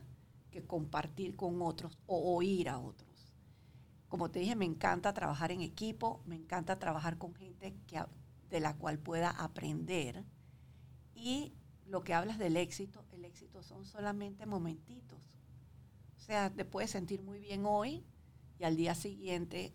que 0.50 0.64
compartir 0.64 1.36
con 1.36 1.62
otros 1.62 1.98
o 2.06 2.34
oír 2.36 2.68
a 2.68 2.78
otros 2.78 3.06
como 4.08 4.30
te 4.30 4.38
dije, 4.38 4.56
me 4.56 4.64
encanta 4.64 5.12
trabajar 5.12 5.50
en 5.50 5.60
equipo, 5.60 6.22
me 6.26 6.36
encanta 6.36 6.78
trabajar 6.78 7.18
con 7.18 7.34
gente 7.34 7.76
que, 7.86 8.02
de 8.48 8.60
la 8.60 8.76
cual 8.76 8.98
pueda 8.98 9.30
aprender. 9.30 10.24
Y 11.14 11.52
lo 11.86 12.02
que 12.02 12.14
hablas 12.14 12.38
del 12.38 12.56
éxito, 12.56 13.04
el 13.12 13.24
éxito 13.24 13.62
son 13.62 13.84
solamente 13.84 14.46
momentitos. 14.46 15.18
O 16.16 16.20
sea, 16.20 16.50
te 16.50 16.64
puedes 16.64 16.90
sentir 16.90 17.22
muy 17.22 17.40
bien 17.40 17.64
hoy 17.66 18.04
y 18.58 18.64
al 18.64 18.76
día 18.76 18.94
siguiente 18.94 19.74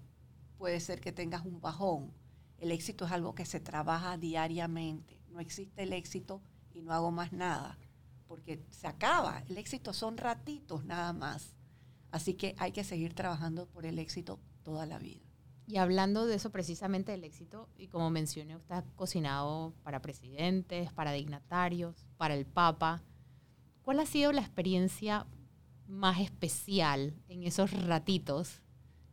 puede 0.62 0.80
ser 0.80 1.01
que 1.01 1.12
tengas 1.12 1.43
un 1.43 1.59
bajón. 1.59 2.14
El 2.59 2.72
éxito 2.72 3.05
es 3.05 3.12
algo 3.12 3.34
que 3.34 3.47
se 3.47 3.59
trabaja 3.59 4.16
diariamente. 4.18 5.20
No 5.30 5.39
existe 5.39 5.82
el 5.82 5.91
éxito 5.91 6.39
y 6.72 6.84
no 6.84 6.93
hago 6.93 7.09
más 7.09 7.34
nada, 7.34 7.80
porque 8.28 8.64
se 8.70 8.86
acaba. 8.86 9.43
El 9.47 9.57
éxito 9.57 9.91
son 9.91 10.18
ratitos 10.18 10.86
nada 10.86 11.14
más. 11.14 11.55
Así 12.12 12.36
que 12.36 12.53
hay 12.59 12.74
que 12.74 12.84
seguir 12.84 13.16
trabajando 13.16 13.66
por 13.70 13.88
el 13.88 13.97
éxito 13.97 14.39
toda 14.62 14.86
la 14.86 14.99
vida. 14.99 15.26
Y 15.66 15.78
hablando 15.78 16.28
de 16.28 16.36
eso 16.36 16.51
precisamente 16.51 17.12
del 17.12 17.24
éxito, 17.24 17.68
y 17.76 17.88
como 17.88 18.12
mencioné, 18.12 18.55
usted 18.55 18.76
ha 18.76 18.86
cocinado 18.95 19.74
para 19.82 20.03
presidentes, 20.03 20.93
para 20.93 21.12
dignatarios, 21.12 22.05
para 22.18 22.36
el 22.36 22.45
Papa. 22.45 23.01
¿Cuál 23.82 23.99
ha 23.99 24.05
sido 24.05 24.32
la 24.32 24.41
experiencia 24.41 25.26
más 25.88 26.20
especial 26.20 27.16
en 27.30 27.41
esos 27.41 27.72
ratitos 27.88 28.62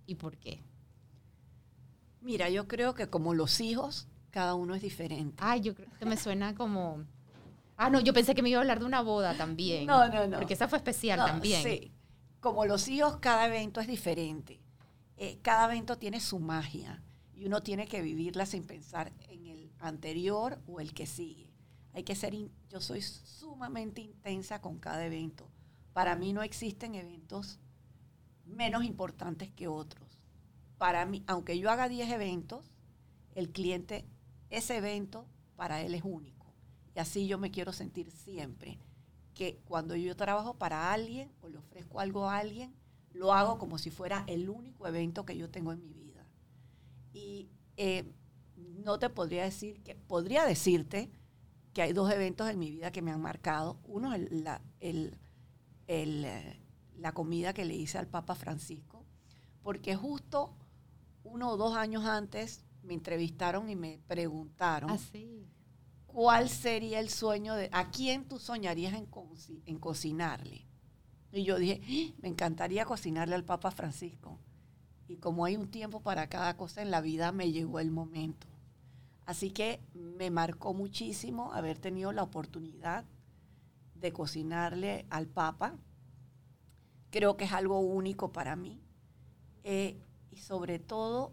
y 0.04 0.16
por 0.16 0.36
qué? 0.36 0.67
Mira, 2.20 2.48
yo 2.50 2.66
creo 2.68 2.94
que 2.94 3.08
como 3.08 3.34
los 3.34 3.60
hijos, 3.60 4.08
cada 4.30 4.54
uno 4.54 4.74
es 4.74 4.82
diferente. 4.82 5.36
Ay, 5.38 5.60
yo 5.60 5.74
creo 5.74 5.88
que 5.98 6.04
me 6.04 6.16
suena 6.16 6.54
como... 6.54 7.04
Ah, 7.76 7.90
no, 7.90 8.00
yo 8.00 8.12
pensé 8.12 8.34
que 8.34 8.42
me 8.42 8.48
iba 8.48 8.58
a 8.58 8.62
hablar 8.62 8.80
de 8.80 8.86
una 8.86 9.02
boda 9.02 9.36
también. 9.36 9.86
No, 9.86 10.08
no, 10.08 10.26
no. 10.26 10.38
Porque 10.38 10.54
esa 10.54 10.66
fue 10.68 10.78
especial 10.78 11.18
también. 11.18 11.62
Sí, 11.62 11.92
como 12.40 12.66
los 12.66 12.88
hijos, 12.88 13.18
cada 13.18 13.46
evento 13.46 13.80
es 13.80 13.86
diferente. 13.86 14.60
Eh, 15.16 15.38
cada 15.42 15.66
evento 15.66 15.98
tiene 15.98 16.20
su 16.20 16.38
magia 16.38 17.02
y 17.34 17.46
uno 17.46 17.62
tiene 17.62 17.86
que 17.86 18.02
vivirla 18.02 18.46
sin 18.46 18.64
pensar 18.64 19.12
en 19.28 19.46
el 19.46 19.72
anterior 19.78 20.60
o 20.66 20.80
el 20.80 20.94
que 20.94 21.06
sigue. 21.06 21.50
Hay 21.94 22.04
que 22.04 22.14
ser, 22.14 22.34
yo 22.68 22.80
soy 22.80 23.02
sumamente 23.02 24.00
intensa 24.00 24.60
con 24.60 24.78
cada 24.78 25.04
evento. 25.04 25.48
Para 25.92 26.14
mí 26.14 26.32
no 26.32 26.42
existen 26.42 26.94
eventos 26.94 27.58
menos 28.44 28.84
importantes 28.84 29.50
que 29.50 29.68
otros. 29.68 30.07
Para 30.78 31.04
mí, 31.06 31.24
aunque 31.26 31.58
yo 31.58 31.70
haga 31.70 31.88
10 31.88 32.10
eventos, 32.10 32.72
el 33.34 33.50
cliente, 33.50 34.06
ese 34.50 34.76
evento 34.76 35.26
para 35.56 35.82
él 35.82 35.94
es 35.94 36.02
único. 36.04 36.54
Y 36.94 37.00
así 37.00 37.26
yo 37.26 37.38
me 37.38 37.50
quiero 37.50 37.72
sentir 37.72 38.10
siempre 38.10 38.78
que 39.34 39.60
cuando 39.64 39.94
yo 39.94 40.16
trabajo 40.16 40.54
para 40.54 40.92
alguien 40.92 41.30
o 41.42 41.48
le 41.48 41.58
ofrezco 41.58 42.00
algo 42.00 42.28
a 42.28 42.38
alguien, 42.38 42.74
lo 43.12 43.32
hago 43.32 43.58
como 43.58 43.78
si 43.78 43.90
fuera 43.90 44.24
el 44.26 44.48
único 44.48 44.86
evento 44.86 45.24
que 45.24 45.36
yo 45.36 45.50
tengo 45.50 45.72
en 45.72 45.80
mi 45.80 45.92
vida. 45.92 46.26
Y 47.12 47.48
eh, 47.76 48.12
no 48.56 48.98
te 48.98 49.10
podría 49.10 49.44
decir 49.44 49.82
que, 49.82 49.94
podría 49.94 50.44
decirte 50.44 51.10
que 51.72 51.82
hay 51.82 51.92
dos 51.92 52.10
eventos 52.10 52.50
en 52.50 52.58
mi 52.58 52.70
vida 52.70 52.90
que 52.90 53.02
me 53.02 53.12
han 53.12 53.20
marcado. 53.20 53.78
Uno 53.84 54.12
es 54.12 54.28
el, 55.86 56.26
la 56.96 57.12
comida 57.12 57.52
que 57.52 57.64
le 57.64 57.74
hice 57.74 57.98
al 57.98 58.08
Papa 58.08 58.34
Francisco, 58.34 59.04
porque 59.62 59.94
justo 59.94 60.56
uno 61.30 61.50
o 61.50 61.56
dos 61.56 61.76
años 61.76 62.04
antes 62.04 62.64
me 62.82 62.94
entrevistaron 62.94 63.68
y 63.68 63.76
me 63.76 64.00
preguntaron 64.06 64.90
ah, 64.90 64.98
cuál 66.06 66.48
sería 66.48 67.00
el 67.00 67.10
sueño 67.10 67.54
de, 67.54 67.68
a 67.72 67.90
quién 67.90 68.26
tú 68.26 68.38
soñarías 68.38 68.94
en, 68.94 69.08
en 69.66 69.78
cocinarle. 69.78 70.66
Y 71.32 71.44
yo 71.44 71.58
dije, 71.58 71.80
¡Ah! 71.82 72.16
me 72.22 72.28
encantaría 72.28 72.84
cocinarle 72.84 73.34
al 73.34 73.44
Papa 73.44 73.70
Francisco. 73.70 74.38
Y 75.06 75.16
como 75.16 75.44
hay 75.44 75.56
un 75.56 75.70
tiempo 75.70 76.00
para 76.00 76.28
cada 76.28 76.56
cosa 76.56 76.82
en 76.82 76.90
la 76.90 77.00
vida, 77.00 77.32
me 77.32 77.50
llegó 77.52 77.80
el 77.80 77.90
momento. 77.90 78.46
Así 79.26 79.50
que 79.50 79.80
me 79.92 80.30
marcó 80.30 80.72
muchísimo 80.72 81.52
haber 81.52 81.78
tenido 81.78 82.12
la 82.12 82.22
oportunidad 82.22 83.04
de 83.94 84.12
cocinarle 84.12 85.06
al 85.10 85.26
Papa. 85.26 85.76
Creo 87.10 87.36
que 87.36 87.44
es 87.44 87.52
algo 87.52 87.80
único 87.80 88.32
para 88.32 88.56
mí. 88.56 88.80
Eh, 89.64 90.00
y 90.30 90.38
sobre 90.38 90.78
todo, 90.78 91.32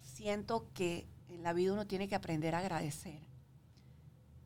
siento 0.00 0.70
que 0.72 1.08
en 1.28 1.42
la 1.42 1.52
vida 1.52 1.72
uno 1.72 1.86
tiene 1.86 2.08
que 2.08 2.14
aprender 2.14 2.54
a 2.54 2.58
agradecer. 2.58 3.28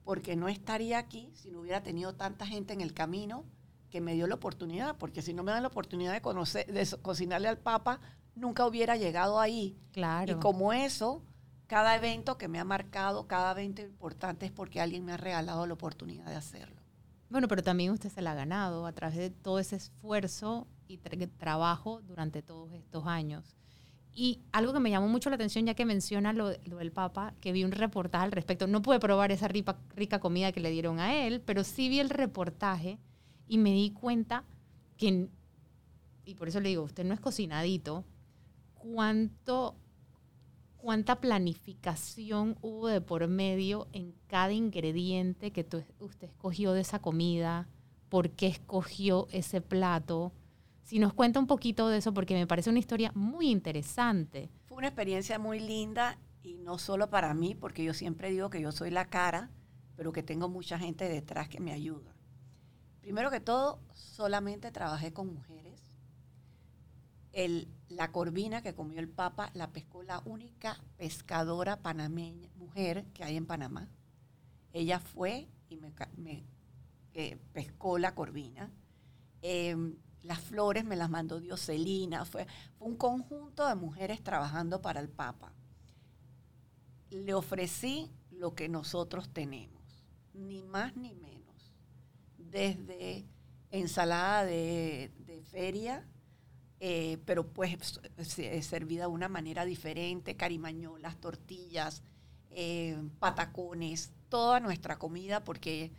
Porque 0.04 0.36
no 0.36 0.48
estaría 0.48 0.98
aquí 0.98 1.30
si 1.34 1.50
no 1.50 1.60
hubiera 1.60 1.82
tenido 1.82 2.14
tanta 2.14 2.46
gente 2.46 2.72
en 2.72 2.80
el 2.80 2.92
camino 2.92 3.44
que 3.90 4.00
me 4.00 4.14
dio 4.14 4.26
la 4.26 4.34
oportunidad. 4.34 4.96
Porque 4.96 5.22
si 5.22 5.32
no 5.32 5.42
me 5.44 5.52
dan 5.52 5.62
la 5.62 5.68
oportunidad 5.68 6.12
de, 6.12 6.20
conocer, 6.20 6.66
de 6.66 6.86
cocinarle 7.02 7.48
al 7.48 7.58
Papa, 7.58 8.00
nunca 8.34 8.66
hubiera 8.66 8.96
llegado 8.96 9.38
ahí. 9.38 9.78
Claro. 9.92 10.32
Y 10.32 10.40
como 10.40 10.72
eso, 10.72 11.22
cada 11.66 11.94
evento 11.94 12.36
que 12.36 12.48
me 12.48 12.58
ha 12.58 12.64
marcado, 12.64 13.28
cada 13.28 13.52
evento 13.52 13.82
importante 13.82 14.46
es 14.46 14.52
porque 14.52 14.80
alguien 14.80 15.04
me 15.04 15.12
ha 15.12 15.16
regalado 15.16 15.66
la 15.66 15.74
oportunidad 15.74 16.26
de 16.26 16.36
hacerlo. 16.36 16.82
Bueno, 17.30 17.48
pero 17.48 17.62
también 17.62 17.92
usted 17.92 18.10
se 18.10 18.20
la 18.20 18.32
ha 18.32 18.34
ganado 18.34 18.84
a 18.84 18.92
través 18.92 19.16
de 19.16 19.30
todo 19.30 19.58
ese 19.58 19.76
esfuerzo 19.76 20.66
y 20.86 20.98
trabajo 20.98 22.02
durante 22.02 22.42
todos 22.42 22.72
estos 22.72 23.06
años. 23.06 23.56
Y 24.14 24.40
algo 24.52 24.72
que 24.72 24.80
me 24.80 24.90
llamó 24.90 25.08
mucho 25.08 25.30
la 25.30 25.36
atención, 25.36 25.64
ya 25.64 25.74
que 25.74 25.86
menciona 25.86 26.32
lo, 26.32 26.50
del 26.50 26.92
Papa, 26.92 27.34
que 27.40 27.52
vi 27.52 27.64
un 27.64 27.72
reportaje 27.72 28.24
al 28.24 28.32
respecto. 28.32 28.66
No 28.66 28.82
pude 28.82 29.00
probar 29.00 29.32
esa 29.32 29.48
rica 29.48 30.20
comida 30.20 30.52
que 30.52 30.60
le 30.60 30.70
dieron 30.70 31.00
a 31.00 31.26
él, 31.26 31.40
pero 31.40 31.64
sí 31.64 31.88
vi 31.88 31.98
el 31.98 32.10
reportaje 32.10 32.98
y 33.48 33.58
me 33.58 33.72
di 33.72 33.90
cuenta 33.90 34.44
que, 34.98 35.28
y 36.24 36.34
por 36.34 36.48
eso 36.48 36.60
le 36.60 36.68
digo, 36.68 36.82
usted 36.82 37.04
no 37.04 37.14
es 37.14 37.20
cocinadito, 37.20 38.04
cuánto 38.74 39.76
cuánta 40.82 41.20
planificación 41.20 42.58
hubo 42.60 42.88
de 42.88 43.00
por 43.00 43.28
medio 43.28 43.86
en 43.92 44.14
cada 44.26 44.52
ingrediente 44.52 45.52
que 45.52 45.64
usted 46.00 46.26
escogió 46.26 46.72
de 46.72 46.80
esa 46.80 46.98
comida, 46.98 47.68
por 48.08 48.30
qué 48.30 48.48
escogió 48.48 49.28
ese 49.30 49.60
plato. 49.60 50.32
Si 50.82 50.98
nos 50.98 51.12
cuenta 51.14 51.38
un 51.38 51.46
poquito 51.46 51.88
de 51.88 51.98
eso, 51.98 52.12
porque 52.12 52.34
me 52.34 52.46
parece 52.46 52.70
una 52.70 52.78
historia 52.78 53.12
muy 53.14 53.50
interesante. 53.50 54.50
Fue 54.66 54.78
una 54.78 54.88
experiencia 54.88 55.38
muy 55.38 55.60
linda 55.60 56.18
y 56.42 56.54
no 56.54 56.78
solo 56.78 57.08
para 57.08 57.34
mí, 57.34 57.54
porque 57.54 57.84
yo 57.84 57.94
siempre 57.94 58.30
digo 58.30 58.50
que 58.50 58.60
yo 58.60 58.72
soy 58.72 58.90
la 58.90 59.06
cara, 59.06 59.50
pero 59.96 60.12
que 60.12 60.22
tengo 60.22 60.48
mucha 60.48 60.78
gente 60.78 61.08
detrás 61.08 61.48
que 61.48 61.60
me 61.60 61.72
ayuda. 61.72 62.14
Primero 63.00 63.30
que 63.30 63.40
todo, 63.40 63.80
solamente 63.94 64.70
trabajé 64.70 65.12
con 65.12 65.32
mujeres 65.32 65.92
la 67.88 68.12
corvina 68.12 68.62
que 68.62 68.74
comió 68.74 69.00
el 69.00 69.08
Papa 69.08 69.50
la 69.54 69.72
pescó 69.72 70.02
la 70.02 70.20
única 70.24 70.78
pescadora 70.98 71.80
panameña, 71.80 72.50
mujer 72.56 73.06
que 73.14 73.24
hay 73.24 73.36
en 73.36 73.46
Panamá. 73.46 73.88
Ella 74.72 75.00
fue 75.00 75.48
y 75.68 75.76
me, 76.16 76.44
eh, 77.14 77.38
pescó 77.52 77.98
la 77.98 78.14
corvina. 78.14 78.70
Em, 79.40 79.96
las 80.22 80.40
flores 80.40 80.84
me 80.84 80.96
las 80.96 81.10
mandó 81.10 81.40
Dioselina. 81.40 82.24
Fue, 82.24 82.46
fue 82.78 82.88
un 82.88 82.96
conjunto 82.96 83.66
de 83.66 83.74
mujeres 83.74 84.22
trabajando 84.22 84.80
para 84.80 85.00
el 85.00 85.08
Papa. 85.08 85.52
Le 87.10 87.34
ofrecí 87.34 88.10
lo 88.30 88.54
que 88.54 88.68
nosotros 88.68 89.28
tenemos, 89.32 90.04
ni 90.32 90.62
más 90.62 90.96
ni 90.96 91.14
menos. 91.14 91.72
Desde 92.38 93.26
ensalada 93.70 94.44
de, 94.44 95.12
de 95.26 95.42
feria, 95.42 96.06
eh, 96.84 97.18
pero 97.26 97.46
pues 97.46 98.00
servida 98.20 99.04
de 99.04 99.06
una 99.06 99.28
manera 99.28 99.64
diferente, 99.64 100.36
carimañolas, 100.36 101.16
tortillas, 101.20 102.02
eh, 102.50 103.00
patacones, 103.20 104.10
toda 104.28 104.58
nuestra 104.58 104.98
comida, 104.98 105.44
porque 105.44 105.92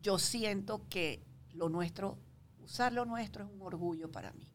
yo 0.00 0.20
siento 0.20 0.86
que 0.88 1.24
lo 1.52 1.68
nuestro, 1.68 2.16
usar 2.62 2.92
lo 2.92 3.04
nuestro 3.04 3.44
es 3.44 3.50
un 3.50 3.62
orgullo 3.62 4.10
para 4.10 4.32
mí. 4.32 4.52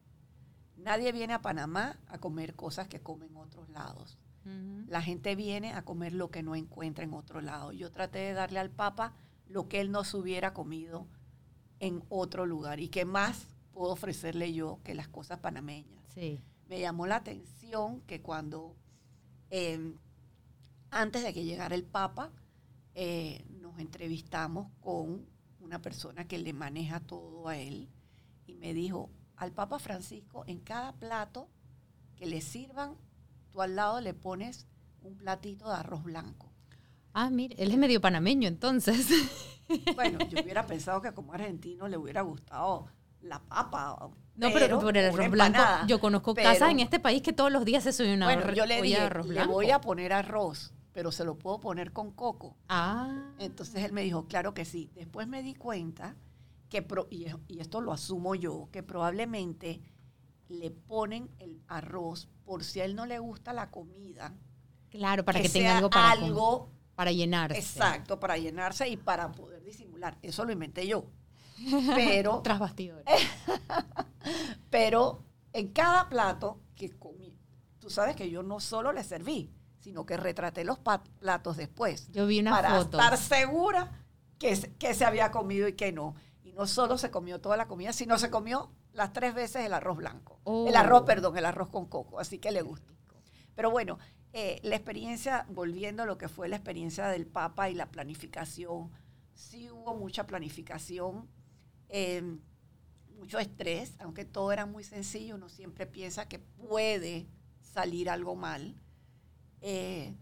Nadie 0.76 1.12
viene 1.12 1.34
a 1.34 1.42
Panamá 1.42 1.98
a 2.06 2.18
comer 2.18 2.54
cosas 2.54 2.88
que 2.88 3.00
comen 3.00 3.30
en 3.30 3.36
otros 3.36 3.68
lados. 3.68 4.18
La 4.86 5.02
gente 5.02 5.36
viene 5.36 5.74
a 5.74 5.84
comer 5.84 6.14
lo 6.14 6.30
que 6.30 6.42
no 6.42 6.54
encuentra 6.54 7.04
en 7.04 7.12
otro 7.12 7.42
lado. 7.42 7.72
Yo 7.72 7.90
traté 7.90 8.20
de 8.20 8.32
darle 8.32 8.58
al 8.58 8.70
Papa 8.70 9.12
lo 9.46 9.68
que 9.68 9.80
él 9.80 9.90
no 9.90 10.04
se 10.04 10.16
hubiera 10.16 10.54
comido 10.54 11.06
en 11.80 12.02
otro 12.08 12.46
lugar 12.46 12.80
y 12.80 12.88
que 12.88 13.04
más 13.04 13.48
puedo 13.72 13.92
ofrecerle 13.92 14.54
yo 14.54 14.80
que 14.84 14.94
las 14.94 15.08
cosas 15.08 15.40
panameñas. 15.40 16.02
Sí. 16.14 16.40
Me 16.66 16.80
llamó 16.80 17.06
la 17.06 17.16
atención 17.16 18.00
que 18.02 18.22
cuando, 18.22 18.74
em, 19.50 19.98
antes 20.90 21.22
de 21.22 21.34
que 21.34 21.44
llegara 21.44 21.74
el 21.74 21.84
Papa, 21.84 22.32
eh, 22.94 23.44
nos 23.60 23.78
entrevistamos 23.78 24.68
con 24.80 25.26
una 25.60 25.82
persona 25.82 26.26
que 26.26 26.38
le 26.38 26.54
maneja 26.54 27.00
todo 27.00 27.48
a 27.48 27.58
él 27.58 27.90
y 28.48 28.54
me 28.56 28.72
dijo, 28.72 29.10
al 29.36 29.52
Papa 29.52 29.78
Francisco, 29.78 30.44
en 30.46 30.60
cada 30.60 30.92
plato 30.94 31.48
que 32.16 32.26
le 32.26 32.40
sirvan, 32.40 32.96
tú 33.52 33.62
al 33.62 33.76
lado 33.76 34.00
le 34.00 34.14
pones 34.14 34.66
un 35.02 35.16
platito 35.16 35.68
de 35.68 35.76
arroz 35.76 36.02
blanco. 36.02 36.50
Ah, 37.12 37.30
mire, 37.30 37.54
él 37.58 37.70
es 37.70 37.78
medio 37.78 38.00
panameño 38.00 38.48
entonces. 38.48 39.06
Bueno, 39.94 40.18
yo 40.30 40.40
hubiera 40.42 40.64
pensado 40.64 41.02
que 41.02 41.12
como 41.12 41.34
argentino 41.34 41.88
le 41.88 41.98
hubiera 41.98 42.22
gustado 42.22 42.86
la 43.20 43.38
papa. 43.38 43.98
No, 44.34 44.48
pero, 44.50 44.80
por 44.80 44.96
el 44.96 45.12
arroz 45.12 45.30
blanco, 45.30 45.60
yo 45.86 46.00
conozco 46.00 46.34
casas 46.34 46.70
en 46.70 46.80
este 46.80 46.98
país 46.98 47.20
que 47.20 47.34
todos 47.34 47.52
los 47.52 47.66
días 47.66 47.84
se 47.84 47.92
sube 47.92 48.14
una 48.14 48.24
bueno, 48.24 48.50
yo 48.54 48.64
le 48.64 48.80
dije, 48.80 48.98
arroz 48.98 49.28
blanco. 49.28 49.46
Le 49.46 49.52
voy 49.52 49.70
a 49.70 49.82
poner 49.82 50.14
arroz, 50.14 50.72
pero 50.94 51.12
se 51.12 51.26
lo 51.26 51.36
puedo 51.36 51.60
poner 51.60 51.92
con 51.92 52.12
coco. 52.12 52.56
Ah. 52.70 53.34
Entonces 53.38 53.84
él 53.84 53.92
me 53.92 54.02
dijo, 54.02 54.26
claro 54.26 54.54
que 54.54 54.64
sí. 54.64 54.90
Después 54.94 55.28
me 55.28 55.42
di 55.42 55.54
cuenta 55.54 56.16
que, 56.68 56.86
y, 57.10 57.58
esto 57.58 57.80
lo 57.80 57.92
asumo 57.92 58.34
yo, 58.34 58.68
que 58.72 58.82
probablemente 58.82 59.80
le 60.48 60.70
ponen 60.70 61.30
el 61.38 61.62
arroz 61.68 62.28
por 62.44 62.64
si 62.64 62.80
a 62.80 62.84
él 62.84 62.94
no 62.94 63.06
le 63.06 63.18
gusta 63.18 63.52
la 63.52 63.70
comida. 63.70 64.34
Claro, 64.90 65.24
para 65.24 65.40
que, 65.40 65.48
tenga 65.48 65.76
algo 65.76 65.90
para, 65.90 66.10
algo 66.10 66.70
para 66.94 67.12
llenarse. 67.12 67.58
Exacto, 67.58 68.18
para 68.18 68.38
llenarse 68.38 68.88
y 68.88 68.96
para 68.96 69.30
poder 69.32 69.62
disimular. 69.62 70.18
Eso 70.22 70.44
lo 70.44 70.52
inventé 70.52 70.86
yo. 70.86 71.10
Pero. 71.94 72.40
Tras 72.42 72.58
bastidores. 72.58 73.04
pero 74.70 75.24
en 75.52 75.68
cada 75.68 76.08
plato 76.08 76.60
que 76.74 76.90
comí, 76.90 77.36
tú 77.78 77.90
sabes 77.90 78.14
que 78.14 78.30
yo 78.30 78.42
no 78.42 78.60
solo 78.60 78.92
le 78.92 79.02
serví, 79.02 79.50
sino 79.80 80.04
que 80.04 80.16
retraté 80.16 80.64
los 80.64 80.78
platos 80.78 81.56
después. 81.56 82.10
Yo 82.12 82.26
vi 82.26 82.40
una 82.40 82.50
para 82.50 82.80
estar 82.80 83.16
segura 83.16 84.04
que, 84.38 84.74
que 84.78 84.94
se 84.94 85.04
había 85.04 85.30
comido 85.30 85.68
y 85.68 85.72
que 85.72 85.92
no. 85.92 86.14
No 86.58 86.66
solo 86.66 86.98
se 86.98 87.10
comió 87.10 87.40
toda 87.40 87.56
la 87.56 87.68
comida, 87.68 87.94
sino 87.94 88.18
se 88.18 88.28
comió 88.28 88.70
las 88.92 89.14
tres 89.14 89.32
veces 89.32 89.64
el 89.64 89.72
arroz 89.72 89.96
blanco. 89.96 90.40
El 90.44 90.74
oh. 90.74 90.78
arroz, 90.78 91.04
perdón, 91.04 91.38
el 91.38 91.46
arroz 91.46 91.70
con 91.70 91.86
coco. 91.86 92.20
Así 92.20 92.38
que 92.38 92.50
le 92.50 92.60
gustó. 92.60 92.92
Pero 93.54 93.70
bueno, 93.70 93.98
eh, 94.34 94.60
la 94.62 94.76
experiencia, 94.76 95.46
volviendo 95.48 96.02
a 96.02 96.06
lo 96.06 96.18
que 96.18 96.28
fue 96.28 96.48
la 96.48 96.56
experiencia 96.56 97.06
del 97.08 97.26
Papa 97.26 97.70
y 97.70 97.74
la 97.74 97.90
planificación, 97.90 98.90
sí 99.32 99.70
hubo 99.70 99.94
mucha 99.94 100.26
planificación 100.26 101.28
Em, 101.88 102.40
mucho 103.16 103.38
estrés, 103.38 103.96
aunque 103.98 104.24
todo 104.24 104.52
era 104.52 104.66
muy 104.66 104.84
sencillo, 104.84 105.34
uno 105.34 105.48
siempre 105.48 105.86
piensa 105.86 106.28
que 106.28 106.38
puede 106.38 107.26
salir 107.60 108.10
algo 108.10 108.36
mal. 108.36 108.80
Eh, 109.60 110.14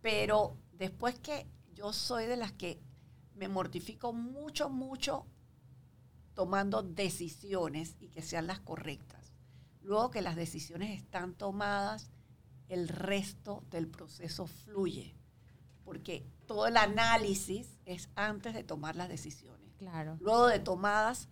pero 0.00 0.56
después 0.72 1.18
que 1.18 1.46
yo 1.74 1.92
soy 1.92 2.26
de 2.26 2.36
las 2.36 2.52
que 2.52 2.80
me 3.34 3.48
mortifico 3.48 4.12
mucho, 4.12 4.70
mucho 4.70 5.26
tomando 6.34 6.82
decisiones 6.82 7.96
y 8.00 8.08
que 8.08 8.22
sean 8.22 8.46
las 8.46 8.60
correctas. 8.60 9.32
Luego 9.82 10.10
que 10.10 10.22
las 10.22 10.36
decisiones 10.36 10.98
están 11.00 11.34
tomadas, 11.34 12.10
el 12.68 12.88
resto 12.88 13.64
del 13.70 13.88
proceso 13.88 14.46
fluye, 14.46 15.14
porque 15.84 16.24
todo 16.46 16.66
el 16.66 16.76
análisis 16.76 17.78
es 17.84 18.08
antes 18.14 18.54
de 18.54 18.62
tomar 18.62 18.96
las 18.96 19.08
decisiones. 19.08 19.74
Claro. 19.78 20.16
Luego 20.20 20.46
de 20.46 20.60
tomadas, 20.60 21.28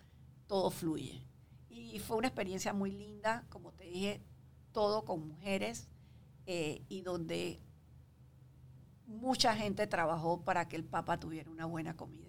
todo 0.47 0.71
fluye. 0.71 1.23
Y 1.69 1.99
fue 2.01 2.17
una 2.17 2.29
experiencia 2.29 2.73
muy 2.73 2.91
linda, 2.91 3.45
como 3.51 3.73
te 3.73 3.85
dije, 3.85 4.23
todo 4.73 5.05
con 5.05 5.29
mujeres 5.29 5.89
eh, 6.47 6.83
y 6.89 7.03
donde 7.03 7.61
mucha 9.07 9.55
gente 9.55 9.87
trabajó 9.87 10.43
para 10.43 10.69
que 10.69 10.77
el 10.77 10.85
Papa 10.85 11.19
tuviera 11.19 11.51
una 11.51 11.67
buena 11.67 11.97
comida. 11.97 12.28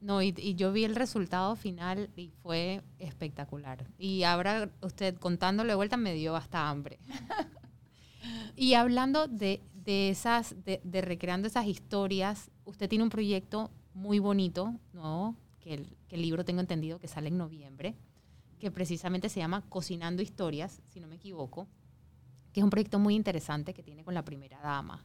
No, 0.00 0.22
y, 0.22 0.32
yo 0.54 0.72
vi 0.72 0.84
el 0.84 0.96
resultado 0.96 1.54
final 1.56 2.10
y 2.16 2.30
fue 2.42 2.82
espectacular. 2.98 3.86
Y 3.98 4.22
ahora 4.22 4.70
usted 4.80 5.16
contándole 5.16 5.70
de 5.70 5.76
vuelta 5.76 5.96
me 5.96 6.14
dio 6.14 6.34
hasta 6.34 6.68
hambre. 6.68 6.98
y 8.56 8.74
hablando 8.74 9.28
de, 9.28 9.60
esas, 9.86 10.56
de, 10.64 11.00
recreando 11.02 11.46
esas 11.46 11.66
historias, 11.66 12.50
usted 12.64 12.88
tiene 12.88 13.04
un 13.04 13.10
proyecto 13.10 13.70
muy 13.92 14.18
bonito, 14.18 14.74
¿no? 14.92 15.36
Que 15.60 15.74
el, 15.74 15.96
que 16.08 16.16
el 16.16 16.22
libro 16.22 16.44
tengo 16.44 16.60
entendido 16.60 16.98
que 16.98 17.08
sale 17.08 17.28
en 17.28 17.36
noviembre, 17.36 17.94
que 18.58 18.70
precisamente 18.70 19.28
se 19.28 19.40
llama 19.40 19.62
Cocinando 19.68 20.22
Historias, 20.22 20.80
si 20.88 21.00
no 21.00 21.06
me 21.06 21.16
equivoco, 21.16 21.68
que 22.52 22.60
es 22.60 22.64
un 22.64 22.70
proyecto 22.70 22.98
muy 22.98 23.14
interesante 23.14 23.74
que 23.74 23.82
tiene 23.82 24.04
con 24.04 24.14
la 24.14 24.24
primera 24.24 24.58
dama. 24.60 25.04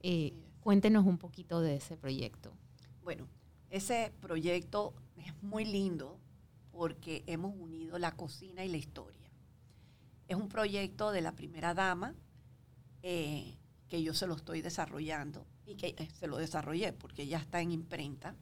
Eh, 0.00 0.32
cuéntenos 0.60 1.04
un 1.04 1.18
poquito 1.18 1.60
de 1.60 1.76
ese 1.76 1.96
proyecto. 1.96 2.52
Bueno, 3.02 3.28
ese 3.70 4.12
proyecto 4.20 4.94
es 5.16 5.32
muy 5.42 5.64
lindo 5.64 6.18
porque 6.72 7.24
hemos 7.26 7.54
unido 7.56 7.98
la 7.98 8.12
cocina 8.12 8.64
y 8.64 8.68
la 8.68 8.76
historia. 8.76 9.30
Es 10.28 10.36
un 10.36 10.48
proyecto 10.48 11.10
de 11.10 11.22
la 11.22 11.32
primera 11.32 11.74
dama 11.74 12.14
eh, 13.02 13.56
que 13.88 14.02
yo 14.02 14.14
se 14.14 14.26
lo 14.26 14.34
estoy 14.34 14.62
desarrollando 14.62 15.46
y 15.64 15.76
que 15.76 15.94
eh, 15.96 16.08
se 16.18 16.26
lo 16.26 16.36
desarrollé 16.36 16.92
porque 16.92 17.26
ya 17.26 17.38
está 17.38 17.60
en 17.60 17.72
imprenta. 17.72 18.34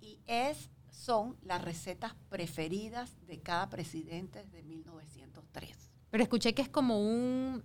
Y 0.00 0.20
es, 0.26 0.70
son 0.90 1.36
las 1.42 1.62
recetas 1.62 2.14
preferidas 2.28 3.14
de 3.26 3.40
cada 3.40 3.68
presidente 3.68 4.44
desde 4.44 4.62
1903. 4.62 5.90
Pero 6.10 6.22
escuché 6.22 6.54
que 6.54 6.62
es 6.62 6.68
como 6.68 7.00
un 7.00 7.62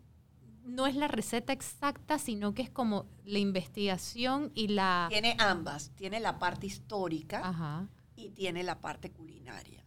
no 0.63 0.87
es 0.87 0.95
la 0.95 1.07
receta 1.07 1.53
exacta, 1.53 2.17
sino 2.17 2.53
que 2.53 2.61
es 2.61 2.69
como 2.69 3.05
la 3.25 3.39
investigación 3.39 4.51
y 4.53 4.69
la... 4.69 5.07
Tiene 5.09 5.35
ambas, 5.39 5.91
tiene 5.95 6.19
la 6.19 6.39
parte 6.39 6.67
histórica 6.67 7.87
y 8.15 8.29
tiene 8.29 8.63
la 8.63 8.79
parte 8.79 9.11
culinaria. 9.11 9.85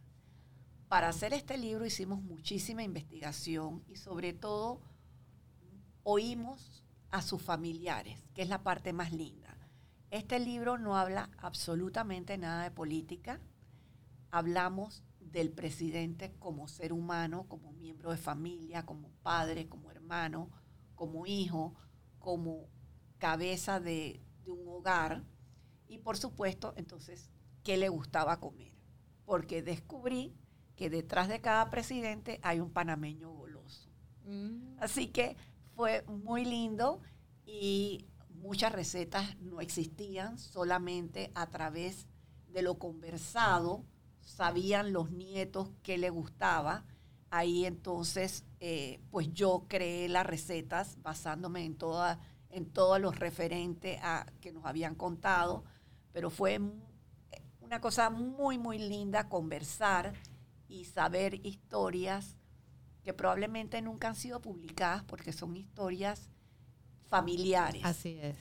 Para 0.89 1.09
hacer 1.09 1.33
este 1.33 1.59
libro 1.59 1.85
hicimos 1.85 2.23
muchísima 2.23 2.83
investigación 2.83 3.83
y 3.89 3.97
sobre 3.97 4.33
todo 4.33 4.81
oímos 6.05 6.85
a 7.11 7.23
sus 7.23 7.43
familiares, 7.43 8.23
que 8.35 8.43
es 8.43 8.49
la 8.49 8.63
parte 8.63 8.93
más 8.93 9.13
linda. 9.13 9.57
Este 10.11 10.39
libro 10.39 10.79
no 10.79 10.97
habla 10.97 11.31
absolutamente 11.39 12.39
nada 12.39 12.63
de 12.63 12.71
política, 12.71 13.41
hablamos 14.31 15.03
del 15.19 15.51
presidente 15.51 16.33
como 16.39 16.69
ser 16.69 16.93
humano, 16.93 17.47
como 17.49 17.73
miembro 17.73 18.11
de 18.13 18.17
familia, 18.17 18.87
como 18.87 19.11
padre, 19.23 19.69
como 19.69 19.91
hermano, 19.91 20.51
como 20.97 21.27
hijo, 21.27 21.75
como 22.19 22.69
cabeza 23.19 23.79
de, 23.79 24.21
un 24.47 24.69
hogar 24.69 25.25
y 25.89 25.99
por 25.99 26.17
supuesto 26.17 26.73
entonces 26.77 27.31
qué 27.65 27.77
le 27.77 27.89
gustaba 27.89 28.39
comer. 28.39 28.73
Porque 29.25 29.63
descubrí 29.63 30.37
que 30.77 30.89
detrás 30.89 31.29
de 31.29 31.41
cada 31.41 31.69
presidente 31.69 32.39
hay 32.43 32.61
un 32.61 32.71
panameño 32.71 33.33
goloso. 33.33 33.91
Mm. 34.25 34.77
Así 34.79 35.09
que 35.09 35.37
fue 35.75 36.05
muy 36.07 36.45
lindo 36.45 37.01
y 37.45 38.07
muchas 38.31 38.73
recetas 38.73 39.37
no 39.41 39.61
existían, 39.61 40.39
solamente 40.39 41.33
a 41.35 41.49
través 41.49 42.07
de 42.49 42.63
lo 42.63 42.79
conversado 42.79 43.85
sabían 44.21 44.93
los 44.93 45.11
nietos 45.11 45.71
qué 45.83 45.99
le 45.99 46.11
gustaba 46.11 46.85
Ahí 47.37 47.67
entonces, 47.67 48.47
eh, 48.61 48.99
pues 49.11 49.31
yo 49.35 49.67
creé 49.69 50.09
las 50.09 50.25
recetas 50.25 50.97
basándome 51.03 51.67
en, 51.67 51.77
toda, 51.77 52.19
en 52.49 52.65
todo 52.65 52.99
lo 52.99 53.13
referente 53.13 53.99
a 54.03 54.25
que 54.41 54.53
nos 54.53 54.65
habían 54.65 54.95
contado, 54.95 55.63
pero 56.15 56.31
fue 56.31 56.59
una 57.61 57.81
cosa 57.83 58.09
muy, 58.09 58.57
muy 58.57 58.79
linda 58.79 59.29
conversar 59.29 60.15
y 60.67 60.87
saber 60.87 61.47
historias 61.47 62.39
que 63.05 63.13
probablemente 63.13 63.83
nunca 63.83 64.09
han 64.09 64.17
sido 64.17 64.41
publicadas 64.41 65.05
porque 65.05 65.35
son 65.35 65.59
historias 65.59 66.31
familiares. 67.05 67.83
Así 67.85 68.19
es. 68.19 68.39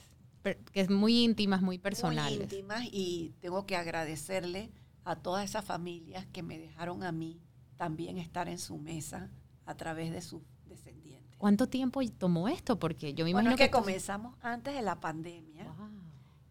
que 0.72 0.80
es 0.80 0.90
muy 0.90 1.22
íntimas, 1.22 1.62
muy 1.62 1.80
personales. 1.80 2.38
Muy 2.38 2.44
íntimas 2.44 2.84
y 2.94 3.34
tengo 3.42 3.66
que 3.66 3.76
agradecerle 3.76 4.72
a 5.04 5.18
todas 5.18 5.44
esas 5.44 5.66
familias 5.66 6.26
que 6.28 6.44
me 6.44 6.58
dejaron 6.58 7.04
a 7.04 7.12
mí 7.12 7.42
también 7.78 8.18
estar 8.18 8.48
en 8.48 8.60
su 8.60 8.78
mesa 8.78 9.30
a 9.66 9.76
través 9.76 10.12
de 10.12 10.22
sus 10.22 10.42
descendientes. 10.66 11.36
¿Cuánto 11.38 11.68
tiempo 11.68 12.02
tomó 12.18 12.48
esto? 12.48 12.80
Porque 12.80 13.14
yo 13.14 13.26
me 13.26 13.32
imagino 13.32 13.56
que, 13.56 13.70
comenzamos 13.70 14.36
antes 14.42 14.74
de 14.74 14.82
la 14.82 15.00
pandemia 15.00 15.68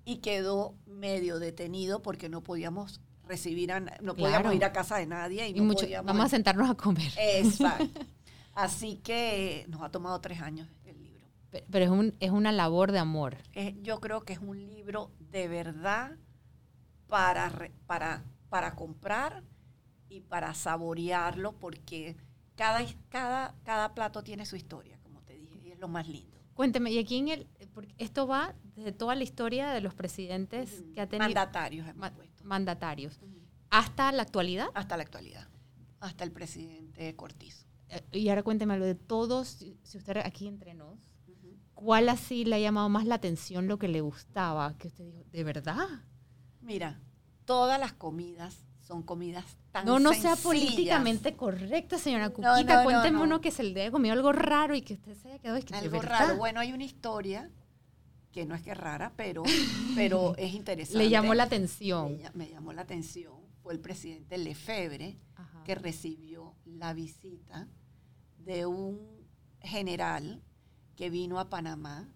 y 0.05 0.17
quedó 0.19 0.75
medio 0.87 1.39
detenido 1.39 2.03
porque 2.03 2.29
no 2.29 2.43
podíamos 2.43 3.01
recibir, 3.27 3.73
a, 3.73 3.81
no 3.81 4.15
podíamos 4.15 4.55
ir 4.55 4.65
a 4.65 4.73
casa 4.73 4.97
de 4.99 5.07
nadie 5.07 5.49
y, 5.49 5.55
no 5.55 5.73
podíamos, 5.73 6.07
vamos 6.07 6.27
a 6.27 6.29
sentarnos 6.29 6.71
a 6.71 6.75
comer. 6.75 7.13
Exacto. 7.17 8.01
Así 8.55 8.97
que 8.99 9.67
nos 9.69 9.83
ha 9.83 9.91
tomado 9.91 10.21
tres 10.21 10.41
años 10.41 10.69
el 10.85 11.03
libro. 11.03 11.27
Pero 11.71 11.85
es, 11.85 11.91
un, 11.91 12.15
es 12.21 12.31
una 12.31 12.53
labor 12.53 12.93
de 12.93 12.99
amor. 12.99 13.39
yo 13.83 14.01
creo 14.01 14.25
que 14.25 14.35
es 14.35 14.39
un 14.39 14.65
libro 14.65 15.11
de 15.31 15.49
verdad 15.49 16.17
para, 17.09 17.71
para, 17.87 18.25
para 18.49 18.75
comprar 18.75 19.43
y 20.09 20.21
para 20.21 20.55
saborearlo 20.55 21.53
porque 21.53 22.17
cada, 22.55 22.85
cada, 23.09 23.55
cada 23.65 23.95
plato 23.95 24.23
tiene 24.23 24.47
su 24.47 24.57
historia, 24.57 24.99
como 25.03 25.23
te 25.23 25.35
dije, 25.35 25.59
y 25.63 25.71
es 25.73 25.79
lo 25.79 25.89
más 25.89 26.09
lindo. 26.09 26.39
Cuénteme, 26.55 26.93
y 26.93 26.99
aquí 26.99 27.19
en 27.19 27.29
el, 27.29 27.49
porque 27.73 27.95
esto 27.99 28.27
va 28.27 28.55
desde 28.77 28.93
toda 28.93 29.15
la 29.17 29.25
historia 29.25 29.71
de 29.71 29.81
los 29.81 29.95
presidentes 29.95 30.85
que 30.95 31.01
ha 31.01 31.09
tenido. 31.09 31.27
Mandatarios, 31.27 31.87
Mandatarios. 32.45 33.21
¿Hasta 33.71 34.13
la 34.13 34.23
actualidad? 34.23 34.69
Hasta 34.75 34.97
la 34.97 35.03
actualidad. 35.03 35.49
Hasta 35.99 36.23
el 36.23 36.31
presidente 36.31 37.17
Cortizo. 37.17 37.67
Eh, 37.89 38.03
y 38.13 38.29
ahora 38.29 38.45
cuénteme 38.45 38.79
lo 38.79 38.85
de 38.85 38.95
todos, 38.95 39.49
si 39.83 39.99
usted 39.99 40.19
aquí 40.19 40.47
entre 40.47 40.75
nos, 40.75 40.99
¿cuál 41.75 42.09
así 42.09 42.45
le 42.45 42.57
ha 42.57 42.61
llamado 42.61 42.89
más 42.89 43.05
la 43.05 43.17
atención, 43.17 43.67
lo 43.67 43.79
que 43.79 43.89
le 43.89 44.01
gustaba? 44.01 44.77
Que 44.79 44.89
usted 44.89 45.05
dijo, 45.05 45.25
¿de 45.33 45.45
verdad? 45.45 45.89
Mira, 46.61 47.01
todas 47.45 47.81
las 47.81 47.93
comidas 47.93 48.65
son 48.85 49.03
comidas 49.03 49.45
tan 49.73 49.87
No, 49.87 49.99
no 49.99 50.13
sea 50.13 50.37
políticamente 50.37 51.35
correcta, 51.37 51.99
señora 51.99 52.31
Cuquita. 52.31 52.85
Cuénteme 52.85 53.21
uno 53.23 53.41
que 53.41 53.51
se 53.51 53.63
le 53.63 53.83
haya 53.83 53.91
comido 53.91 54.13
algo 54.13 54.33
raro 54.33 54.75
y 54.75 54.83
que 54.83 54.95
usted 54.95 55.15
se 55.15 55.29
haya 55.29 55.39
quedado. 55.39 55.57
Es 55.57 55.65
que 55.65 55.75
algo 55.75 56.01
raro. 56.03 56.37
Bueno, 56.37 56.61
hay 56.61 56.73
una 56.73 56.85
historia 56.85 57.51
que 58.31 58.45
no 58.45 58.55
es 58.55 58.63
que 58.63 58.75
rara, 58.75 59.13
pero, 59.17 59.43
pero 59.95 60.35
es 60.39 60.55
interesante. 60.55 60.99
Le 60.99 61.09
llamó 61.09 61.35
la 61.35 61.45
atención. 61.45 62.19
Me, 62.35 62.49
llamó 62.49 62.73
la 62.73 62.83
atención. 62.83 63.35
Fue 63.63 63.73
el 63.73 63.81
presidente 63.81 64.37
Lefebvre 64.37 65.19
que 65.65 65.75
recibió 65.75 66.55
la 66.67 66.93
visita 66.93 67.69
de 68.37 68.67
un 68.67 69.01
general 69.61 70.43
que 70.95 71.09
vino 71.09 71.39
a 71.39 71.49
Panamá 71.49 72.13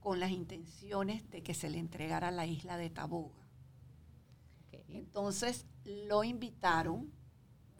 con 0.00 0.18
las 0.18 0.30
intenciones 0.30 1.28
de 1.28 1.42
que 1.42 1.52
se 1.52 1.68
le 1.68 1.78
entregara 1.78 2.30
la 2.30 2.46
isla 2.46 2.78
de 2.78 2.88
Taboga. 2.88 3.46
Entonces 4.88 5.66
lo 5.84 6.24
invitaron, 6.24 7.12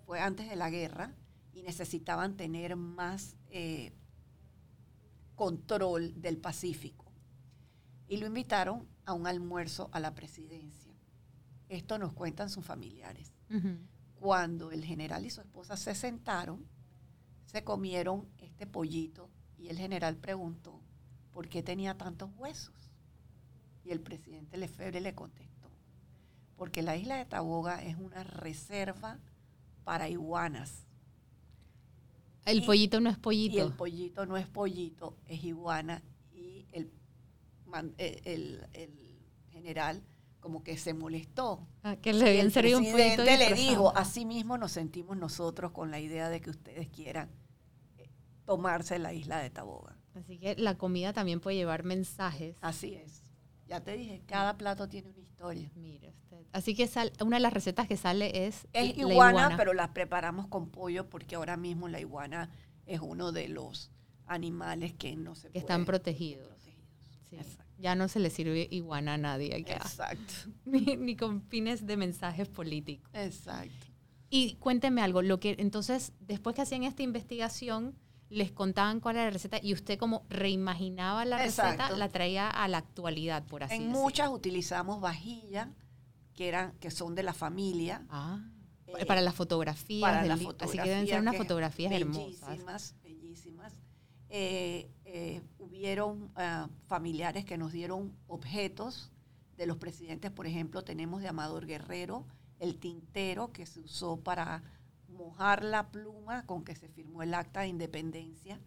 fue 0.07 0.20
antes 0.20 0.48
de 0.48 0.57
la 0.57 0.70
guerra, 0.70 1.14
y 1.53 1.62
necesitaban 1.62 2.36
tener 2.36 2.76
más 2.76 3.36
eh, 3.50 3.92
control 5.34 6.20
del 6.20 6.38
Pacífico. 6.38 7.12
Y 8.09 8.16
lo 8.16 8.26
invitaron 8.26 8.88
a 9.05 9.12
un 9.12 9.26
almuerzo 9.26 9.88
a 9.92 10.00
la 10.00 10.14
presidencia. 10.14 10.92
Esto 11.68 11.98
nos 11.98 12.12
cuentan 12.12 12.50
sus 12.50 12.64
familiares. 12.64 13.32
Cuando 14.14 14.70
el 14.70 14.84
general 14.84 15.26
y 15.26 15.30
su 15.30 15.40
esposa 15.40 15.76
se 15.76 15.94
sentaron, 15.94 16.66
se 17.44 17.64
comieron 17.64 18.28
este 18.38 18.66
pollito 18.66 19.30
y 19.59 19.68
el 19.68 19.76
general 19.76 20.16
preguntó 20.16 20.80
por 21.32 21.48
qué 21.48 21.62
tenía 21.62 21.96
tantos 21.96 22.30
huesos. 22.38 22.74
Y 23.84 23.90
el 23.90 24.00
presidente 24.00 24.57
Lefebvre 24.57 25.00
le 25.00 25.14
contestó 25.14 25.51
porque 26.62 26.80
la 26.80 26.96
isla 26.96 27.16
de 27.16 27.24
Taboga 27.24 27.82
es 27.82 27.96
una 27.96 28.22
reserva 28.22 29.18
para 29.82 30.08
iguanas. 30.08 30.86
El 32.44 32.64
pollito 32.64 33.00
no 33.00 33.10
es 33.10 33.18
pollito. 33.18 33.56
Y 33.56 33.58
el 33.58 33.72
pollito 33.72 34.26
no 34.26 34.36
es 34.36 34.46
pollito, 34.46 35.16
es 35.26 35.42
iguana. 35.42 36.04
Y 36.32 36.68
el, 36.70 36.92
el, 37.98 39.08
general 39.50 40.04
como 40.38 40.62
que 40.62 40.76
se 40.76 40.94
molestó. 40.94 41.66
Ah, 41.82 41.96
que 41.96 42.12
le 42.12 42.30
habían 42.30 42.52
servido 42.52 42.78
un 42.78 42.92
pollito. 42.92 43.24
le 43.24 43.54
dijo, 43.54 43.92
así 43.96 44.24
mismo 44.24 44.56
nos 44.56 44.70
sentimos 44.70 45.16
nosotros 45.16 45.72
con 45.72 45.90
la 45.90 45.98
idea 45.98 46.28
de 46.28 46.40
que 46.40 46.50
ustedes 46.50 46.88
quieran 46.90 47.28
eh, 47.98 48.08
tomarse 48.44 49.00
la 49.00 49.12
isla 49.12 49.38
de 49.38 49.50
Taboga. 49.50 49.98
Así 50.14 50.38
que 50.38 50.54
la 50.54 50.78
comida 50.78 51.12
también 51.12 51.40
puede 51.40 51.56
llevar 51.56 51.82
mensajes. 51.82 52.56
Así 52.60 52.94
es. 52.94 53.21
Ya 53.72 53.80
te 53.80 53.96
dije, 53.96 54.20
cada 54.26 54.58
plato 54.58 54.86
tiene 54.86 55.08
una 55.08 55.20
historia. 55.20 55.70
Mire 55.76 56.10
usted. 56.10 56.44
Así 56.52 56.74
que 56.74 56.86
una 57.24 57.36
de 57.36 57.40
las 57.40 57.54
recetas 57.54 57.88
que 57.88 57.96
sale 57.96 58.46
es. 58.46 58.68
Es 58.74 58.98
iguana, 58.98 59.56
pero 59.56 59.72
las 59.72 59.88
preparamos 59.88 60.46
con 60.48 60.68
pollo 60.68 61.08
porque 61.08 61.36
ahora 61.36 61.56
mismo 61.56 61.88
la 61.88 61.98
iguana 61.98 62.50
es 62.84 63.00
uno 63.00 63.32
de 63.32 63.48
los 63.48 63.90
animales 64.26 64.92
que 64.92 65.16
no 65.16 65.34
se 65.34 65.48
que 65.48 65.58
están 65.58 65.86
protegidos. 65.86 66.50
Ya 67.78 67.94
no 67.94 68.08
se 68.08 68.20
le 68.20 68.28
sirve 68.28 68.68
iguana 68.70 69.14
a 69.14 69.16
nadie 69.16 69.56
Exacto. 69.56 70.34
Ni, 70.66 70.98
ni, 70.98 71.16
con 71.16 71.40
fines 71.40 71.86
de 71.86 71.96
mensajes 71.96 72.48
políticos. 72.48 73.10
Exacto. 73.14 73.86
Y 74.28 74.56
cuénteme 74.56 75.00
algo, 75.00 75.22
lo 75.22 75.40
que 75.40 75.56
entonces, 75.58 76.12
después 76.20 76.54
que 76.54 76.60
hacían 76.60 76.84
esta 76.84 77.02
investigación, 77.02 77.96
les 78.33 78.51
contaban 78.51 79.01
cuál 79.01 79.16
era 79.16 79.26
la 79.26 79.30
receta 79.30 79.59
y 79.62 79.72
usted 79.72 79.99
como 79.99 80.24
reimaginaba 80.28 81.24
la 81.24 81.39
receta, 81.39 81.91
la 81.91 82.09
traía 82.09 82.49
a 82.49 82.66
la 82.68 82.78
actualidad, 82.78 83.45
por 83.45 83.62
así 83.62 83.74
en 83.74 83.80
decirlo. 83.80 83.99
En 83.99 84.03
muchas 84.03 84.30
utilizamos 84.30 85.01
vajilla, 85.01 85.70
que, 86.35 86.49
eran, 86.49 86.72
que 86.78 86.91
son 86.91 87.14
de 87.14 87.22
la 87.22 87.35
familia. 87.35 88.05
Ah, 88.09 88.41
eh, 88.87 89.07
para 89.07 89.20
las 89.20 89.35
fotografías. 89.35 90.01
Para 90.01 90.24
las 90.24 90.41
fotografías. 90.41 90.70
Así 90.70 90.78
que 90.78 90.95
deben 90.95 91.07
ser 91.07 91.20
unas 91.20 91.37
fotografías 91.37 91.91
bellísimas, 91.91 92.59
hermosas. 92.59 92.95
Bellísimas, 93.03 93.74
eh, 94.28 94.91
eh, 95.05 95.43
hubieron 95.59 96.33
ah, 96.37 96.68
familiares 96.87 97.45
que 97.45 97.59
nos 97.59 97.72
dieron 97.72 98.16
objetos 98.26 99.11
de 99.57 99.66
los 99.66 99.76
presidentes, 99.76 100.30
por 100.30 100.47
ejemplo, 100.47 100.83
tenemos 100.83 101.20
de 101.20 101.28
Amador 101.28 101.66
Guerrero 101.66 102.26
el 102.59 102.78
tintero 102.78 103.53
que 103.53 103.66
se 103.66 103.80
usó 103.80 104.18
para 104.18 104.62
mojar 105.12 105.64
la 105.64 105.90
pluma 105.90 106.44
con 106.46 106.64
que 106.64 106.74
se 106.74 106.88
firmó 106.88 107.22
el 107.22 107.34
acta 107.34 107.60
de 107.60 107.68
independencia. 107.68 108.60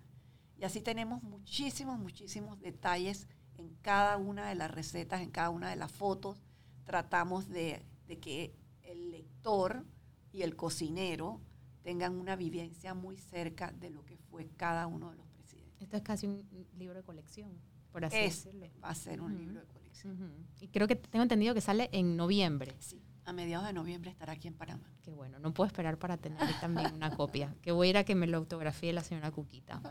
Y 0.57 0.63
así 0.63 0.81
tenemos 0.81 1.21
muchísimos, 1.23 1.99
muchísimos 1.99 2.59
detalles 2.59 3.27
en 3.57 3.75
cada 3.81 4.17
una 4.17 4.47
de 4.47 4.55
las 4.55 4.71
recetas, 4.71 5.21
en 5.21 5.31
cada 5.31 5.49
una 5.49 5.69
de 5.69 5.75
las 5.75 5.91
fotos. 5.91 6.41
Tratamos 6.85 7.49
de, 7.49 7.85
que 8.21 8.55
el 8.83 9.11
lector 9.11 9.85
y 10.31 10.43
el 10.43 10.55
cocinero 10.55 11.41
tengan 11.83 12.15
una 12.15 12.35
vivencia 12.35 12.93
muy 12.93 13.17
cerca 13.17 13.71
de 13.71 13.89
lo 13.89 14.05
que 14.05 14.17
fue 14.17 14.47
cada 14.55 14.87
uno 14.87 15.11
de 15.11 15.17
los 15.17 15.27
presidentes. 15.27 15.81
Esto 15.81 15.97
es 15.97 16.03
casi 16.03 16.27
un 16.27 16.47
libro 16.77 16.95
de 16.95 17.03
colección, 17.03 17.51
por 17.91 18.05
así 18.05 18.17
decirlo. 18.17 18.67
Va 18.83 18.89
a 18.89 18.95
ser 18.95 19.21
un 19.21 19.37
libro 19.37 19.59
de 19.59 19.67
colección. 19.67 20.47
Y 20.59 20.67
creo 20.69 20.87
que 20.87 20.95
tengo 20.95 21.23
entendido 21.23 21.53
que 21.53 21.61
sale 21.61 21.89
en 21.91 22.15
noviembre. 22.15 22.75
Sí 22.79 23.04
a 23.25 23.33
mediados 23.33 23.65
de 23.65 23.73
noviembre 23.73 24.11
estará 24.11 24.33
aquí 24.33 24.47
en 24.47 24.53
Panamá. 24.53 24.89
Qué 25.03 25.11
bueno, 25.11 25.39
no 25.39 25.53
puedo 25.53 25.67
esperar 25.67 25.97
para 25.97 26.17
tener 26.17 26.39
también 26.61 26.93
una 26.93 27.15
copia, 27.15 27.55
que 27.61 27.71
voy 27.71 27.87
a 27.87 27.89
ir 27.89 27.97
a 27.97 28.03
que 28.03 28.15
me 28.15 28.27
lo 28.27 28.37
autografíe 28.37 28.93
la 28.93 29.03
señora 29.03 29.31
Cuquita. 29.31 29.81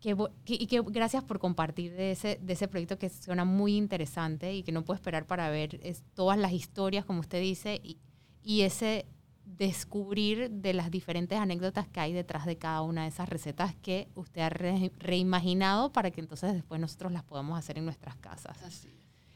y 0.00 0.66
que 0.66 0.82
gracias 0.82 1.22
por 1.22 1.38
compartir 1.38 1.92
de 1.92 2.10
ese, 2.10 2.38
de 2.42 2.52
ese 2.52 2.66
proyecto 2.66 2.98
que 2.98 3.08
suena 3.08 3.44
muy 3.44 3.76
interesante 3.76 4.52
y 4.54 4.62
que 4.64 4.72
no 4.72 4.84
puedo 4.84 4.96
esperar 4.96 5.26
para 5.26 5.48
ver 5.50 5.78
es, 5.82 6.02
todas 6.14 6.38
las 6.38 6.52
historias, 6.52 7.04
como 7.04 7.20
usted 7.20 7.40
dice, 7.40 7.80
y, 7.82 7.98
y 8.42 8.62
ese 8.62 9.06
descubrir 9.44 10.50
de 10.50 10.72
las 10.72 10.90
diferentes 10.90 11.38
anécdotas 11.38 11.86
que 11.88 12.00
hay 12.00 12.12
detrás 12.12 12.46
de 12.46 12.56
cada 12.56 12.82
una 12.82 13.02
de 13.02 13.08
esas 13.08 13.28
recetas 13.28 13.74
que 13.76 14.08
usted 14.14 14.40
ha 14.40 14.48
reimaginado 14.48 15.92
para 15.92 16.10
que 16.10 16.20
entonces 16.20 16.52
después 16.54 16.80
nosotros 16.80 17.12
las 17.12 17.22
podamos 17.22 17.58
hacer 17.58 17.78
en 17.78 17.84
nuestras 17.84 18.16
casas. 18.16 18.86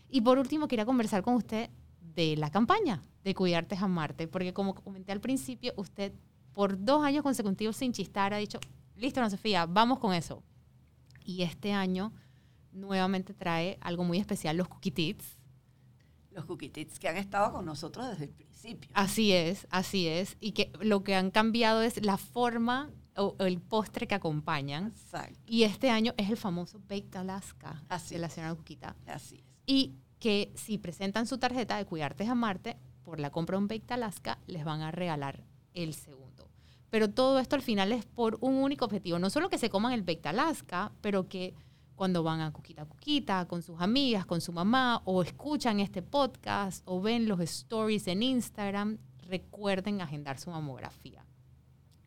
Y 0.08 0.20
por 0.20 0.38
último, 0.38 0.68
quería 0.68 0.86
conversar 0.86 1.22
con 1.22 1.34
usted 1.34 1.70
de 2.16 2.36
la 2.36 2.50
campaña 2.50 3.02
de 3.22 3.34
Cuidarte 3.34 3.76
a 3.76 3.86
Marte, 3.86 4.26
porque 4.26 4.52
como 4.52 4.74
comenté 4.74 5.12
al 5.12 5.20
principio, 5.20 5.72
usted 5.76 6.12
por 6.52 6.82
dos 6.82 7.04
años 7.04 7.22
consecutivos 7.22 7.76
sin 7.76 7.92
chistar 7.92 8.32
ha 8.32 8.38
dicho, 8.38 8.58
listo, 8.96 9.20
Ana 9.20 9.30
Sofía, 9.30 9.66
vamos 9.66 9.98
con 9.98 10.14
eso. 10.14 10.42
Y 11.24 11.42
este 11.42 11.72
año 11.72 12.12
nuevamente 12.72 13.34
trae 13.34 13.78
algo 13.82 14.04
muy 14.04 14.18
especial, 14.18 14.56
los 14.56 14.68
Cookie 14.68 14.90
Tits. 14.90 15.38
Los 16.30 16.46
Cookie 16.46 16.70
Tits 16.70 16.98
que 16.98 17.08
han 17.08 17.16
estado 17.16 17.52
con 17.52 17.66
nosotros 17.66 18.08
desde 18.08 18.24
el 18.24 18.30
principio. 18.30 18.90
Así 18.94 19.32
es, 19.32 19.66
así 19.70 20.08
es. 20.08 20.36
Y 20.40 20.52
que 20.52 20.72
lo 20.80 21.04
que 21.04 21.14
han 21.14 21.30
cambiado 21.30 21.82
es 21.82 22.02
la 22.04 22.16
forma 22.16 22.90
o, 23.16 23.34
el 23.40 23.60
postre 23.60 24.06
que 24.06 24.14
acompañan. 24.14 24.88
Exacto. 24.88 25.38
Y 25.46 25.64
este 25.64 25.90
año 25.90 26.14
es 26.16 26.30
el 26.30 26.36
famoso 26.36 26.80
Baked 26.88 27.16
Alaska 27.16 27.82
así 27.88 28.14
de 28.14 28.20
la 28.20 28.30
señora 28.30 28.54
Cuquita. 28.54 28.96
Así 29.06 29.36
es. 29.36 29.44
Y 29.66 29.96
que 30.18 30.52
si 30.54 30.78
presentan 30.78 31.26
su 31.26 31.38
tarjeta 31.38 31.76
de 31.76 31.84
Cuidarte 31.84 32.26
a 32.26 32.34
Marte, 32.34 32.76
por 33.02 33.20
la 33.20 33.30
compra 33.30 33.56
de 33.56 33.62
un 33.62 33.68
Baked 33.68 33.92
Alaska, 33.92 34.38
les 34.46 34.64
van 34.64 34.82
a 34.82 34.90
regalar 34.90 35.44
el 35.74 35.94
segundo. 35.94 36.48
Pero 36.90 37.10
todo 37.10 37.38
esto 37.38 37.56
al 37.56 37.62
final 37.62 37.92
es 37.92 38.04
por 38.04 38.38
un 38.40 38.54
único 38.54 38.84
objetivo. 38.84 39.18
No 39.18 39.30
solo 39.30 39.48
que 39.48 39.58
se 39.58 39.70
coman 39.70 39.92
el 39.92 40.02
Baked 40.02 40.26
Alaska, 40.26 40.92
pero 41.00 41.28
que 41.28 41.54
cuando 41.94 42.22
van 42.22 42.40
a 42.40 42.52
Cuquita 42.52 42.84
Cuquita 42.84 43.46
con 43.46 43.62
sus 43.62 43.80
amigas, 43.80 44.26
con 44.26 44.40
su 44.40 44.52
mamá, 44.52 45.02
o 45.04 45.22
escuchan 45.22 45.80
este 45.80 46.02
podcast, 46.02 46.82
o 46.86 47.00
ven 47.00 47.28
los 47.28 47.40
stories 47.40 48.06
en 48.06 48.22
Instagram, 48.22 48.98
recuerden 49.22 50.00
agendar 50.00 50.38
su 50.38 50.50
mamografía. 50.50 51.24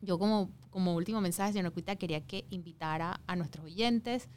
Yo 0.00 0.18
como, 0.18 0.50
como 0.70 0.94
último 0.94 1.20
mensaje, 1.20 1.52
señora 1.52 1.70
Cuquita, 1.70 1.96
quería 1.96 2.26
que 2.26 2.46
invitara 2.50 3.20
a 3.26 3.36
nuestros 3.36 3.66
oyentes, 3.66 4.28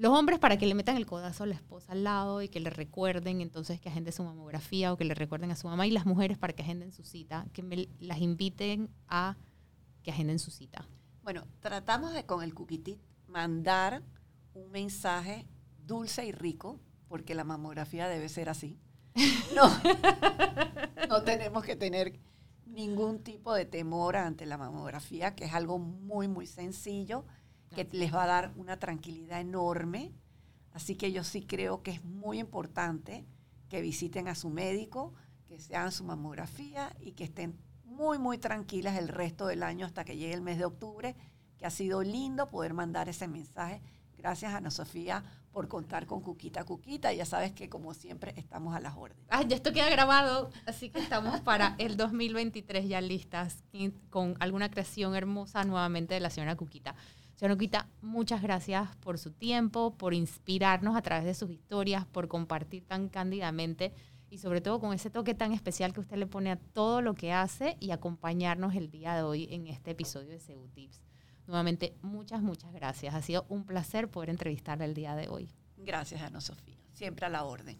los 0.00 0.18
hombres 0.18 0.38
para 0.38 0.56
que 0.56 0.64
le 0.64 0.74
metan 0.74 0.96
el 0.96 1.04
codazo 1.04 1.44
a 1.44 1.46
la 1.46 1.54
esposa 1.54 1.92
al 1.92 2.04
lado 2.04 2.40
y 2.40 2.48
que 2.48 2.58
le 2.58 2.70
recuerden 2.70 3.42
entonces 3.42 3.82
que 3.82 3.90
agende 3.90 4.12
su 4.12 4.24
mamografía 4.24 4.94
o 4.94 4.96
que 4.96 5.04
le 5.04 5.12
recuerden 5.12 5.50
a 5.50 5.56
su 5.56 5.68
mamá 5.68 5.86
y 5.86 5.90
las 5.90 6.06
mujeres 6.06 6.38
para 6.38 6.54
que 6.54 6.62
agenden 6.62 6.90
su 6.90 7.04
cita, 7.04 7.44
que 7.52 7.62
me, 7.62 7.86
las 7.98 8.18
inviten 8.18 8.88
a 9.08 9.36
que 10.02 10.10
agenden 10.10 10.38
su 10.38 10.50
cita. 10.50 10.88
Bueno, 11.22 11.46
tratamos 11.60 12.14
de 12.14 12.24
con 12.24 12.42
el 12.42 12.54
Cuquitit 12.54 12.98
mandar 13.26 14.02
un 14.54 14.70
mensaje 14.70 15.46
dulce 15.84 16.24
y 16.24 16.32
rico, 16.32 16.80
porque 17.06 17.34
la 17.34 17.44
mamografía 17.44 18.08
debe 18.08 18.30
ser 18.30 18.48
así. 18.48 18.78
No, 19.54 19.68
no 21.10 21.22
tenemos 21.24 21.62
que 21.62 21.76
tener 21.76 22.18
ningún 22.64 23.22
tipo 23.22 23.52
de 23.52 23.66
temor 23.66 24.16
ante 24.16 24.46
la 24.46 24.56
mamografía, 24.56 25.34
que 25.34 25.44
es 25.44 25.52
algo 25.52 25.78
muy, 25.78 26.26
muy 26.26 26.46
sencillo 26.46 27.26
que 27.74 27.88
les 27.92 28.12
va 28.14 28.24
a 28.24 28.26
dar 28.26 28.52
una 28.56 28.78
tranquilidad 28.78 29.40
enorme. 29.40 30.12
Así 30.72 30.96
que 30.96 31.12
yo 31.12 31.24
sí 31.24 31.42
creo 31.42 31.82
que 31.82 31.92
es 31.92 32.04
muy 32.04 32.38
importante 32.38 33.26
que 33.68 33.80
visiten 33.80 34.28
a 34.28 34.34
su 34.34 34.50
médico, 34.50 35.14
que 35.46 35.58
se 35.58 35.76
hagan 35.76 35.92
su 35.92 36.04
mamografía 36.04 36.94
y 37.00 37.12
que 37.12 37.24
estén 37.24 37.58
muy, 37.84 38.18
muy 38.18 38.38
tranquilas 38.38 38.96
el 38.98 39.08
resto 39.08 39.46
del 39.46 39.62
año 39.62 39.86
hasta 39.86 40.04
que 40.04 40.16
llegue 40.16 40.34
el 40.34 40.42
mes 40.42 40.58
de 40.58 40.64
octubre, 40.64 41.16
que 41.58 41.66
ha 41.66 41.70
sido 41.70 42.02
lindo 42.02 42.48
poder 42.48 42.72
mandar 42.72 43.08
ese 43.08 43.28
mensaje. 43.28 43.82
Gracias, 44.16 44.52
Ana 44.52 44.70
Sofía, 44.70 45.24
por 45.50 45.66
contar 45.66 46.06
con 46.06 46.20
Cuquita 46.20 46.64
Cuquita. 46.64 47.12
Ya 47.12 47.24
sabes 47.24 47.52
que, 47.52 47.68
como 47.68 47.94
siempre, 47.94 48.34
estamos 48.36 48.74
a 48.74 48.80
las 48.80 48.96
órdenes. 48.96 49.26
Ah, 49.30 49.42
ya 49.42 49.56
esto 49.56 49.72
queda 49.72 49.88
grabado, 49.88 50.50
así 50.66 50.90
que 50.90 51.00
estamos 51.00 51.40
para 51.40 51.74
el 51.78 51.96
2023 51.96 52.86
ya 52.86 53.00
listas 53.00 53.64
con 54.10 54.36
alguna 54.40 54.70
creación 54.70 55.14
hermosa 55.14 55.64
nuevamente 55.64 56.14
de 56.14 56.20
la 56.20 56.30
señora 56.30 56.56
Cuquita. 56.56 56.94
Señora 57.40 57.54
Oquita, 57.54 57.88
muchas 58.02 58.42
gracias 58.42 58.94
por 58.96 59.16
su 59.16 59.30
tiempo, 59.30 59.96
por 59.96 60.12
inspirarnos 60.12 60.94
a 60.94 61.00
través 61.00 61.24
de 61.24 61.32
sus 61.32 61.50
historias, 61.50 62.04
por 62.04 62.28
compartir 62.28 62.84
tan 62.84 63.08
cándidamente 63.08 63.94
y 64.28 64.36
sobre 64.36 64.60
todo 64.60 64.78
con 64.78 64.92
ese 64.92 65.08
toque 65.08 65.32
tan 65.32 65.54
especial 65.54 65.94
que 65.94 66.00
usted 66.00 66.18
le 66.18 66.26
pone 66.26 66.50
a 66.50 66.56
todo 66.56 67.00
lo 67.00 67.14
que 67.14 67.32
hace 67.32 67.78
y 67.80 67.92
acompañarnos 67.92 68.74
el 68.74 68.90
día 68.90 69.14
de 69.14 69.22
hoy 69.22 69.48
en 69.50 69.68
este 69.68 69.92
episodio 69.92 70.28
de 70.28 70.38
Segu 70.38 70.68
Tips. 70.68 71.00
Nuevamente, 71.46 71.96
muchas, 72.02 72.42
muchas 72.42 72.74
gracias. 72.74 73.14
Ha 73.14 73.22
sido 73.22 73.46
un 73.48 73.64
placer 73.64 74.10
poder 74.10 74.28
entrevistarle 74.28 74.84
el 74.84 74.92
día 74.92 75.16
de 75.16 75.28
hoy. 75.28 75.48
Gracias, 75.78 76.20
Ana 76.20 76.42
Sofía. 76.42 76.76
Siempre 76.92 77.24
a 77.24 77.30
la 77.30 77.44
orden. 77.44 77.78